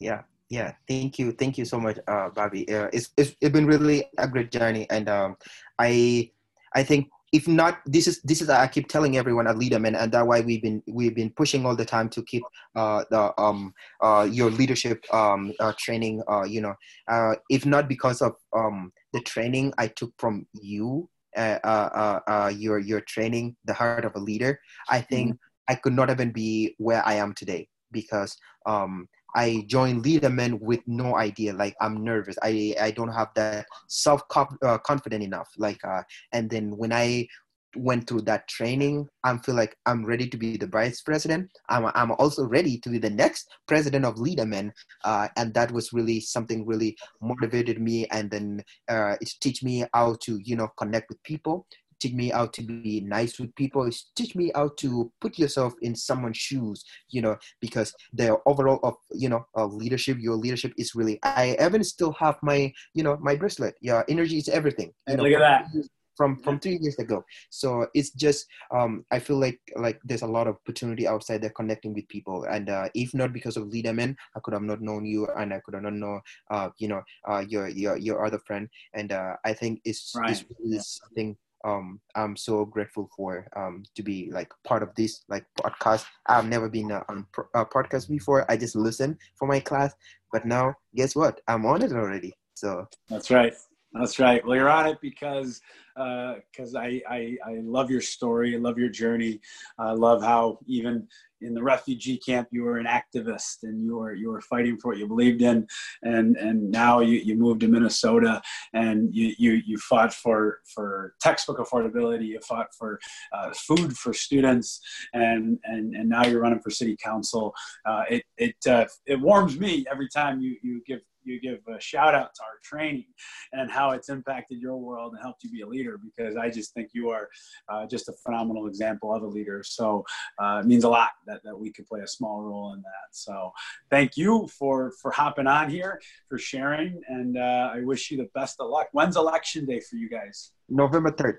Yeah, 0.00 0.22
yeah 0.48 0.72
thank 0.88 1.18
you 1.18 1.32
thank 1.32 1.58
you 1.58 1.64
so 1.64 1.78
much 1.78 1.98
uh 2.08 2.30
bobby 2.30 2.68
uh, 2.72 2.88
it's, 2.92 3.10
it's, 3.16 3.36
it's 3.40 3.52
been 3.52 3.66
really 3.66 4.04
a 4.18 4.26
great 4.26 4.50
journey 4.50 4.86
and 4.90 5.08
um 5.08 5.36
i 5.78 6.30
i 6.74 6.82
think 6.82 7.08
if 7.32 7.46
not 7.46 7.80
this 7.86 8.06
is 8.06 8.20
this 8.22 8.40
is 8.40 8.48
i 8.48 8.66
keep 8.66 8.88
telling 8.88 9.16
everyone 9.16 9.46
at 9.46 9.56
LeadMN 9.56 10.00
and 10.00 10.12
that's 10.12 10.26
why 10.26 10.40
we've 10.40 10.62
been 10.62 10.82
we've 10.88 11.14
been 11.14 11.30
pushing 11.30 11.66
all 11.66 11.76
the 11.76 11.84
time 11.84 12.08
to 12.08 12.22
keep 12.22 12.42
uh, 12.76 13.04
the 13.10 13.32
um 13.40 13.72
uh, 14.02 14.26
your 14.30 14.50
leadership 14.50 15.04
um 15.12 15.52
uh, 15.60 15.72
training 15.78 16.22
uh, 16.30 16.44
you 16.44 16.60
know 16.60 16.74
uh, 17.08 17.34
if 17.50 17.66
not 17.66 17.88
because 17.88 18.22
of 18.22 18.34
um 18.56 18.92
the 19.12 19.20
training 19.20 19.72
i 19.78 19.86
took 19.86 20.12
from 20.18 20.46
you 20.54 21.08
uh, 21.36 21.58
uh, 21.64 21.90
uh, 21.94 22.20
uh 22.30 22.48
your 22.48 22.78
your 22.78 23.00
training 23.02 23.56
the 23.64 23.74
heart 23.74 24.04
of 24.04 24.14
a 24.14 24.18
leader 24.18 24.58
i 24.88 25.00
think 25.00 25.32
mm-hmm. 25.32 25.72
i 25.72 25.74
could 25.74 25.92
not 25.92 26.10
even 26.10 26.30
be 26.30 26.74
where 26.78 27.04
i 27.06 27.14
am 27.14 27.34
today 27.34 27.68
because 27.92 28.36
um 28.66 29.08
I 29.38 29.64
joined 29.68 30.04
LeadMN 30.04 30.60
with 30.60 30.80
no 30.88 31.16
idea. 31.16 31.52
Like 31.52 31.76
I'm 31.80 32.02
nervous. 32.02 32.36
I 32.42 32.74
I 32.80 32.90
don't 32.90 33.14
have 33.20 33.28
that 33.36 33.66
self 33.86 34.22
uh, 34.34 34.78
confident 34.78 35.22
enough. 35.22 35.48
Like 35.56 35.78
uh, 35.84 36.02
and 36.32 36.50
then 36.50 36.76
when 36.76 36.92
I 36.92 37.28
went 37.76 38.08
through 38.08 38.22
that 38.22 38.48
training, 38.48 39.06
I 39.22 39.36
feel 39.38 39.54
like 39.54 39.76
I'm 39.86 40.04
ready 40.04 40.28
to 40.28 40.36
be 40.36 40.56
the 40.56 40.66
vice 40.66 41.02
president. 41.02 41.50
I'm 41.68 41.86
I'm 41.94 42.10
also 42.18 42.46
ready 42.46 42.78
to 42.80 42.88
be 42.88 42.98
the 42.98 43.10
next 43.10 43.46
president 43.68 44.04
of 44.04 44.16
LeadMN. 44.16 44.72
Uh, 45.04 45.28
and 45.36 45.54
that 45.54 45.70
was 45.70 45.92
really 45.92 46.18
something 46.20 46.66
really 46.66 46.96
motivated 47.22 47.80
me. 47.80 48.06
And 48.10 48.32
then 48.32 48.64
uh, 48.88 49.14
it 49.20 49.30
teach 49.40 49.62
me 49.62 49.84
how 49.94 50.16
to 50.22 50.40
you 50.42 50.56
know 50.56 50.68
connect 50.76 51.10
with 51.10 51.22
people 51.22 51.66
teach 52.00 52.12
me 52.12 52.28
how 52.28 52.46
to 52.46 52.62
be 52.62 53.00
nice 53.00 53.38
with 53.38 53.54
people 53.54 53.84
it's 53.84 54.10
teach 54.14 54.34
me 54.34 54.50
how 54.54 54.68
to 54.76 55.10
put 55.20 55.38
yourself 55.38 55.74
in 55.82 55.94
someone's 55.94 56.36
shoes 56.36 56.84
you 57.10 57.22
know 57.22 57.36
because 57.60 57.94
the 58.12 58.36
overall 58.46 58.80
of 58.82 58.94
you 59.12 59.28
know 59.28 59.44
uh, 59.56 59.66
leadership 59.66 60.18
your 60.20 60.34
leadership 60.34 60.72
is 60.76 60.94
really 60.94 61.18
i 61.22 61.56
even 61.60 61.82
still 61.82 62.12
have 62.12 62.36
my 62.42 62.72
you 62.94 63.02
know 63.02 63.16
my 63.20 63.34
bracelet. 63.34 63.74
Yeah 63.80 64.02
energy 64.08 64.38
is 64.38 64.48
everything 64.48 64.92
you 65.08 65.16
know, 65.16 65.22
look 65.22 65.32
at 65.32 65.38
that. 65.40 65.88
from 66.16 66.42
from 66.42 66.58
three 66.58 66.78
years 66.80 66.98
ago. 66.98 67.24
So 67.50 67.86
it's 67.94 68.10
just 68.10 68.46
um 68.74 69.04
i 69.10 69.18
feel 69.18 69.38
like 69.38 69.60
like 69.76 70.00
there's 70.04 70.22
a 70.22 70.34
lot 70.36 70.46
of 70.48 70.56
opportunity 70.56 71.06
outside 71.06 71.42
there 71.42 71.54
connecting 71.60 71.94
with 71.94 72.08
people. 72.08 72.44
And 72.44 72.68
uh, 72.68 72.88
if 72.94 73.14
not 73.14 73.32
because 73.32 73.56
of 73.56 73.64
LeadMN 73.64 74.16
i 74.36 74.40
could 74.42 74.54
have 74.54 74.62
not 74.62 74.80
known 74.82 75.06
you 75.06 75.26
and 75.38 75.54
i 75.54 75.60
could 75.60 75.74
have 75.74 75.84
not 75.84 75.94
known 75.94 76.20
uh 76.50 76.68
you 76.78 76.88
know 76.88 77.02
uh 77.28 77.44
your 77.48 77.68
your 77.68 77.96
your 77.96 78.24
other 78.26 78.40
friend. 78.46 78.68
And 78.94 79.12
uh 79.12 79.34
i 79.44 79.52
think 79.52 79.80
it's, 79.84 80.12
right. 80.16 80.30
it's, 80.30 80.44
it's 80.60 81.00
yeah. 81.00 81.06
something 81.06 81.36
um, 81.64 82.00
I'm 82.14 82.36
so 82.36 82.64
grateful 82.64 83.10
for 83.16 83.46
um, 83.56 83.82
to 83.96 84.02
be 84.02 84.30
like 84.32 84.52
part 84.64 84.82
of 84.82 84.94
this 84.96 85.24
like 85.28 85.44
podcast. 85.58 86.04
I've 86.26 86.46
never 86.46 86.68
been 86.68 86.92
uh, 86.92 87.02
on 87.08 87.26
a 87.54 87.64
podcast 87.64 88.08
before. 88.08 88.50
I 88.50 88.56
just 88.56 88.76
listen 88.76 89.18
for 89.36 89.48
my 89.48 89.60
class, 89.60 89.94
but 90.32 90.46
now 90.46 90.74
guess 90.94 91.16
what? 91.16 91.40
I'm 91.48 91.66
on 91.66 91.82
it 91.82 91.92
already. 91.92 92.34
So 92.54 92.86
that's 93.08 93.30
right. 93.30 93.54
That's 93.92 94.18
right. 94.18 94.44
Well, 94.44 94.56
you're 94.56 94.68
on 94.68 94.86
it 94.86 94.98
because 95.00 95.60
because 95.96 96.74
uh, 96.74 96.80
I, 96.80 97.02
I, 97.08 97.36
I 97.44 97.58
love 97.62 97.90
your 97.90 98.00
story. 98.00 98.54
I 98.54 98.58
love 98.58 98.78
your 98.78 98.90
journey. 98.90 99.40
I 99.78 99.92
love 99.92 100.22
how 100.22 100.58
even 100.66 101.08
in 101.40 101.54
the 101.54 101.62
refugee 101.62 102.18
camp 102.18 102.48
you 102.50 102.62
were 102.62 102.78
an 102.78 102.86
activist 102.86 103.62
and 103.62 103.84
you 103.84 103.96
were 103.96 104.14
you 104.14 104.30
were 104.30 104.40
fighting 104.40 104.78
for 104.78 104.88
what 104.88 104.98
you 104.98 105.06
believed 105.06 105.42
in, 105.42 105.66
and 106.02 106.36
and 106.36 106.70
now 106.70 107.00
you, 107.00 107.18
you 107.18 107.36
moved 107.36 107.60
to 107.60 107.68
Minnesota 107.68 108.40
and 108.74 109.14
you, 109.14 109.34
you 109.38 109.62
you 109.66 109.78
fought 109.78 110.12
for 110.12 110.60
for 110.74 111.14
textbook 111.20 111.58
affordability. 111.58 112.26
You 112.26 112.40
fought 112.40 112.68
for 112.78 112.98
uh, 113.32 113.52
food 113.52 113.96
for 113.96 114.12
students, 114.12 114.80
and 115.12 115.58
and 115.64 115.94
and 115.94 116.08
now 116.08 116.26
you're 116.26 116.40
running 116.40 116.60
for 116.60 116.70
city 116.70 116.96
council. 117.02 117.54
Uh, 117.84 118.04
it 118.10 118.22
it 118.36 118.56
uh, 118.66 118.86
it 119.06 119.20
warms 119.20 119.58
me 119.58 119.84
every 119.90 120.08
time 120.08 120.40
you 120.40 120.56
you 120.62 120.82
give 120.86 121.00
you 121.28 121.40
give 121.40 121.60
a 121.74 121.80
shout 121.80 122.14
out 122.14 122.34
to 122.34 122.42
our 122.42 122.58
training 122.62 123.06
and 123.52 123.70
how 123.70 123.90
it's 123.90 124.08
impacted 124.08 124.58
your 124.58 124.76
world 124.76 125.12
and 125.12 125.22
helped 125.22 125.44
you 125.44 125.50
be 125.50 125.62
a 125.62 125.66
leader 125.66 125.98
because 125.98 126.36
I 126.36 126.50
just 126.50 126.74
think 126.74 126.90
you 126.92 127.10
are 127.10 127.28
uh, 127.68 127.86
just 127.86 128.08
a 128.08 128.12
phenomenal 128.24 128.66
example 128.66 129.14
of 129.14 129.22
a 129.22 129.26
leader. 129.26 129.62
So 129.64 130.04
uh, 130.38 130.60
it 130.62 130.66
means 130.66 130.84
a 130.84 130.88
lot 130.88 131.10
that, 131.26 131.42
that 131.44 131.58
we 131.58 131.72
could 131.72 131.86
play 131.86 132.00
a 132.00 132.06
small 132.06 132.42
role 132.42 132.72
in 132.74 132.82
that. 132.82 133.08
So 133.12 133.52
thank 133.90 134.16
you 134.16 134.48
for, 134.58 134.92
for 135.02 135.10
hopping 135.10 135.46
on 135.46 135.70
here, 135.70 136.00
for 136.28 136.38
sharing, 136.38 137.00
and 137.08 137.36
uh, 137.36 137.70
I 137.74 137.82
wish 137.82 138.10
you 138.10 138.16
the 138.16 138.28
best 138.34 138.56
of 138.60 138.70
luck. 138.70 138.88
When's 138.92 139.16
election 139.16 139.66
day 139.66 139.80
for 139.80 139.96
you 139.96 140.08
guys? 140.08 140.52
November 140.68 141.10
3rd. 141.10 141.38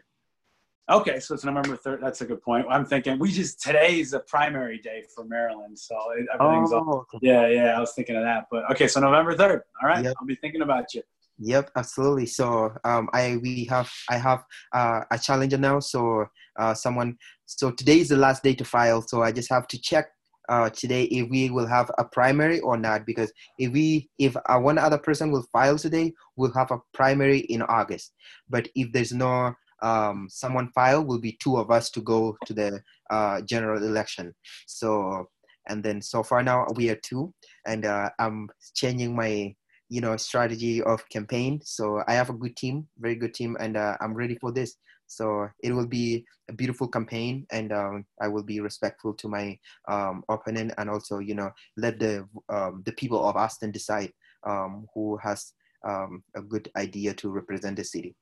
Okay, 0.89 1.19
so 1.19 1.35
it's 1.35 1.45
November 1.45 1.75
third. 1.75 2.01
That's 2.01 2.21
a 2.21 2.25
good 2.25 2.41
point. 2.41 2.65
I'm 2.67 2.83
thinking 2.83 3.19
we 3.19 3.31
just 3.31 3.61
today 3.61 3.99
is 3.99 4.13
a 4.13 4.21
primary 4.21 4.79
day 4.79 5.03
for 5.13 5.23
Maryland, 5.23 5.77
so 5.77 5.95
everything's. 6.33 6.73
Oh. 6.73 7.05
Yeah, 7.21 7.47
yeah. 7.47 7.77
I 7.77 7.79
was 7.79 7.93
thinking 7.93 8.15
of 8.15 8.23
that, 8.23 8.45
but 8.49 8.69
okay. 8.71 8.87
So 8.87 8.99
November 8.99 9.35
third. 9.35 9.61
All 9.83 9.89
right, 9.89 10.03
yep. 10.03 10.15
I'll 10.19 10.25
be 10.25 10.35
thinking 10.35 10.63
about 10.63 10.95
you. 10.95 11.03
Yep, 11.37 11.71
absolutely. 11.75 12.25
So 12.25 12.73
um, 12.83 13.07
I 13.13 13.37
we 13.43 13.65
have 13.65 13.91
I 14.09 14.17
have 14.17 14.43
uh, 14.73 15.01
a 15.11 15.19
challenger 15.19 15.59
now. 15.59 15.79
So 15.79 16.25
uh, 16.57 16.73
someone. 16.73 17.17
So 17.45 17.69
today 17.69 17.99
is 17.99 18.09
the 18.09 18.17
last 18.17 18.41
day 18.41 18.55
to 18.55 18.65
file. 18.65 19.03
So 19.03 19.21
I 19.21 19.31
just 19.31 19.51
have 19.51 19.67
to 19.67 19.79
check 19.79 20.07
uh, 20.49 20.71
today 20.71 21.03
if 21.03 21.29
we 21.29 21.51
will 21.51 21.67
have 21.67 21.91
a 21.99 22.03
primary 22.03 22.59
or 22.61 22.77
not 22.77 23.05
because 23.05 23.31
if 23.59 23.71
we 23.71 24.09
if 24.17 24.35
uh, 24.35 24.57
one 24.57 24.79
other 24.79 24.97
person 24.97 25.31
will 25.31 25.45
file 25.53 25.77
today 25.77 26.11
we'll 26.35 26.51
have 26.53 26.71
a 26.71 26.79
primary 26.91 27.41
in 27.41 27.61
august 27.61 28.13
but 28.49 28.67
if 28.73 28.91
there's 28.91 29.13
no 29.13 29.53
um, 29.81 30.27
someone 30.29 30.69
file 30.71 31.03
will 31.03 31.19
be 31.19 31.37
two 31.41 31.57
of 31.57 31.71
us 31.71 31.89
to 31.91 32.01
go 32.01 32.37
to 32.45 32.53
the 32.53 32.81
uh, 33.09 33.41
general 33.41 33.83
election. 33.83 34.33
So 34.67 35.27
and 35.67 35.83
then 35.83 36.01
so 36.01 36.23
far 36.23 36.43
now 36.43 36.65
we 36.75 36.89
are 36.89 36.99
two, 37.01 37.33
and 37.65 37.85
uh, 37.85 38.09
I'm 38.19 38.49
changing 38.73 39.15
my 39.15 39.55
you 39.89 40.01
know 40.01 40.17
strategy 40.17 40.81
of 40.81 41.07
campaign. 41.09 41.61
So 41.63 42.03
I 42.07 42.13
have 42.13 42.29
a 42.29 42.33
good 42.33 42.55
team, 42.55 42.87
very 42.97 43.15
good 43.15 43.33
team, 43.33 43.55
and 43.59 43.77
uh, 43.77 43.95
I'm 44.01 44.13
ready 44.13 44.35
for 44.35 44.51
this. 44.51 44.75
So 45.07 45.49
it 45.63 45.73
will 45.73 45.87
be 45.87 46.25
a 46.49 46.53
beautiful 46.53 46.87
campaign, 46.87 47.45
and 47.51 47.71
um, 47.71 48.05
I 48.21 48.27
will 48.27 48.43
be 48.43 48.59
respectful 48.59 49.13
to 49.15 49.27
my 49.27 49.57
um, 49.87 50.23
opponent, 50.29 50.73
and 50.77 50.89
also 50.89 51.19
you 51.19 51.35
know 51.35 51.51
let 51.77 51.99
the 51.99 52.27
um, 52.49 52.83
the 52.85 52.93
people 52.93 53.23
of 53.27 53.35
Austin 53.35 53.71
decide 53.71 54.11
um, 54.45 54.87
who 54.93 55.17
has 55.17 55.53
um, 55.87 56.23
a 56.35 56.41
good 56.41 56.69
idea 56.75 57.13
to 57.13 57.29
represent 57.29 57.77
the 57.77 57.83
city. 57.83 58.15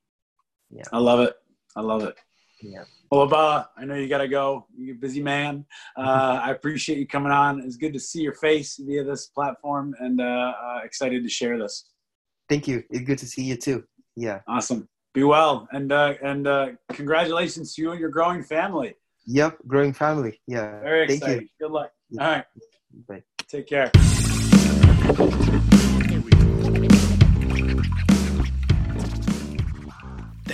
Yeah, 0.70 0.84
I 0.92 1.00
love 1.00 1.22
it. 1.22 1.34
I 1.78 1.82
love 1.82 2.04
it. 2.04 2.16
Yeah. 2.60 2.84
Well, 3.12 3.24
Abba, 3.24 3.70
I 3.78 3.86
know 3.86 3.94
you 3.94 4.10
got 4.10 4.18
to 4.18 4.28
go. 4.28 4.66
You're 4.76 4.96
a 4.96 4.98
busy 4.98 5.22
man. 5.22 5.64
Uh, 5.96 6.42
I 6.44 6.52
appreciate 6.52 6.98
you 6.98 7.08
coming 7.08 7.32
on. 7.32 7.62
It's 7.62 7.78
good 7.78 7.94
to 7.94 8.00
see 8.00 8.22
your 8.22 8.34
face 8.34 8.78
via 8.84 9.04
this 9.04 9.28
platform 9.28 9.96
and 10.00 10.20
uh, 10.20 10.54
uh, 10.60 10.80
excited 10.84 11.22
to 11.24 11.30
share 11.30 11.60
this. 11.60 11.92
Thank 12.50 12.68
you. 12.68 12.84
It's 12.90 13.06
good 13.06 13.20
to 13.20 13.28
see 13.28 13.44
you 13.44 13.56
too. 13.56 13.84
Yeah. 14.16 14.40
Awesome. 14.48 14.90
Be 15.14 15.24
well. 15.24 15.68
And, 15.72 15.92
uh, 15.92 16.16
and 16.24 16.48
uh, 16.48 16.70
congratulations 16.92 17.76
to 17.76 17.82
you 17.84 17.92
and 17.92 18.00
your 18.00 18.10
growing 18.10 18.44
family. 18.44 18.96
Yep. 19.28 19.60
Growing 19.68 19.94
family. 19.94 20.42
Yeah. 20.48 20.80
Very 20.82 21.04
exciting. 21.04 21.28
Thank 21.28 21.42
you. 21.42 21.68
Good 21.68 21.72
luck. 21.72 21.92
All 22.20 22.28
right. 22.28 22.46
Bye. 23.08 23.24
Take 23.48 23.68
care. 23.68 23.92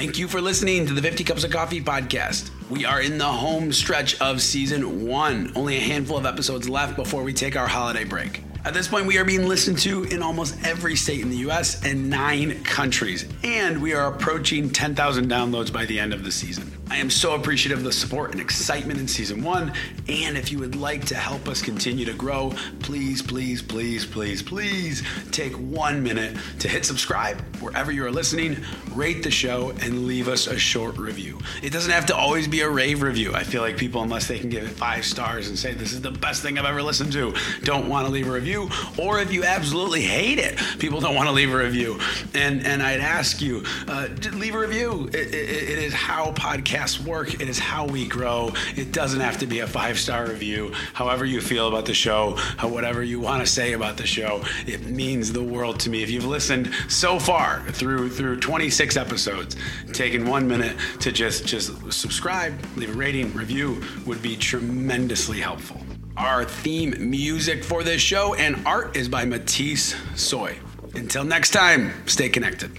Thank 0.04 0.20
you 0.20 0.28
for 0.28 0.42
listening 0.42 0.86
to 0.88 0.94
the 0.94 1.02
50 1.02 1.24
Cups 1.24 1.46
of 1.46 1.52
Coffee 1.52 1.80
podcast. 1.80 2.52
We 2.70 2.84
are 2.84 3.02
in 3.02 3.18
the 3.18 3.24
home 3.24 3.72
stretch 3.72 4.20
of 4.20 4.42
season 4.42 5.08
one. 5.08 5.54
Only 5.56 5.78
a 5.78 5.80
handful 5.80 6.18
of 6.18 6.26
episodes 6.26 6.68
left 6.68 6.98
before 6.98 7.24
we 7.24 7.32
take 7.32 7.56
our 7.56 7.68
holiday 7.68 8.04
break. 8.04 8.44
At 8.66 8.74
this 8.74 8.86
point, 8.86 9.06
we 9.06 9.18
are 9.18 9.24
being 9.24 9.48
listened 9.48 9.80
to 9.80 10.04
in 10.04 10.22
almost 10.22 10.58
every 10.66 10.98
state 10.98 11.22
in 11.22 11.30
the 11.30 11.38
US 11.50 11.86
and 11.86 12.10
nine 12.10 12.62
countries, 12.66 13.26
and 13.46 13.82
we 13.82 13.94
are 13.94 14.14
approaching 14.14 14.70
10,000 14.70 15.30
downloads 15.30 15.72
by 15.72 15.86
the 15.86 15.98
end 15.98 16.14
of 16.14 16.26
the 16.26 16.32
season. 16.34 16.70
I 16.90 16.98
am 16.98 17.10
so 17.10 17.34
appreciative 17.36 17.80
of 17.80 17.84
the 17.84 17.92
support 17.92 18.32
and 18.32 18.42
excitement 18.42 19.00
in 19.00 19.08
season 19.08 19.44
one, 19.44 19.74
and 20.08 20.38
if 20.38 20.52
you 20.52 20.60
would 20.60 20.76
like 20.76 21.06
to 21.06 21.16
help 21.16 21.48
us 21.48 21.62
continue 21.62 22.06
to 22.06 22.14
grow, 22.14 22.54
please, 22.82 23.22
please, 23.22 23.62
please, 23.62 24.06
please, 24.06 24.44
please 24.44 25.02
take 25.32 25.54
one 25.54 26.04
minute 26.04 26.38
to 26.60 26.68
hit 26.68 26.86
subscribe 26.86 27.42
wherever 27.60 27.92
you 27.92 28.06
are 28.06 28.12
listening, 28.12 28.58
rate 28.92 29.24
the 29.24 29.32
show, 29.32 29.72
and 29.82 30.06
leave 30.06 30.28
us 30.28 30.48
a 30.48 30.58
short 30.58 30.98
review. 30.98 31.40
It 31.64 31.72
doesn't 31.72 31.92
have 31.92 32.06
to 32.08 32.16
always 32.16 32.48
be 32.48 32.62
a 32.62 32.70
rave 32.70 33.02
review. 33.02 33.34
I 33.34 33.44
feel 33.44 33.62
like 33.62 33.78
people, 33.78 34.04
unless 34.04 34.28
they 34.28 34.38
can 34.38 34.50
give 34.50 34.64
it 34.64 34.70
five 34.70 35.06
stars 35.06 35.48
and 35.48 35.58
say 35.58 35.74
this 35.74 35.94
is 35.94 36.02
the 36.02 36.12
best 36.12 36.44
thing 36.44 36.60
I've 36.60 36.66
ever 36.66 36.84
listened 36.84 37.14
to, 37.14 37.34
don't 37.64 37.88
want 37.90 38.06
to 38.06 38.12
leave 38.12 38.28
a 38.28 38.32
review 38.32 38.70
or 39.00 39.20
if 39.20 39.32
you 39.32 39.44
absolutely 39.44 40.02
hate 40.02 40.38
it, 40.38 40.60
people 40.80 41.00
don't 41.00 41.16
want 41.16 41.28
to 41.28 41.34
leave 41.34 41.52
a 41.52 41.58
review. 41.58 42.00
And 42.34 42.66
and 42.66 42.84
I'd 42.84 43.00
ask 43.00 43.42
you, 43.42 43.64
uh, 43.88 44.10
leave 44.34 44.54
a 44.54 44.60
review. 44.60 45.10
It, 45.14 45.34
it, 45.34 45.70
it 45.70 45.80
is 45.80 45.94
how 45.94 46.32
podcasts 46.34 46.83
work. 47.00 47.36
It 47.36 47.48
is 47.48 47.58
how 47.58 47.86
we 47.86 48.08
grow. 48.08 48.52
It 48.76 48.92
doesn't 48.92 49.22
have 49.22 49.38
to 49.38 49.48
be 49.48 49.60
a 49.60 49.68
five 49.68 49.98
star 49.98 50.28
review. 50.28 50.74
However 50.94 51.26
you 51.26 51.40
feel 51.40 51.68
about 51.68 51.86
the 51.86 51.94
show, 51.94 52.38
whatever 52.62 53.04
you 53.04 53.20
want 53.20 53.46
to 53.46 53.52
say 53.52 53.74
about 53.74 53.96
the 53.96 54.06
show, 54.06 54.44
it 54.68 54.86
means 54.86 55.32
the 55.32 55.44
world 55.44 55.80
to 55.82 55.90
me. 55.90 56.04
If 56.04 56.10
you've 56.10 56.26
listened 56.26 56.74
so 56.90 57.20
far 57.20 57.64
through 57.72 58.10
through 58.10 58.40
26 58.40 58.98
episodes, 58.98 59.56
taking 59.94 60.28
one 60.28 60.48
minute 60.48 60.76
to 61.00 61.12
just 61.12 61.46
just 61.46 61.72
subscribe, 61.92 62.54
leave 62.76 62.94
a 62.94 62.98
rating, 62.98 63.34
review 63.34 63.82
would 64.06 64.22
be 64.22 64.36
tremendously 64.36 65.40
helpful. 65.40 65.82
Our 66.18 66.44
theme 66.46 67.10
music 67.10 67.64
for 67.64 67.84
this 67.84 68.02
show 68.02 68.36
and 68.36 68.62
art 68.68 68.96
is 68.96 69.08
by 69.08 69.26
Matisse 69.26 69.96
Soy. 70.16 70.60
Until 70.96 71.24
next 71.24 71.52
time, 71.52 71.92
stay 72.06 72.30
connected. 72.30 72.72